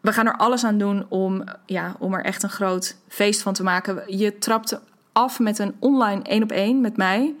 We 0.00 0.12
gaan 0.12 0.26
er 0.26 0.36
alles 0.36 0.64
aan 0.64 0.78
doen 0.78 1.06
om, 1.08 1.44
ja, 1.66 1.96
om 1.98 2.14
er 2.14 2.24
echt 2.24 2.42
een 2.42 2.50
groot 2.50 2.96
feest 3.08 3.42
van 3.42 3.52
te 3.52 3.62
maken. 3.62 4.18
Je 4.18 4.38
trapt 4.38 4.80
af 5.12 5.38
met 5.38 5.58
een 5.58 5.74
online 5.78 6.22
één 6.22 6.42
op 6.42 6.50
één 6.50 6.80
met 6.80 6.96
mij. 6.96 7.34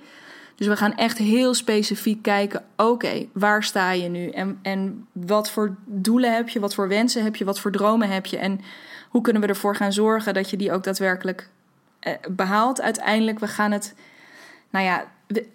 Dus 0.56 0.66
we 0.66 0.76
gaan 0.76 0.94
echt 0.94 1.18
heel 1.18 1.54
specifiek 1.54 2.22
kijken: 2.22 2.64
oké, 2.76 3.26
waar 3.32 3.64
sta 3.64 3.90
je 3.90 4.08
nu? 4.08 4.28
En, 4.30 4.58
en 4.62 5.06
wat 5.12 5.50
voor 5.50 5.76
doelen 5.84 6.34
heb 6.34 6.48
je? 6.48 6.60
Wat 6.60 6.74
voor 6.74 6.88
wensen 6.88 7.22
heb 7.22 7.36
je? 7.36 7.44
Wat 7.44 7.60
voor 7.60 7.72
dromen 7.72 8.08
heb 8.08 8.26
je? 8.26 8.38
En 8.38 8.60
hoe 9.08 9.22
kunnen 9.22 9.42
we 9.42 9.48
ervoor 9.48 9.76
gaan 9.76 9.92
zorgen 9.92 10.34
dat 10.34 10.50
je 10.50 10.56
die 10.56 10.72
ook 10.72 10.84
daadwerkelijk 10.84 11.48
eh, 12.00 12.12
behaalt? 12.30 12.80
Uiteindelijk, 12.80 13.38
we 13.38 13.48
gaan 13.48 13.72
het. 13.72 13.94
Nou 14.70 14.84
ja, 14.84 15.04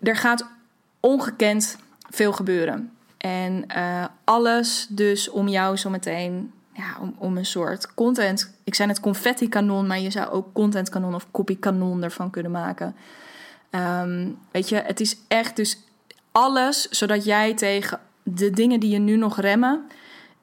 er 0.02 0.16
gaat 0.16 0.46
ongekend 1.00 1.78
veel 2.10 2.32
gebeuren. 2.32 2.92
En 3.18 3.66
uh, 3.78 4.06
alles 4.24 4.88
dus 4.90 5.30
om 5.30 5.48
jou 5.48 5.78
zometeen, 5.78 6.52
ja, 6.74 6.98
om, 7.02 7.16
om 7.18 7.38
een 7.38 7.46
soort 7.46 7.94
content. 7.94 8.54
Ik 8.64 8.76
zei 8.76 8.90
het 8.90 9.00
confetti 9.00 9.50
kanon, 9.50 9.88
maar 9.88 10.00
je 10.00 10.12
zou 10.12 10.30
ook 10.30 10.54
content 10.54 10.90
kanon 10.90 11.16
of 11.16 11.32
copy 11.32 11.60
kanon 11.60 12.04
ervan 12.04 12.30
kunnen 12.30 12.52
maken. 12.52 12.96
Um, 13.78 14.38
weet 14.52 14.70
je, 14.70 14.76
het 14.76 15.00
is 15.00 15.18
echt 15.28 15.56
dus 15.56 15.78
alles 16.32 16.90
zodat 16.90 17.26
jij 17.26 17.54
tegen 17.54 18.00
de 18.24 18.50
dingen 18.50 18.80
die 18.80 18.90
je 18.90 19.00
nu 19.00 19.16
nog 19.16 19.40
remmen, 19.40 19.88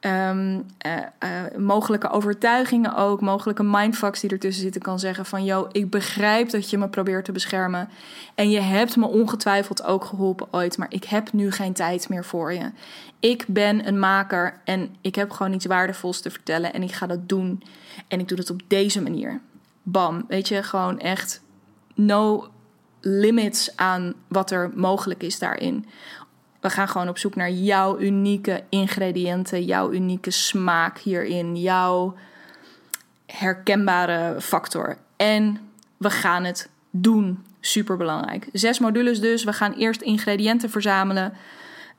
um, 0.01 0.67
uh, 0.87 0.93
uh, 1.25 1.59
mogelijke 1.59 2.11
overtuigingen 2.11 2.95
ook, 2.95 3.21
mogelijke 3.21 3.63
mindfucks 3.63 4.21
die 4.21 4.31
ertussen 4.31 4.63
zitten, 4.63 4.83
kan 4.83 4.99
zeggen 4.99 5.27
van, 5.27 5.45
yo, 5.45 5.69
ik 5.73 5.91
begrijp 5.91 6.51
dat 6.51 6.71
je 6.71 6.79
me 6.79 6.89
probeert 6.89 7.25
te 7.25 7.33
beschermen 7.33 7.89
en 8.35 8.51
je 8.51 8.61
hebt 8.61 8.97
me 8.97 9.07
ongetwijfeld 9.07 9.85
ook 9.85 10.05
geholpen 10.05 10.47
ooit, 10.51 10.79
maar 10.79 10.91
ik 10.91 11.05
heb 11.05 11.33
nu 11.33 11.53
geen 11.53 11.73
tijd 11.73 12.09
meer 12.09 12.25
voor 12.25 12.53
je. 12.53 12.71
Ik 13.21 13.45
ben 13.49 13.87
een 13.87 13.99
maker 13.99 14.61
en 14.65 14.97
ik 15.01 15.15
heb 15.15 15.31
gewoon 15.31 15.53
iets 15.53 15.67
waardevols 15.67 16.21
te 16.21 16.31
vertellen 16.31 16.73
en 16.73 16.83
ik 16.83 16.93
ga 16.93 17.07
dat 17.07 17.29
doen 17.29 17.63
en 18.09 18.21
ik 18.21 18.29
doe 18.29 18.39
het 18.39 18.51
op 18.51 18.61
deze 18.69 19.03
manier. 19.03 19.41
Bam, 19.83 20.25
weet 20.29 20.49
je, 20.49 20.63
gewoon 20.63 20.99
echt 20.99 21.43
no 21.95 22.49
limits 23.05 23.77
aan 23.77 24.15
wat 24.29 24.51
er 24.51 24.71
mogelijk 24.75 25.23
is 25.23 25.39
daarin. 25.39 25.87
We 26.61 26.71
gaan 26.71 26.89
gewoon 26.89 27.09
op 27.09 27.19
zoek 27.19 27.35
naar 27.35 27.51
jouw 27.51 27.99
unieke 27.99 28.63
ingrediënten, 28.69 29.65
jouw 29.65 29.93
unieke 29.93 30.31
smaak 30.31 30.99
hierin, 30.99 31.57
jouw 31.57 32.15
herkenbare 33.27 34.41
factor. 34.41 34.97
En 35.17 35.59
we 35.97 36.11
gaan 36.11 36.45
het 36.45 36.69
doen. 36.91 37.45
Super 37.61 37.97
belangrijk. 37.97 38.49
Zes 38.53 38.79
modules 38.79 39.21
dus. 39.21 39.45
We 39.45 39.53
gaan 39.53 39.73
eerst 39.73 40.01
ingrediënten 40.01 40.71
verzamelen 40.71 41.33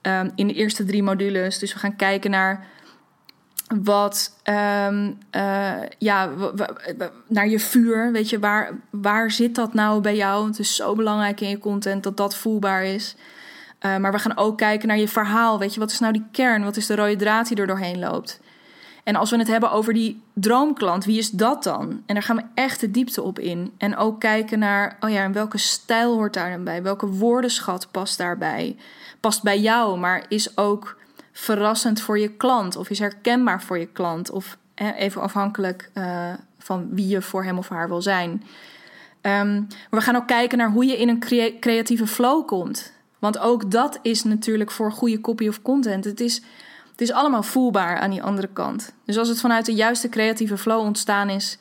um, 0.02 0.32
in 0.36 0.48
de 0.48 0.54
eerste 0.54 0.86
drie 0.86 1.04
modules. 1.04 1.60
Dus 1.60 1.74
we 1.74 1.80
gaan 1.80 1.96
kijken 1.96 2.32
naar 2.32 2.68
wat, 3.84 4.32
um, 4.44 5.18
uh, 5.32 5.74
ja, 5.98 6.30
naar 7.28 7.48
je 7.48 7.60
vuur. 7.60 8.12
Weet 8.12 8.30
je, 8.30 8.40
waar, 8.40 8.72
waar 8.90 9.32
zit 9.32 9.56
dat 9.56 9.74
nou 9.74 10.02
bij 10.02 10.16
jou? 10.16 10.48
Het 10.48 10.60
is 10.60 10.76
zo 10.76 10.96
belangrijk 10.96 11.42
in 11.42 11.50
je 11.50 11.58
content 11.58 12.04
dat 12.04 12.18
dat 12.18 12.36
voelbaar 12.36 12.84
is. 12.84 13.16
Uh, 13.82 13.98
maar 13.98 14.12
we 14.12 14.20
gaan 14.20 14.38
ook 14.38 14.58
kijken 14.58 14.88
naar 14.88 14.98
je 14.98 15.08
verhaal. 15.08 15.60
Weet 15.60 15.74
je, 15.74 15.80
wat 15.80 15.92
is 15.92 16.00
nou 16.00 16.14
die 16.14 16.26
kern? 16.32 16.64
Wat 16.64 16.78
is 16.78 16.86
de 16.86 16.96
rode 16.96 17.16
draad 17.16 17.48
die 17.48 17.58
er 17.58 17.68
doorheen 17.68 18.00
loopt? 18.00 18.40
En 19.04 19.16
als 19.16 19.30
we 19.30 19.38
het 19.38 19.48
hebben 19.48 19.72
over 19.72 19.94
die 19.94 20.22
droomklant, 20.34 21.06
wie 21.06 21.18
is 21.18 21.30
dat 21.30 21.64
dan? 21.64 22.04
En 22.06 22.14
daar 22.14 22.24
gaan 22.24 22.36
we 22.36 22.44
echt 22.54 22.80
de 22.80 22.92
diepte 22.92 23.22
op 23.22 23.40
in. 23.40 23.74
En 23.78 23.98
ook 23.98 24.20
kijken 24.20 24.60
naar, 24.60 24.98
oh 25.00 25.10
ja, 25.10 25.24
en 25.24 25.32
welke 25.32 25.58
stijl 25.58 26.14
hoort 26.14 26.34
daar 26.34 26.50
dan 26.50 26.64
bij? 26.64 26.84
Welke 26.84 27.08
woordenschat 27.08 27.88
past 27.92 28.18
daarbij? 28.18 28.76
Past 29.20 29.44
bij 29.44 29.60
jou, 29.60 29.98
maar 29.98 30.26
is 30.28 30.58
ook 30.58 30.98
verrassend 31.38 32.02
voor 32.02 32.20
je 32.20 32.30
klant? 32.30 32.76
Of 32.76 32.90
is 32.90 33.00
herkenbaar 33.00 33.62
voor 33.62 33.80
je 33.80 33.88
klant? 33.88 34.30
Of 34.30 34.58
even 34.76 35.22
afhankelijk 35.22 35.90
uh, 35.94 36.34
van 36.58 36.88
wie 36.92 37.08
je 37.08 37.22
voor 37.22 37.44
hem 37.44 37.58
of 37.58 37.70
haar 37.70 37.88
wil 37.88 38.02
zijn. 38.02 38.44
Maar 39.22 39.66
we 39.90 40.02
gaan 40.02 40.16
ook 40.16 40.28
kijken 40.28 40.58
naar 40.58 40.72
hoe 40.72 40.86
je 40.86 40.98
in 40.98 41.10
een 41.10 41.20
crea 41.20 41.52
creatieve 41.60 42.08
flow 42.08 42.48
komt. 42.48 42.94
Want 43.20 43.38
ook 43.38 43.72
dat 43.72 44.00
is 44.02 44.24
natuurlijk 44.24 44.72
voor 44.72 44.92
goede 44.92 45.22
copy 45.22 45.48
of 45.48 45.62
content. 45.62 46.06
Het 46.06 46.20
is, 46.20 46.42
het 46.92 47.02
is 47.02 47.12
allemaal 47.12 47.44
voelbaar 47.44 47.98
aan 47.98 48.10
die 48.10 48.24
andere 48.24 48.50
kant. 48.54 48.94
Dus 49.06 49.18
als 49.18 49.28
het 49.28 49.40
vanuit 49.40 49.66
de 49.66 49.74
juiste 49.74 50.10
creatieve 50.10 50.58
flow 50.58 50.80
ontstaan 50.80 51.30
is, 51.30 51.58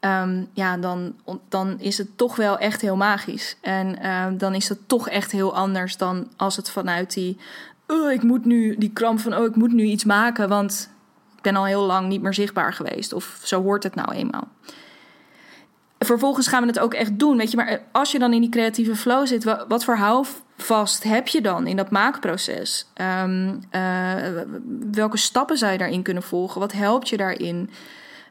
um, 0.00 0.48
ja, 0.52 0.76
dan, 0.76 1.14
dan 1.48 1.80
is 1.80 1.98
het 1.98 2.18
toch 2.18 2.36
wel 2.36 2.58
echt 2.58 2.80
heel 2.80 2.96
magisch. 2.96 3.56
En 3.60 4.10
um, 4.10 4.38
dan 4.38 4.54
is 4.54 4.68
het 4.68 4.88
toch 4.88 5.08
echt 5.08 5.32
heel 5.32 5.54
anders 5.54 5.96
dan 5.96 6.28
als 6.36 6.56
het 6.56 6.70
vanuit 6.70 7.14
die 7.14 7.38
oh, 7.86 8.12
ik 8.12 8.22
moet 8.22 8.44
nu 8.44 8.76
die 8.78 8.92
kramp 8.92 9.20
van, 9.20 9.36
oh, 9.36 9.44
ik 9.44 9.56
moet 9.56 9.72
nu 9.72 9.82
iets 9.82 10.04
maken, 10.04 10.48
want 10.48 10.90
ik 11.36 11.42
ben 11.42 11.56
al 11.56 11.64
heel 11.64 11.84
lang 11.84 12.08
niet 12.08 12.22
meer 12.22 12.34
zichtbaar 12.34 12.72
geweest. 12.72 13.12
Of 13.12 13.40
zo 13.42 13.62
hoort 13.62 13.82
het 13.82 13.94
nou 13.94 14.12
eenmaal. 14.12 14.48
Vervolgens 15.98 16.48
gaan 16.48 16.62
we 16.62 16.68
het 16.68 16.78
ook 16.78 16.94
echt 16.94 17.18
doen. 17.18 17.36
Weet 17.36 17.50
je, 17.50 17.56
maar 17.56 17.82
als 17.92 18.12
je 18.12 18.18
dan 18.18 18.32
in 18.32 18.40
die 18.40 18.50
creatieve 18.50 18.96
flow 18.96 19.26
zit, 19.26 19.44
wat 19.68 19.84
voor 19.84 19.96
houvast 19.96 21.02
heb 21.02 21.28
je 21.28 21.40
dan 21.40 21.66
in 21.66 21.76
dat 21.76 21.90
maakproces? 21.90 22.90
Um, 23.22 23.60
uh, 23.72 24.14
welke 24.90 25.16
stappen 25.16 25.58
zou 25.58 25.72
je 25.72 25.78
daarin 25.78 26.02
kunnen 26.02 26.22
volgen? 26.22 26.60
Wat 26.60 26.72
helpt 26.72 27.08
je 27.08 27.16
daarin? 27.16 27.70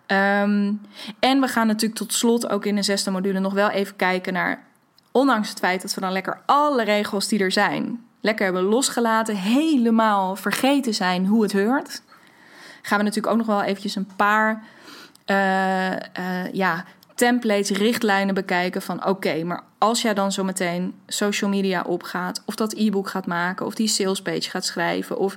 Um, 0.08 0.82
en 1.20 1.42
we 1.42 1.48
gaan 1.48 1.68
natuurlijk 1.68 2.00
tot 2.00 2.14
slot 2.14 2.50
ook 2.50 2.66
in 2.66 2.76
de 2.76 2.84
zesde 2.84 3.12
module 3.12 3.40
nog 3.40 3.54
wel 3.54 3.70
even 3.70 3.96
kijken 3.96 4.34
naar, 4.34 4.64
ondanks 5.12 5.50
het 5.50 5.60
feit 5.60 5.82
dat 5.82 5.94
we 5.94 6.02
dan 6.02 6.12
lekker 6.12 6.42
alle 6.46 6.84
regels 6.84 7.28
die 7.28 7.40
er 7.40 7.52
zijn, 7.52 8.06
lekker 8.24 8.46
hebben 8.46 8.64
losgelaten, 8.64 9.36
helemaal 9.36 10.36
vergeten 10.36 10.94
zijn 10.94 11.26
hoe 11.26 11.44
het 11.44 11.54
hoort, 11.54 12.02
gaan 12.82 12.98
we 12.98 13.04
natuurlijk 13.04 13.34
ook 13.34 13.38
nog 13.38 13.48
wel 13.48 13.64
eventjes 13.64 13.96
een 13.96 14.10
paar 14.16 14.64
uh, 15.26 15.92
uh, 15.92 15.96
ja, 16.52 16.86
templates, 17.16 17.70
richtlijnen 17.70 18.34
bekijken 18.34 18.82
van 18.82 19.06
oké, 19.06 19.44
maar 19.44 19.64
als 19.78 20.02
jij 20.02 20.14
dan 20.14 20.32
zo 20.32 20.44
meteen 20.44 20.94
social 21.08 21.50
media 21.50 21.82
opgaat, 21.82 22.42
of 22.46 22.56
dat 22.56 22.74
e-book 22.74 23.10
gaat 23.10 23.28
maken, 23.28 23.66
of 23.66 23.76
die 23.76 23.88
salespage 23.88 24.50
gaat 24.50 24.66
schrijven, 24.66 25.18
of 25.18 25.36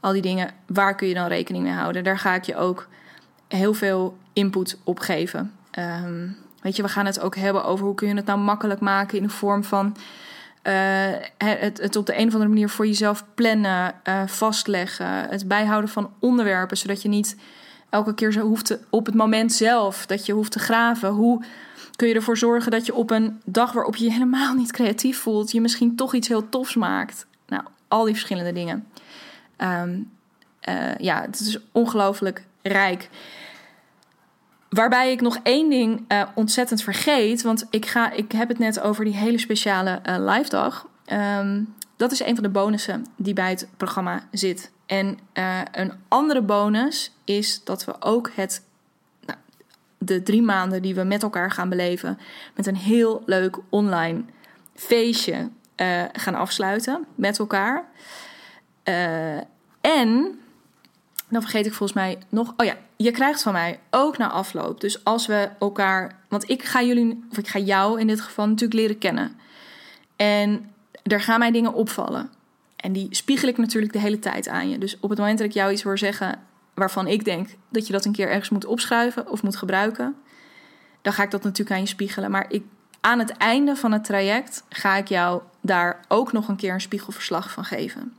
al 0.00 0.12
die 0.12 0.22
dingen, 0.22 0.50
waar 0.66 0.94
kun 0.94 1.08
je 1.08 1.14
dan 1.14 1.26
rekening 1.26 1.64
mee 1.64 1.72
houden? 1.72 2.04
Daar 2.04 2.18
ga 2.18 2.34
ik 2.34 2.44
je 2.44 2.56
ook 2.56 2.88
heel 3.48 3.74
veel 3.74 4.16
input 4.32 4.78
op 4.84 4.98
geven. 4.98 5.52
Um, 5.78 6.36
weet 6.60 6.76
je, 6.76 6.82
we 6.82 6.88
gaan 6.88 7.06
het 7.06 7.20
ook 7.20 7.36
hebben 7.36 7.64
over 7.64 7.84
hoe 7.84 7.94
kun 7.94 8.08
je 8.08 8.14
het 8.14 8.26
nou 8.26 8.38
makkelijk 8.38 8.80
maken 8.80 9.16
in 9.16 9.22
de 9.22 9.28
vorm 9.28 9.64
van 9.64 9.96
uh, 10.66 10.72
het, 11.38 11.78
het, 11.80 11.96
op 11.96 12.06
de 12.06 12.18
een 12.18 12.26
of 12.26 12.32
andere 12.32 12.50
manier 12.50 12.68
voor 12.68 12.86
jezelf 12.86 13.24
plannen, 13.34 13.94
uh, 14.08 14.26
vastleggen, 14.26 15.28
het 15.28 15.48
bijhouden 15.48 15.90
van 15.90 16.12
onderwerpen, 16.18 16.76
zodat 16.76 17.02
je 17.02 17.08
niet 17.08 17.36
elke 17.90 18.14
keer 18.14 18.32
zo 18.32 18.40
hoeft 18.40 18.66
te, 18.66 18.78
op 18.90 19.06
het 19.06 19.14
moment 19.14 19.52
zelf 19.52 20.06
dat 20.06 20.26
je 20.26 20.32
hoeft 20.32 20.52
te 20.52 20.58
graven. 20.58 21.08
Hoe 21.08 21.44
kun 21.96 22.08
je 22.08 22.14
ervoor 22.14 22.36
zorgen 22.36 22.70
dat 22.70 22.86
je 22.86 22.94
op 22.94 23.10
een 23.10 23.40
dag 23.44 23.72
waarop 23.72 23.96
je 23.96 24.04
je 24.04 24.12
helemaal 24.12 24.54
niet 24.54 24.72
creatief 24.72 25.18
voelt, 25.18 25.50
je 25.50 25.60
misschien 25.60 25.96
toch 25.96 26.14
iets 26.14 26.28
heel 26.28 26.48
tofs 26.48 26.74
maakt? 26.74 27.26
Nou, 27.46 27.62
al 27.88 28.04
die 28.04 28.14
verschillende 28.14 28.52
dingen. 28.52 28.86
Um, 29.58 30.10
uh, 30.68 30.96
ja, 30.98 31.20
het 31.20 31.40
is 31.40 31.58
ongelooflijk 31.72 32.44
rijk. 32.62 33.08
Waarbij 34.76 35.12
ik 35.12 35.20
nog 35.20 35.38
één 35.42 35.70
ding 35.70 36.04
uh, 36.08 36.22
ontzettend 36.34 36.82
vergeet. 36.82 37.42
Want 37.42 37.66
ik, 37.70 37.86
ga, 37.86 38.12
ik 38.12 38.32
heb 38.32 38.48
het 38.48 38.58
net 38.58 38.80
over 38.80 39.04
die 39.04 39.16
hele 39.16 39.38
speciale 39.38 40.00
uh, 40.06 40.16
live 40.18 40.48
dag. 40.48 40.88
Um, 41.12 41.74
dat 41.96 42.12
is 42.12 42.20
een 42.20 42.34
van 42.34 42.42
de 42.42 42.50
bonussen 42.50 43.06
die 43.16 43.34
bij 43.34 43.50
het 43.50 43.68
programma 43.76 44.22
zit. 44.30 44.70
En 44.86 45.18
uh, 45.34 45.60
een 45.72 45.92
andere 46.08 46.42
bonus 46.42 47.12
is 47.24 47.64
dat 47.64 47.84
we 47.84 47.94
ook 48.00 48.30
het, 48.34 48.62
nou, 49.26 49.38
de 49.98 50.22
drie 50.22 50.42
maanden 50.42 50.82
die 50.82 50.94
we 50.94 51.02
met 51.02 51.22
elkaar 51.22 51.50
gaan 51.50 51.68
beleven, 51.68 52.18
met 52.54 52.66
een 52.66 52.76
heel 52.76 53.22
leuk 53.26 53.58
online 53.68 54.22
feestje 54.74 55.50
gaan 56.12 56.34
afsluiten 56.34 57.06
met 57.14 57.38
elkaar. 57.38 57.84
en 59.80 60.38
dan 61.28 61.42
vergeet 61.42 61.66
ik 61.66 61.74
volgens 61.74 61.98
mij 61.98 62.18
nog. 62.28 62.54
Oh 62.56 62.66
ja, 62.66 62.76
je 62.96 63.10
krijgt 63.10 63.42
van 63.42 63.52
mij 63.52 63.80
ook 63.90 64.18
na 64.18 64.30
afloop. 64.30 64.80
Dus 64.80 65.04
als 65.04 65.26
we 65.26 65.48
elkaar. 65.58 66.18
Want 66.28 66.50
ik 66.50 66.62
ga 66.62 66.82
jullie, 66.82 67.26
of 67.30 67.38
ik 67.38 67.48
ga 67.48 67.58
jou 67.58 68.00
in 68.00 68.06
dit 68.06 68.20
geval 68.20 68.46
natuurlijk 68.46 68.80
leren 68.80 68.98
kennen. 68.98 69.36
En 70.16 70.70
er 71.02 71.20
gaan 71.20 71.38
mij 71.38 71.50
dingen 71.50 71.74
opvallen. 71.74 72.30
En 72.76 72.92
die 72.92 73.06
spiegel 73.10 73.48
ik 73.48 73.58
natuurlijk 73.58 73.92
de 73.92 73.98
hele 73.98 74.18
tijd 74.18 74.48
aan 74.48 74.68
je. 74.68 74.78
Dus 74.78 75.00
op 75.00 75.10
het 75.10 75.18
moment 75.18 75.38
dat 75.38 75.46
ik 75.46 75.52
jou 75.52 75.72
iets 75.72 75.82
hoor 75.82 75.98
zeggen 75.98 76.38
waarvan 76.74 77.06
ik 77.06 77.24
denk 77.24 77.48
dat 77.68 77.86
je 77.86 77.92
dat 77.92 78.04
een 78.04 78.12
keer 78.12 78.28
ergens 78.28 78.48
moet 78.48 78.64
opschrijven 78.64 79.30
of 79.30 79.42
moet 79.42 79.56
gebruiken, 79.56 80.16
dan 81.02 81.12
ga 81.12 81.22
ik 81.22 81.30
dat 81.30 81.42
natuurlijk 81.42 81.76
aan 81.76 81.82
je 81.82 81.88
spiegelen. 81.88 82.30
Maar 82.30 82.46
ik, 82.48 82.64
aan 83.00 83.18
het 83.18 83.30
einde 83.30 83.76
van 83.76 83.92
het 83.92 84.04
traject 84.04 84.64
ga 84.68 84.96
ik 84.96 85.08
jou 85.08 85.42
daar 85.60 86.00
ook 86.08 86.32
nog 86.32 86.48
een 86.48 86.56
keer 86.56 86.72
een 86.72 86.80
spiegelverslag 86.80 87.50
van 87.50 87.64
geven. 87.64 88.16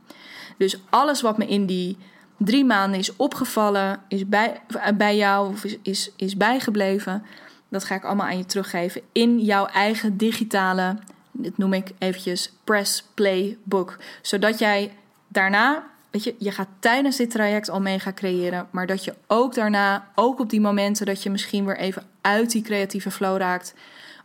Dus 0.56 0.80
alles 0.90 1.20
wat 1.20 1.38
me 1.38 1.46
in 1.46 1.66
die 1.66 1.96
drie 2.38 2.64
maanden 2.64 2.98
is 2.98 3.16
opgevallen, 3.16 4.00
is 4.08 4.28
bij, 4.28 4.60
bij 4.94 5.16
jou 5.16 5.52
of 5.52 5.64
is, 5.64 5.78
is, 5.82 6.10
is 6.16 6.36
bijgebleven, 6.36 7.24
dat 7.68 7.84
ga 7.84 7.94
ik 7.94 8.04
allemaal 8.04 8.26
aan 8.26 8.38
je 8.38 8.46
teruggeven 8.46 9.00
in 9.12 9.38
jouw 9.38 9.66
eigen 9.66 10.16
digitale, 10.16 10.96
dit 11.32 11.58
noem 11.58 11.72
ik 11.72 11.90
eventjes 11.98 12.52
press 12.64 13.04
play 13.14 13.56
book. 13.62 13.98
Zodat 14.22 14.58
jij 14.58 14.92
daarna, 15.28 15.86
weet 16.10 16.24
je, 16.24 16.34
je 16.38 16.50
gaat 16.50 16.68
tijdens 16.78 17.16
dit 17.16 17.30
traject 17.30 17.70
al 17.70 17.80
mee 17.80 17.98
gaan 17.98 18.14
creëren, 18.14 18.68
maar 18.70 18.86
dat 18.86 19.04
je 19.04 19.14
ook 19.26 19.54
daarna, 19.54 20.08
ook 20.14 20.40
op 20.40 20.50
die 20.50 20.60
momenten 20.60 21.06
dat 21.06 21.22
je 21.22 21.30
misschien 21.30 21.64
weer 21.64 21.78
even 21.78 22.02
uit 22.20 22.50
die 22.50 22.62
creatieve 22.62 23.10
flow 23.10 23.36
raakt, 23.36 23.74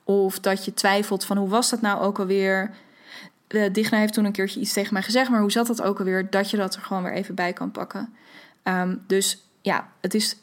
of 0.03 0.39
dat 0.39 0.65
je 0.65 0.73
twijfelt 0.73 1.25
van 1.25 1.37
hoe 1.37 1.49
was 1.49 1.69
dat 1.69 1.81
nou 1.81 2.01
ook 2.01 2.19
alweer, 2.19 2.71
uh, 3.53 3.65
Digna 3.71 3.97
heeft 3.97 4.13
toen 4.13 4.25
een 4.25 4.31
keertje 4.31 4.59
iets 4.59 4.73
tegen 4.73 4.93
mij 4.93 5.01
gezegd, 5.01 5.29
maar 5.29 5.41
hoe 5.41 5.51
zat 5.51 5.67
dat 5.67 5.81
ook 5.81 5.99
alweer? 5.99 6.29
Dat 6.29 6.49
je 6.49 6.57
dat 6.57 6.75
er 6.75 6.81
gewoon 6.81 7.03
weer 7.03 7.13
even 7.13 7.35
bij 7.35 7.53
kan 7.53 7.71
pakken. 7.71 8.13
Um, 8.63 9.03
dus 9.07 9.47
ja, 9.61 9.89
het 10.01 10.13
is 10.13 10.37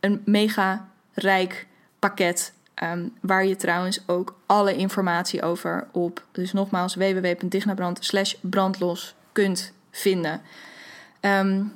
een 0.00 0.22
mega 0.24 0.88
rijk 1.12 1.66
pakket. 1.98 2.52
Um, 2.82 3.12
waar 3.20 3.46
je 3.46 3.56
trouwens 3.56 4.02
ook 4.06 4.38
alle 4.46 4.76
informatie 4.76 5.42
over 5.42 5.88
op, 5.92 6.24
dus 6.32 6.52
nogmaals, 6.52 6.94
www.dignabrand 6.94 8.10
brandlos 8.40 9.14
kunt 9.32 9.72
vinden. 9.90 10.40
Um, 11.20 11.72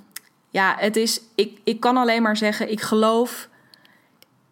ja, 0.51 0.76
het 0.78 0.97
is, 0.97 1.20
ik, 1.34 1.59
ik 1.64 1.80
kan 1.80 1.97
alleen 1.97 2.22
maar 2.22 2.37
zeggen, 2.37 2.70
ik 2.70 2.80
geloof, 2.80 3.49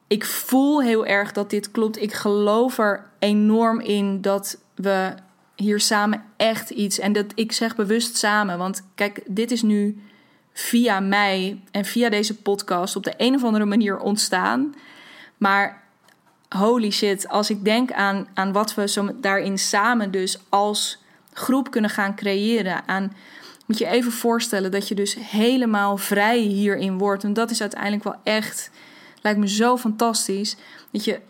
ik 0.06 0.24
voel 0.24 0.82
heel 0.82 1.06
erg 1.06 1.32
dat 1.32 1.50
dit 1.50 1.70
klopt. 1.70 2.02
Ik 2.02 2.12
geloof 2.12 2.78
er 2.78 3.06
enorm 3.18 3.80
in 3.80 4.20
dat 4.20 4.58
we 4.74 5.14
hier 5.56 5.80
samen 5.80 6.24
echt 6.36 6.70
iets. 6.70 6.98
En 6.98 7.12
dat 7.12 7.26
ik 7.34 7.52
zeg 7.52 7.76
bewust 7.76 8.16
samen. 8.16 8.58
Want 8.58 8.82
kijk, 8.94 9.20
dit 9.26 9.50
is 9.50 9.62
nu 9.62 10.02
via 10.52 11.00
mij 11.00 11.60
en 11.70 11.84
via 11.84 12.08
deze 12.08 12.36
podcast 12.36 12.96
op 12.96 13.04
de 13.04 13.14
een 13.16 13.34
of 13.34 13.44
andere 13.44 13.64
manier 13.64 13.98
ontstaan. 13.98 14.74
Maar 15.36 15.82
holy 16.48 16.90
shit, 16.90 17.28
als 17.28 17.50
ik 17.50 17.64
denk 17.64 17.92
aan, 17.92 18.28
aan 18.34 18.52
wat 18.52 18.74
we 18.74 18.88
zo 18.88 19.20
daarin 19.20 19.58
samen 19.58 20.10
dus 20.10 20.38
als 20.48 21.02
groep 21.32 21.70
kunnen 21.70 21.90
gaan 21.90 22.16
creëren. 22.16 22.88
Aan, 22.88 23.16
moet 23.66 23.78
je 23.78 23.86
even 23.86 24.12
voorstellen 24.12 24.70
dat 24.70 24.88
je 24.88 24.94
dus 24.94 25.16
helemaal 25.20 25.96
vrij 25.96 26.38
hierin 26.38 26.98
wordt. 26.98 27.24
En 27.24 27.32
dat 27.32 27.50
is 27.50 27.60
uiteindelijk 27.60 28.04
wel 28.04 28.16
echt, 28.22 28.70
lijkt 29.22 29.38
me 29.38 29.48
zo 29.48 29.76
fantastisch. 29.76 30.56
Dat 30.90 31.04
je 31.04 31.20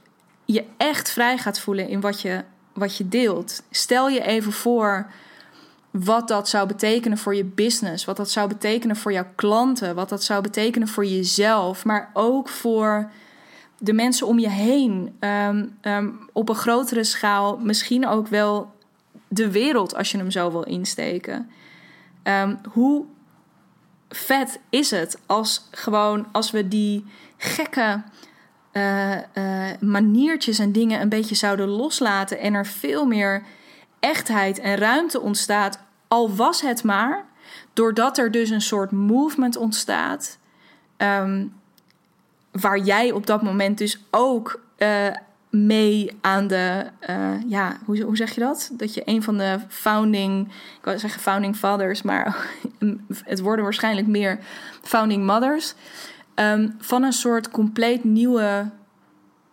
je 0.44 0.64
echt 0.76 1.10
vrij 1.10 1.38
gaat 1.38 1.60
voelen 1.60 1.88
in 1.88 2.00
wat 2.00 2.20
je 2.20 2.44
wat 2.74 2.96
je 2.96 3.08
deelt. 3.08 3.62
Stel 3.70 4.08
je 4.08 4.22
even 4.22 4.52
voor 4.52 5.06
wat 5.90 6.28
dat 6.28 6.48
zou 6.48 6.66
betekenen 6.66 7.18
voor 7.18 7.34
je 7.34 7.44
business, 7.44 8.04
wat 8.04 8.16
dat 8.16 8.30
zou 8.30 8.48
betekenen 8.48 8.96
voor 8.96 9.12
jouw 9.12 9.26
klanten, 9.34 9.94
wat 9.94 10.08
dat 10.08 10.24
zou 10.24 10.42
betekenen 10.42 10.88
voor 10.88 11.06
jezelf, 11.06 11.84
maar 11.84 12.10
ook 12.12 12.48
voor 12.48 13.10
de 13.78 13.92
mensen 13.92 14.26
om 14.26 14.38
je 14.38 14.48
heen. 14.48 15.16
Ehm, 15.18 15.66
ehm, 15.80 16.08
op 16.32 16.48
een 16.48 16.54
grotere 16.54 17.04
schaal, 17.04 17.58
misschien 17.58 18.06
ook 18.06 18.28
wel 18.28 18.72
de 19.28 19.50
wereld 19.50 19.94
als 19.94 20.10
je 20.10 20.18
hem 20.18 20.30
zo 20.30 20.50
wil 20.50 20.62
insteken. 20.62 21.50
Um, 22.22 22.58
hoe 22.72 23.04
vet 24.08 24.60
is 24.70 24.90
het 24.90 25.18
als 25.26 25.68
gewoon 25.70 26.26
als 26.32 26.50
we 26.50 26.68
die 26.68 27.04
gekke 27.36 28.02
uh, 28.76 29.16
maniertjes 29.80 30.58
en 30.58 30.72
dingen 30.72 31.00
een 31.00 31.08
beetje 31.08 31.34
zouden 31.34 31.68
loslaten 31.68 32.38
en 32.38 32.54
er 32.54 32.66
veel 32.66 33.06
meer 33.06 33.42
echtheid 34.00 34.58
en 34.58 34.76
ruimte 34.76 35.20
ontstaat, 35.20 35.78
al 36.08 36.34
was 36.34 36.60
het 36.60 36.82
maar 36.82 37.24
doordat 37.72 38.18
er 38.18 38.30
dus 38.30 38.50
een 38.50 38.60
soort 38.60 38.90
movement 38.90 39.56
ontstaat, 39.56 40.38
um, 40.96 41.52
waar 42.50 42.78
jij 42.78 43.12
op 43.12 43.26
dat 43.26 43.42
moment 43.42 43.78
dus 43.78 44.04
ook 44.10 44.60
uh, 44.78 45.06
mee 45.50 46.18
aan 46.20 46.46
de, 46.46 46.86
ja, 47.46 47.78
hoe, 47.84 48.02
hoe 48.02 48.16
zeg 48.16 48.34
je 48.34 48.40
dat? 48.40 48.70
Dat 48.72 48.94
je 48.94 49.02
een 49.04 49.22
van 49.22 49.38
de 49.38 49.58
founding, 49.68 50.48
ik 50.48 50.84
wil 50.84 50.98
zeggen 50.98 51.20
founding 51.20 51.56
fathers, 51.56 52.02
maar 52.02 52.36
het 53.24 53.40
worden 53.40 53.64
waarschijnlijk 53.64 54.06
meer 54.06 54.38
founding 54.82 55.26
mothers. 55.26 55.74
Um, 56.34 56.74
van 56.78 57.02
een 57.02 57.12
soort 57.12 57.50
compleet 57.50 58.04
nieuwe, 58.04 58.70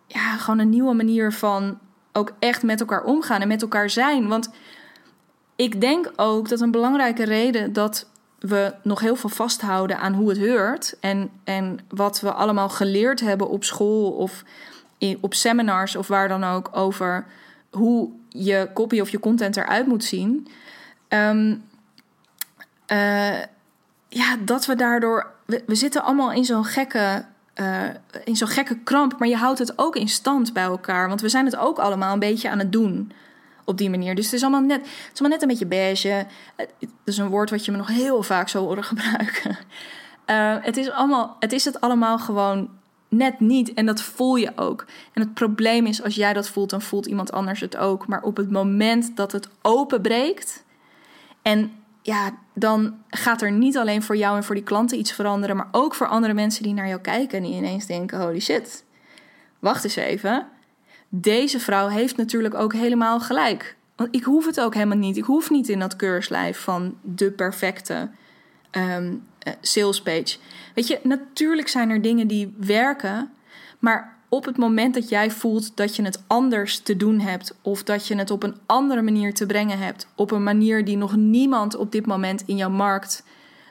ja, 0.06 0.36
gewoon 0.36 0.58
een 0.58 0.68
nieuwe 0.68 0.94
manier 0.94 1.32
van 1.32 1.78
ook 2.12 2.32
echt 2.38 2.62
met 2.62 2.80
elkaar 2.80 3.04
omgaan 3.04 3.40
en 3.40 3.48
met 3.48 3.62
elkaar 3.62 3.90
zijn. 3.90 4.28
Want 4.28 4.50
ik 5.56 5.80
denk 5.80 6.12
ook 6.16 6.48
dat 6.48 6.60
een 6.60 6.70
belangrijke 6.70 7.24
reden 7.24 7.72
dat 7.72 8.10
we 8.38 8.74
nog 8.82 9.00
heel 9.00 9.16
veel 9.16 9.30
vasthouden 9.30 9.98
aan 9.98 10.14
hoe 10.14 10.28
het 10.28 10.38
heurt 10.38 10.96
en, 11.00 11.30
en 11.44 11.78
wat 11.88 12.20
we 12.20 12.32
allemaal 12.32 12.68
geleerd 12.68 13.20
hebben 13.20 13.48
op 13.48 13.64
school 13.64 14.10
of 14.10 14.44
in, 14.98 15.18
op 15.20 15.34
seminars 15.34 15.96
of 15.96 16.08
waar 16.08 16.28
dan 16.28 16.44
ook 16.44 16.68
over 16.72 17.26
hoe 17.70 18.10
je 18.28 18.70
copy 18.74 19.00
of 19.00 19.10
je 19.10 19.18
content 19.18 19.56
eruit 19.56 19.86
moet 19.86 20.04
zien. 20.04 20.48
Um, 21.08 21.64
uh, 22.92 23.38
ja, 24.08 24.36
dat 24.44 24.66
we 24.66 24.74
daardoor 24.74 25.30
we, 25.66 25.74
zitten 25.74 26.02
allemaal 26.02 26.32
in 26.32 26.44
zo'n 26.44 26.64
gekke, 26.64 27.24
uh, 27.54 27.82
in 28.24 28.36
zo'n 28.36 28.48
gekke 28.48 28.78
kramp, 28.78 29.18
maar 29.18 29.28
je 29.28 29.36
houdt 29.36 29.58
het 29.58 29.78
ook 29.78 29.96
in 29.96 30.08
stand 30.08 30.52
bij 30.52 30.62
elkaar. 30.62 31.08
Want 31.08 31.20
we 31.20 31.28
zijn 31.28 31.44
het 31.44 31.56
ook 31.56 31.78
allemaal 31.78 32.12
een 32.12 32.18
beetje 32.18 32.50
aan 32.50 32.58
het 32.58 32.72
doen 32.72 33.12
op 33.64 33.78
die 33.78 33.90
manier. 33.90 34.14
Dus 34.14 34.24
het 34.24 34.34
is 34.34 34.42
allemaal 34.42 34.60
net, 34.60 34.80
het 34.80 35.10
is 35.12 35.20
allemaal 35.20 35.38
net 35.38 35.42
een 35.42 35.48
beetje 35.48 35.66
beige. 35.66 36.26
Het 36.56 36.90
is 37.04 37.18
een 37.18 37.28
woord 37.28 37.50
wat 37.50 37.64
je 37.64 37.70
me 37.70 37.76
nog 37.76 37.88
heel 37.88 38.22
vaak 38.22 38.48
zou 38.48 38.64
horen 38.64 38.84
gebruiken. 38.94 39.58
Uh, 40.26 40.56
het, 40.60 40.76
is 40.76 40.90
allemaal, 40.90 41.36
het 41.38 41.52
is 41.52 41.64
het 41.64 41.80
allemaal 41.80 42.18
gewoon 42.18 42.68
net 43.08 43.40
niet. 43.40 43.74
En 43.74 43.86
dat 43.86 44.02
voel 44.02 44.36
je 44.36 44.52
ook. 44.56 44.86
En 45.12 45.22
het 45.22 45.34
probleem 45.34 45.86
is, 45.86 46.02
als 46.02 46.14
jij 46.14 46.32
dat 46.32 46.48
voelt, 46.48 46.70
dan 46.70 46.82
voelt 46.82 47.06
iemand 47.06 47.32
anders 47.32 47.60
het 47.60 47.76
ook. 47.76 48.06
Maar 48.06 48.22
op 48.22 48.36
het 48.36 48.50
moment 48.50 49.16
dat 49.16 49.32
het 49.32 49.48
openbreekt 49.62 50.64
en 51.42 51.72
ja, 52.02 52.38
dan 52.54 52.94
gaat 53.08 53.42
er 53.42 53.52
niet 53.52 53.76
alleen 53.76 54.02
voor 54.02 54.16
jou 54.16 54.36
en 54.36 54.44
voor 54.44 54.54
die 54.54 54.64
klanten 54.64 54.98
iets 54.98 55.12
veranderen, 55.12 55.56
maar 55.56 55.68
ook 55.70 55.94
voor 55.94 56.06
andere 56.06 56.34
mensen 56.34 56.62
die 56.62 56.74
naar 56.74 56.88
jou 56.88 57.00
kijken 57.00 57.38
en 57.38 57.44
die 57.44 57.54
ineens 57.54 57.86
denken: 57.86 58.20
holy 58.20 58.40
shit, 58.40 58.84
wacht 59.58 59.84
eens 59.84 59.96
even. 59.96 60.48
Deze 61.08 61.60
vrouw 61.60 61.88
heeft 61.88 62.16
natuurlijk 62.16 62.54
ook 62.54 62.72
helemaal 62.72 63.20
gelijk. 63.20 63.76
Want 63.96 64.14
ik 64.14 64.24
hoef 64.24 64.46
het 64.46 64.60
ook 64.60 64.74
helemaal 64.74 64.96
niet. 64.96 65.16
Ik 65.16 65.24
hoef 65.24 65.50
niet 65.50 65.68
in 65.68 65.78
dat 65.78 65.96
keurslijf 65.96 66.58
van 66.58 66.96
de 67.02 67.30
perfecte 67.30 68.10
um, 68.70 69.26
sales 69.60 70.02
page. 70.02 70.36
Weet 70.74 70.86
je, 70.86 71.00
natuurlijk 71.02 71.68
zijn 71.68 71.90
er 71.90 72.02
dingen 72.02 72.26
die 72.26 72.54
werken, 72.58 73.32
maar 73.78 74.11
op 74.32 74.44
het 74.44 74.56
moment 74.56 74.94
dat 74.94 75.08
jij 75.08 75.30
voelt 75.30 75.76
dat 75.76 75.96
je 75.96 76.02
het 76.02 76.22
anders 76.26 76.78
te 76.78 76.96
doen 76.96 77.20
hebt, 77.20 77.54
of 77.62 77.82
dat 77.82 78.06
je 78.06 78.16
het 78.16 78.30
op 78.30 78.42
een 78.42 78.56
andere 78.66 79.02
manier 79.02 79.34
te 79.34 79.46
brengen 79.46 79.78
hebt, 79.78 80.06
op 80.14 80.30
een 80.30 80.42
manier 80.42 80.84
die 80.84 80.96
nog 80.96 81.16
niemand 81.16 81.76
op 81.76 81.92
dit 81.92 82.06
moment 82.06 82.42
in 82.46 82.56
jouw 82.56 82.70
markt 82.70 83.24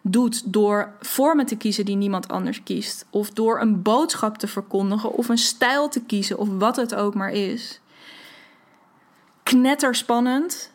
doet, 0.04 0.54
door 0.54 0.94
vormen 1.00 1.46
te 1.46 1.56
kiezen 1.56 1.86
die 1.86 1.96
niemand 1.96 2.28
anders 2.28 2.64
kiest, 2.64 3.06
of 3.10 3.30
door 3.30 3.62
een 3.62 3.82
boodschap 3.82 4.38
te 4.38 4.48
verkondigen, 4.48 5.14
of 5.14 5.30
een 5.30 5.38
stijl 5.38 5.90
te 5.90 6.02
kiezen, 6.02 6.38
of 6.38 6.48
wat 6.58 6.76
het 6.76 6.96
ook 6.96 7.14
maar 7.14 7.32
is. 7.32 7.80
Knetterspannend, 9.44 10.72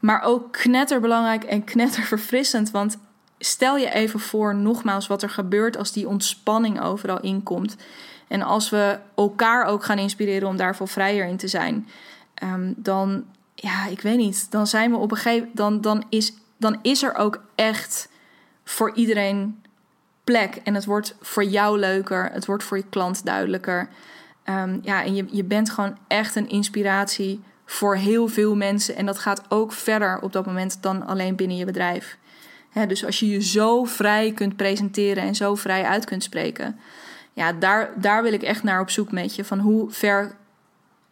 maar 0.00 0.22
ook 0.22 0.52
knetterbelangrijk 0.52 1.44
en 1.44 1.64
knetterverfrissend, 1.64 2.70
want 2.78 2.98
stel 3.38 3.76
je 3.76 3.90
even 3.90 4.20
voor, 4.20 4.54
nogmaals, 4.54 5.06
wat 5.06 5.22
er 5.22 5.30
gebeurt 5.30 5.76
als 5.76 5.92
die 5.92 6.08
ontspanning 6.08 6.80
overal 6.80 7.20
inkomt. 7.20 7.76
En 8.28 8.42
als 8.42 8.70
we 8.70 8.98
elkaar 9.14 9.64
ook 9.64 9.84
gaan 9.84 9.98
inspireren 9.98 10.48
om 10.48 10.56
daarvoor 10.56 10.88
vrijer 10.88 11.26
in 11.26 11.36
te 11.36 11.48
zijn, 11.48 11.88
um, 12.42 12.74
dan, 12.76 13.24
ja, 13.54 13.86
ik 13.86 14.00
weet 14.00 14.16
niet, 14.16 14.50
dan 14.50 14.66
zijn 14.66 14.90
we 14.90 14.96
op 14.96 15.10
een 15.10 15.16
gegeven 15.16 15.50
dan, 15.52 15.80
dan, 15.80 16.04
is, 16.08 16.32
dan 16.56 16.78
is 16.82 17.02
er 17.02 17.14
ook 17.14 17.42
echt 17.54 18.08
voor 18.64 18.94
iedereen 18.94 19.62
plek. 20.24 20.60
En 20.64 20.74
het 20.74 20.84
wordt 20.84 21.16
voor 21.20 21.44
jou 21.44 21.78
leuker, 21.78 22.30
het 22.32 22.46
wordt 22.46 22.64
voor 22.64 22.76
je 22.76 22.84
klant 22.90 23.24
duidelijker. 23.24 23.88
Um, 24.44 24.78
ja, 24.82 25.04
en 25.04 25.14
je, 25.14 25.24
je 25.30 25.44
bent 25.44 25.70
gewoon 25.70 25.96
echt 26.06 26.36
een 26.36 26.48
inspiratie 26.48 27.40
voor 27.64 27.96
heel 27.96 28.28
veel 28.28 28.56
mensen. 28.56 28.96
En 28.96 29.06
dat 29.06 29.18
gaat 29.18 29.42
ook 29.48 29.72
verder 29.72 30.20
op 30.20 30.32
dat 30.32 30.46
moment 30.46 30.82
dan 30.82 31.06
alleen 31.06 31.36
binnen 31.36 31.56
je 31.56 31.64
bedrijf. 31.64 32.18
dus 32.88 33.04
als 33.04 33.20
je 33.20 33.28
je 33.28 33.42
zo 33.42 33.84
vrij 33.84 34.32
kunt 34.32 34.56
presenteren 34.56 35.22
en 35.22 35.34
zo 35.34 35.54
vrij 35.54 35.84
uit 35.84 36.04
kunt 36.04 36.22
spreken, 36.22 36.78
ja, 37.38 37.52
daar, 37.52 37.90
daar 37.96 38.22
wil 38.22 38.32
ik 38.32 38.42
echt 38.42 38.62
naar 38.62 38.80
op 38.80 38.90
zoek 38.90 39.12
met 39.12 39.34
je. 39.34 39.44
Van 39.44 39.58
hoe 39.58 39.90
ver, 39.90 40.36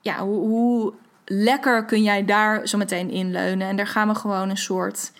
ja, 0.00 0.18
hoe, 0.18 0.48
hoe 0.48 0.92
lekker 1.24 1.84
kun 1.84 2.02
jij 2.02 2.24
daar 2.24 2.68
zo 2.68 2.78
meteen 2.78 3.10
inleunen. 3.10 3.68
En 3.68 3.76
daar 3.76 3.86
gaan 3.86 4.08
we 4.08 4.14
gewoon 4.14 4.50
een 4.50 4.56
soort 4.56 5.12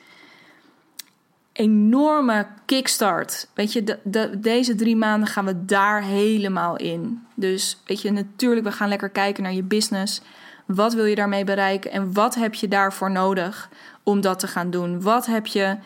enorme 1.53 2.47
kickstart. 2.65 3.49
Weet 3.55 3.73
je, 3.73 3.85
de, 3.85 3.99
de, 4.03 4.41
deze 4.41 4.75
drie 4.75 4.97
maanden 4.97 5.29
gaan 5.29 5.45
we 5.45 5.65
daar 5.65 6.03
helemaal 6.03 6.77
in. 6.77 7.27
Dus 7.35 7.81
weet 7.85 8.03
je, 8.03 8.11
natuurlijk, 8.11 8.67
we 8.67 8.73
gaan 8.73 8.89
lekker 8.89 9.11
kijken 9.11 9.43
naar 9.43 9.53
je 9.53 9.63
business. 9.63 10.23
Wat 10.67 10.95
wil 10.95 11.05
je 11.05 11.15
daarmee 11.15 11.45
bereiken 11.45 11.91
en 11.91 12.13
wat 12.13 12.35
heb 12.35 12.55
je 12.55 12.69
daarvoor 12.69 13.11
nodig 13.11 13.71
om 14.03 14.21
dat 14.21 14.39
te 14.39 14.47
gaan 14.47 14.71
doen? 14.71 15.03
Wat 15.03 15.27
heb 15.27 15.47
je 15.47 15.77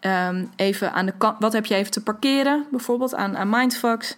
Ehm, 0.00 0.44
even 0.56 0.92
aan 0.92 1.06
de 1.06 1.14
kant, 1.18 1.36
wat 1.38 1.52
heb 1.52 1.66
je 1.66 1.74
even 1.74 1.90
te 1.90 2.02
parkeren, 2.02 2.66
bijvoorbeeld 2.70 3.14
aan, 3.14 3.36
aan 3.36 3.48
Mindfucks. 3.50 4.16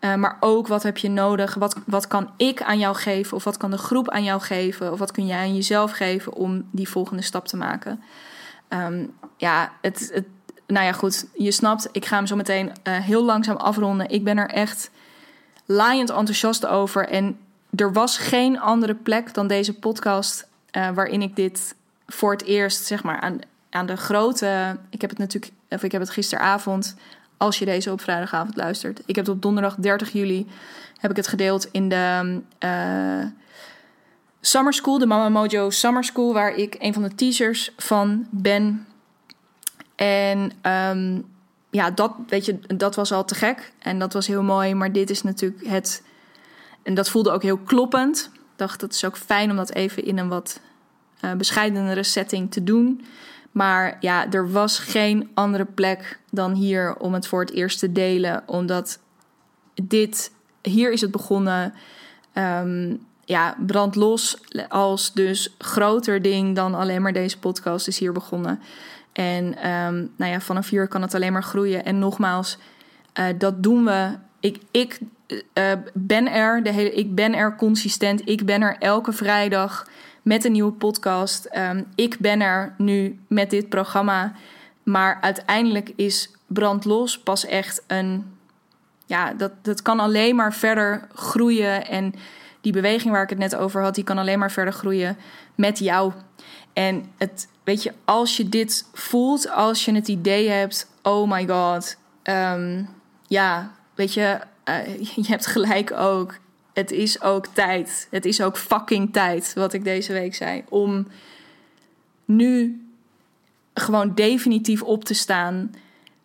Uh, 0.00 0.14
maar 0.14 0.36
ook 0.40 0.66
wat 0.66 0.82
heb 0.82 0.98
je 0.98 1.10
nodig? 1.10 1.54
Wat, 1.54 1.76
wat 1.86 2.06
kan 2.06 2.30
ik 2.36 2.62
aan 2.62 2.78
jou 2.78 2.96
geven? 2.96 3.36
Of 3.36 3.44
wat 3.44 3.56
kan 3.56 3.70
de 3.70 3.78
groep 3.78 4.10
aan 4.10 4.24
jou 4.24 4.40
geven? 4.40 4.92
Of 4.92 4.98
wat 4.98 5.10
kun 5.10 5.26
jij 5.26 5.38
aan 5.38 5.54
jezelf 5.54 5.90
geven 5.90 6.32
om 6.32 6.68
die 6.70 6.88
volgende 6.88 7.22
stap 7.22 7.46
te 7.46 7.56
maken? 7.56 8.02
Ehm, 8.68 9.06
ja, 9.36 9.72
het, 9.80 10.22
nou 10.66 10.86
ja, 10.86 10.92
goed. 10.92 11.26
Je 11.34 11.50
snapt, 11.50 11.88
ik 11.92 12.06
ga 12.06 12.16
hem 12.16 12.26
zo 12.26 12.36
meteen 12.36 12.66
uh, 12.66 12.98
heel 12.98 13.24
langzaam 13.24 13.56
afronden. 13.56 14.08
Ik 14.08 14.24
ben 14.24 14.38
er 14.38 14.50
echt 14.50 14.90
laaiend 15.64 16.10
enthousiast 16.10 16.66
over. 16.66 17.08
En 17.08 17.38
er 17.74 17.92
was 17.92 18.18
geen 18.18 18.60
andere 18.60 18.94
plek 18.94 19.34
dan 19.34 19.46
deze 19.46 19.74
podcast 19.74 20.48
uh, 20.72 20.90
waarin 20.90 21.22
ik 21.22 21.36
dit 21.36 21.74
voor 22.06 22.32
het 22.32 22.44
eerst, 22.44 22.84
zeg 22.84 23.02
maar, 23.02 23.20
aan, 23.20 23.38
aan 23.70 23.86
de 23.86 23.96
grote. 23.96 24.78
Ik 24.90 25.00
heb 25.00 25.10
het 25.10 25.18
natuurlijk, 25.18 25.52
of 25.68 25.82
ik 25.82 25.92
heb 25.92 26.00
het 26.00 26.10
gisteravond, 26.10 26.96
als 27.38 27.58
je 27.58 27.64
deze 27.64 27.92
op 27.92 28.00
vrijdagavond 28.00 28.56
luistert. 28.56 29.00
Ik 29.06 29.16
heb 29.16 29.26
het 29.26 29.34
op 29.34 29.42
donderdag 29.42 29.74
30 29.74 30.12
juli 30.12 30.46
heb 30.98 31.10
ik 31.10 31.16
het 31.16 31.26
gedeeld 31.26 31.68
in 31.70 31.88
de 31.88 32.40
uh, 32.64 33.30
Summer 34.40 34.72
School, 34.72 34.98
de 34.98 35.06
Mama 35.06 35.28
Mojo 35.28 35.70
Summer 35.70 36.04
School, 36.04 36.32
waar 36.32 36.54
ik 36.54 36.76
een 36.78 36.92
van 36.92 37.02
de 37.02 37.14
teasers 37.14 37.72
van 37.76 38.26
ben. 38.30 38.86
En 39.96 40.52
um, 40.62 41.26
ja, 41.70 41.90
dat, 41.90 42.12
weet 42.28 42.44
je, 42.44 42.58
dat 42.76 42.94
was 42.94 43.12
al 43.12 43.24
te 43.24 43.34
gek 43.34 43.72
en 43.78 43.98
dat 43.98 44.12
was 44.12 44.26
heel 44.26 44.42
mooi. 44.42 44.74
Maar 44.74 44.92
dit 44.92 45.10
is 45.10 45.22
natuurlijk 45.22 45.66
het. 45.66 46.02
En 46.82 46.94
dat 46.94 47.10
voelde 47.10 47.30
ook 47.30 47.42
heel 47.42 47.58
kloppend. 47.58 48.30
Ik 48.34 48.40
dacht, 48.56 48.80
dat 48.80 48.92
is 48.92 49.04
ook 49.04 49.16
fijn 49.16 49.50
om 49.50 49.56
dat 49.56 49.74
even 49.74 50.04
in 50.04 50.18
een 50.18 50.28
wat 50.28 50.60
uh, 51.24 51.32
bescheidenere 51.32 52.02
setting 52.02 52.50
te 52.50 52.64
doen. 52.64 53.04
Maar 53.58 53.96
ja, 54.00 54.30
er 54.30 54.50
was 54.50 54.78
geen 54.78 55.30
andere 55.34 55.64
plek 55.64 56.18
dan 56.30 56.52
hier 56.52 56.96
om 56.96 57.14
het 57.14 57.26
voor 57.26 57.40
het 57.40 57.52
eerst 57.52 57.78
te 57.78 57.92
delen. 57.92 58.42
Omdat 58.46 58.98
dit, 59.82 60.32
hier 60.62 60.92
is 60.92 61.00
het 61.00 61.10
begonnen. 61.10 61.74
Um, 62.34 63.06
ja, 63.24 63.56
brandlos 63.66 64.38
als 64.68 65.12
dus 65.12 65.54
groter 65.58 66.22
ding 66.22 66.56
dan 66.56 66.74
alleen 66.74 67.02
maar 67.02 67.12
deze 67.12 67.38
podcast 67.38 67.88
is 67.88 67.98
hier 67.98 68.12
begonnen. 68.12 68.60
En 69.12 69.44
um, 69.44 70.10
nou 70.16 70.32
ja, 70.32 70.40
vanaf 70.40 70.68
hier 70.68 70.88
kan 70.88 71.02
het 71.02 71.14
alleen 71.14 71.32
maar 71.32 71.42
groeien. 71.42 71.84
En 71.84 71.98
nogmaals, 71.98 72.58
uh, 73.14 73.24
dat 73.38 73.62
doen 73.62 73.84
we. 73.84 74.18
Ik, 74.40 74.58
ik 74.70 75.00
uh, 75.54 75.72
ben 75.94 76.32
er, 76.32 76.62
de 76.62 76.72
hele, 76.72 76.92
ik 76.92 77.14
ben 77.14 77.34
er 77.34 77.56
consistent. 77.56 78.28
Ik 78.28 78.46
ben 78.46 78.62
er 78.62 78.76
elke 78.78 79.12
vrijdag 79.12 79.86
met 80.22 80.44
een 80.44 80.52
nieuwe 80.52 80.72
podcast. 80.72 81.48
Um, 81.56 81.86
ik 81.94 82.18
ben 82.18 82.40
er 82.40 82.74
nu 82.78 83.18
met 83.28 83.50
dit 83.50 83.68
programma. 83.68 84.32
Maar 84.82 85.18
uiteindelijk 85.20 85.92
is 85.96 86.30
Brandlos 86.46 87.18
pas 87.18 87.46
echt 87.46 87.82
een. 87.86 88.36
Ja, 89.06 89.32
dat, 89.32 89.52
dat 89.62 89.82
kan 89.82 90.00
alleen 90.00 90.36
maar 90.36 90.54
verder 90.54 91.08
groeien. 91.14 91.86
En 91.86 92.14
die 92.60 92.72
beweging 92.72 93.12
waar 93.12 93.22
ik 93.22 93.30
het 93.30 93.38
net 93.38 93.56
over 93.56 93.82
had, 93.82 93.94
die 93.94 94.04
kan 94.04 94.18
alleen 94.18 94.38
maar 94.38 94.52
verder 94.52 94.72
groeien 94.72 95.16
met 95.54 95.78
jou. 95.78 96.12
En 96.72 97.04
het, 97.16 97.48
weet 97.64 97.82
je, 97.82 97.92
als 98.04 98.36
je 98.36 98.48
dit 98.48 98.88
voelt, 98.92 99.50
als 99.50 99.84
je 99.84 99.94
het 99.94 100.08
idee 100.08 100.48
hebt, 100.48 100.90
oh 101.02 101.30
my 101.30 101.46
god, 101.46 101.96
um, 102.22 102.88
ja, 103.26 103.70
weet 103.94 104.14
je, 104.14 104.38
uh, 104.68 104.96
je 105.14 105.26
hebt 105.26 105.46
gelijk 105.46 105.92
ook 105.92 106.34
het 106.78 106.90
is 106.90 107.22
ook 107.22 107.46
tijd. 107.46 108.08
Het 108.10 108.24
is 108.24 108.40
ook 108.40 108.56
fucking 108.56 109.12
tijd, 109.12 109.52
wat 109.54 109.72
ik 109.72 109.84
deze 109.84 110.12
week 110.12 110.34
zei. 110.34 110.64
Om 110.68 111.06
nu 112.24 112.82
gewoon 113.74 114.14
definitief 114.14 114.82
op 114.82 115.04
te 115.04 115.14
staan 115.14 115.74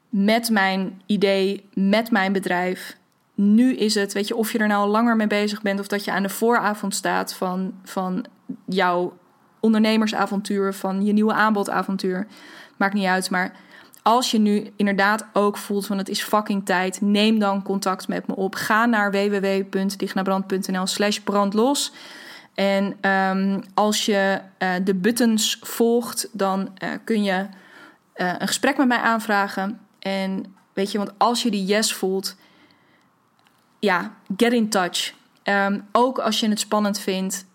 met 0.09 0.49
mijn 0.49 1.01
idee, 1.05 1.65
met 1.73 2.11
mijn 2.11 2.33
bedrijf. 2.33 2.97
Nu 3.35 3.75
is 3.75 3.95
het, 3.95 4.13
weet 4.13 4.27
je, 4.27 4.35
of 4.35 4.51
je 4.51 4.57
er 4.57 4.67
nou 4.67 4.89
langer 4.89 5.15
mee 5.15 5.27
bezig 5.27 5.61
bent 5.61 5.79
of 5.79 5.87
dat 5.87 6.03
je 6.03 6.11
aan 6.11 6.23
de 6.23 6.29
vooravond 6.29 6.95
staat 6.95 7.33
van, 7.33 7.73
van 7.83 8.25
jouw 8.65 9.17
ondernemersavontuur, 9.59 10.73
van 10.73 11.05
je 11.05 11.13
nieuwe 11.13 11.33
aanbodavontuur. 11.33 12.27
Maakt 12.77 12.93
niet 12.93 13.05
uit, 13.05 13.29
maar 13.29 13.55
als 14.03 14.31
je 14.31 14.39
nu 14.39 14.71
inderdaad 14.75 15.25
ook 15.33 15.57
voelt 15.57 15.85
van 15.85 15.97
het 15.97 16.09
is 16.09 16.23
fucking 16.23 16.65
tijd, 16.65 17.01
neem 17.01 17.39
dan 17.39 17.63
contact 17.63 18.07
met 18.07 18.27
me 18.27 18.35
op. 18.35 18.55
Ga 18.55 18.85
naar 18.85 19.11
www.dignabrand.nl 19.11 20.87
slash 20.87 21.17
brandlos. 21.17 21.91
En 22.53 23.09
um, 23.09 23.63
als 23.73 24.05
je 24.05 24.39
uh, 24.59 24.69
de 24.83 24.95
buttons 24.95 25.57
volgt, 25.61 26.29
dan 26.31 26.59
uh, 26.59 26.89
kun 27.03 27.23
je 27.23 27.47
uh, 28.15 28.33
een 28.37 28.47
gesprek 28.47 28.77
met 28.77 28.87
mij 28.87 28.97
aanvragen. 28.97 29.79
En 29.99 30.55
weet 30.73 30.91
je, 30.91 30.97
want 30.97 31.11
als 31.17 31.43
je 31.43 31.51
die 31.51 31.65
yes 31.65 31.93
voelt, 31.93 32.35
ja, 33.79 34.13
get 34.37 34.53
in 34.53 34.69
touch. 34.69 35.13
Um, 35.43 35.85
ook 35.91 36.19
als 36.19 36.39
je 36.39 36.49
het 36.49 36.59
spannend 36.59 36.99
vindt 36.99 37.45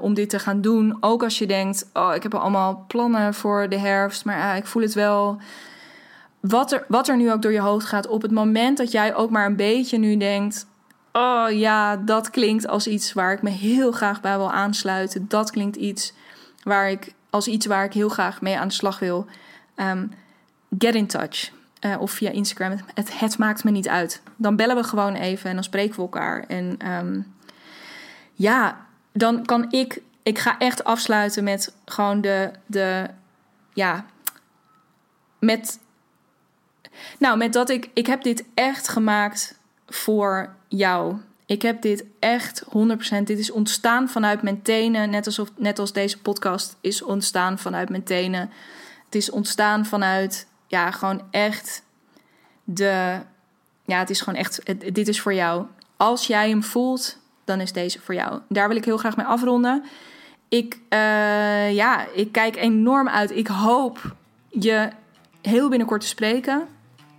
om 0.00 0.14
dit 0.14 0.30
te 0.30 0.38
gaan 0.38 0.60
doen. 0.60 0.96
Ook 1.00 1.22
als 1.22 1.38
je 1.38 1.46
denkt, 1.46 1.90
oh, 1.92 2.14
ik 2.14 2.22
heb 2.22 2.34
allemaal 2.34 2.84
plannen 2.88 3.34
voor 3.34 3.68
de 3.68 3.78
herfst, 3.78 4.24
maar 4.24 4.56
ik 4.56 4.66
voel 4.66 4.82
het 4.82 4.94
wel 4.94 5.40
wat 6.40 6.72
er, 6.72 6.84
wat 6.88 7.08
er 7.08 7.16
nu 7.16 7.32
ook 7.32 7.42
door 7.42 7.52
je 7.52 7.60
hoofd 7.60 7.86
gaat, 7.86 8.06
op 8.06 8.22
het 8.22 8.30
moment 8.30 8.78
dat 8.78 8.90
jij 8.90 9.14
ook 9.14 9.30
maar 9.30 9.46
een 9.46 9.56
beetje 9.56 9.98
nu 9.98 10.16
denkt: 10.16 10.66
Oh 11.12 11.46
ja, 11.50 11.96
dat 11.96 12.30
klinkt 12.30 12.66
als 12.66 12.86
iets 12.86 13.12
waar 13.12 13.32
ik 13.32 13.42
me 13.42 13.50
heel 13.50 13.92
graag 13.92 14.20
bij 14.20 14.36
wil 14.36 14.52
aansluiten. 14.52 15.28
Dat 15.28 15.50
klinkt 15.50 15.76
iets 15.76 16.12
waar 16.62 16.90
ik, 16.90 17.14
als 17.30 17.48
iets 17.48 17.66
waar 17.66 17.84
ik 17.84 17.92
heel 17.92 18.08
graag 18.08 18.40
mee 18.40 18.58
aan 18.58 18.68
de 18.68 18.74
slag 18.74 18.98
wil. 18.98 19.26
Um, 19.76 20.12
get 20.78 20.94
in 20.94 21.06
touch. 21.06 21.50
Uh, 21.80 22.00
of 22.00 22.10
via 22.10 22.30
Instagram. 22.30 22.78
Het, 22.94 23.18
het 23.18 23.38
maakt 23.38 23.64
me 23.64 23.70
niet 23.70 23.88
uit. 23.88 24.22
Dan 24.36 24.56
bellen 24.56 24.76
we 24.76 24.84
gewoon 24.84 25.14
even 25.14 25.48
en 25.48 25.54
dan 25.54 25.64
spreken 25.64 25.96
we 25.96 26.02
elkaar. 26.02 26.44
En 26.48 26.92
um, 26.92 27.34
ja, 28.32 28.86
dan 29.12 29.44
kan 29.44 29.66
ik. 29.70 30.02
Ik 30.22 30.38
ga 30.38 30.58
echt 30.58 30.84
afsluiten 30.84 31.44
met 31.44 31.74
gewoon 31.84 32.20
de. 32.20 32.50
de 32.66 33.06
ja, 33.72 34.04
met 35.38 35.78
nou, 37.18 37.38
met 37.38 37.52
dat 37.52 37.70
ik, 37.70 37.90
ik 37.94 38.06
heb 38.06 38.22
dit 38.22 38.44
echt 38.54 38.88
gemaakt 38.88 39.58
voor 39.86 40.54
jou. 40.68 41.16
Ik 41.46 41.62
heb 41.62 41.82
dit 41.82 42.04
echt 42.18 42.64
100%. 42.64 42.68
Dit 43.24 43.38
is 43.38 43.50
ontstaan 43.50 44.08
vanuit 44.08 44.42
mijn 44.42 44.62
tenen. 44.62 45.10
Net, 45.10 45.26
alsof, 45.26 45.48
net 45.56 45.78
als 45.78 45.92
deze 45.92 46.18
podcast 46.18 46.76
is 46.80 47.02
ontstaan 47.02 47.58
vanuit 47.58 47.88
mijn 47.88 48.02
tenen. 48.04 48.50
Het 49.04 49.14
is 49.14 49.30
ontstaan 49.30 49.86
vanuit, 49.86 50.46
ja, 50.66 50.90
gewoon 50.90 51.22
echt 51.30 51.82
de. 52.64 53.18
Ja, 53.84 53.98
het 53.98 54.10
is 54.10 54.20
gewoon 54.20 54.38
echt. 54.38 54.62
dit 54.94 55.08
is 55.08 55.20
voor 55.20 55.34
jou. 55.34 55.66
Als 55.96 56.26
jij 56.26 56.48
hem 56.48 56.62
voelt, 56.62 57.18
dan 57.44 57.60
is 57.60 57.72
deze 57.72 58.00
voor 58.00 58.14
jou. 58.14 58.40
Daar 58.48 58.68
wil 58.68 58.76
ik 58.76 58.84
heel 58.84 58.96
graag 58.96 59.16
mee 59.16 59.26
afronden. 59.26 59.84
Ik, 60.48 60.74
uh, 60.88 61.74
ja, 61.74 62.06
ik 62.14 62.32
kijk 62.32 62.56
enorm 62.56 63.08
uit. 63.08 63.30
Ik 63.30 63.46
hoop 63.46 64.14
je 64.48 64.88
heel 65.42 65.68
binnenkort 65.68 66.00
te 66.00 66.06
spreken. 66.06 66.68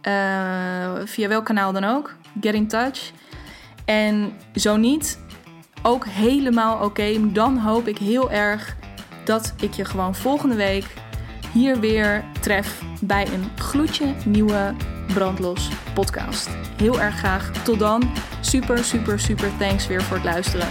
Uh, 0.08 1.02
via 1.06 1.28
welk 1.28 1.46
kanaal 1.46 1.72
dan 1.72 1.84
ook. 1.84 2.16
Get 2.42 2.54
in 2.54 2.68
touch. 2.68 3.12
En 3.86 4.34
zo 4.56 4.78
niet, 4.78 5.20
ook 5.84 6.06
helemaal 6.06 6.86
oké. 6.86 7.32
Dan 7.32 7.58
hoop 7.58 7.88
ik 7.88 7.98
heel 7.98 8.32
erg 8.32 8.76
dat 9.26 9.54
ik 9.62 9.74
je 9.74 9.86
gewoon 9.86 10.16
volgende 10.16 10.56
week 10.56 10.86
hier 11.54 11.80
weer 11.80 12.24
tref 12.40 12.82
bij 13.02 13.28
een 13.34 13.52
gloedje 13.56 14.14
nieuwe 14.26 14.74
Brandlos 15.14 15.70
podcast. 15.94 16.50
Heel 16.78 17.02
erg 17.02 17.18
graag. 17.18 17.52
Tot 17.64 17.80
dan. 17.80 18.12
Super, 18.42 18.84
super, 18.84 19.20
super 19.20 19.50
thanks 19.58 19.88
weer 19.88 20.04
voor 20.04 20.16
het 20.16 20.26
luisteren. 20.26 20.68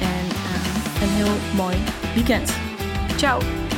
En 0.00 0.26
uh, 0.26 1.02
een 1.02 1.08
heel 1.08 1.34
mooi 1.56 1.76
weekend. 2.14 2.56
Ciao. 3.16 3.70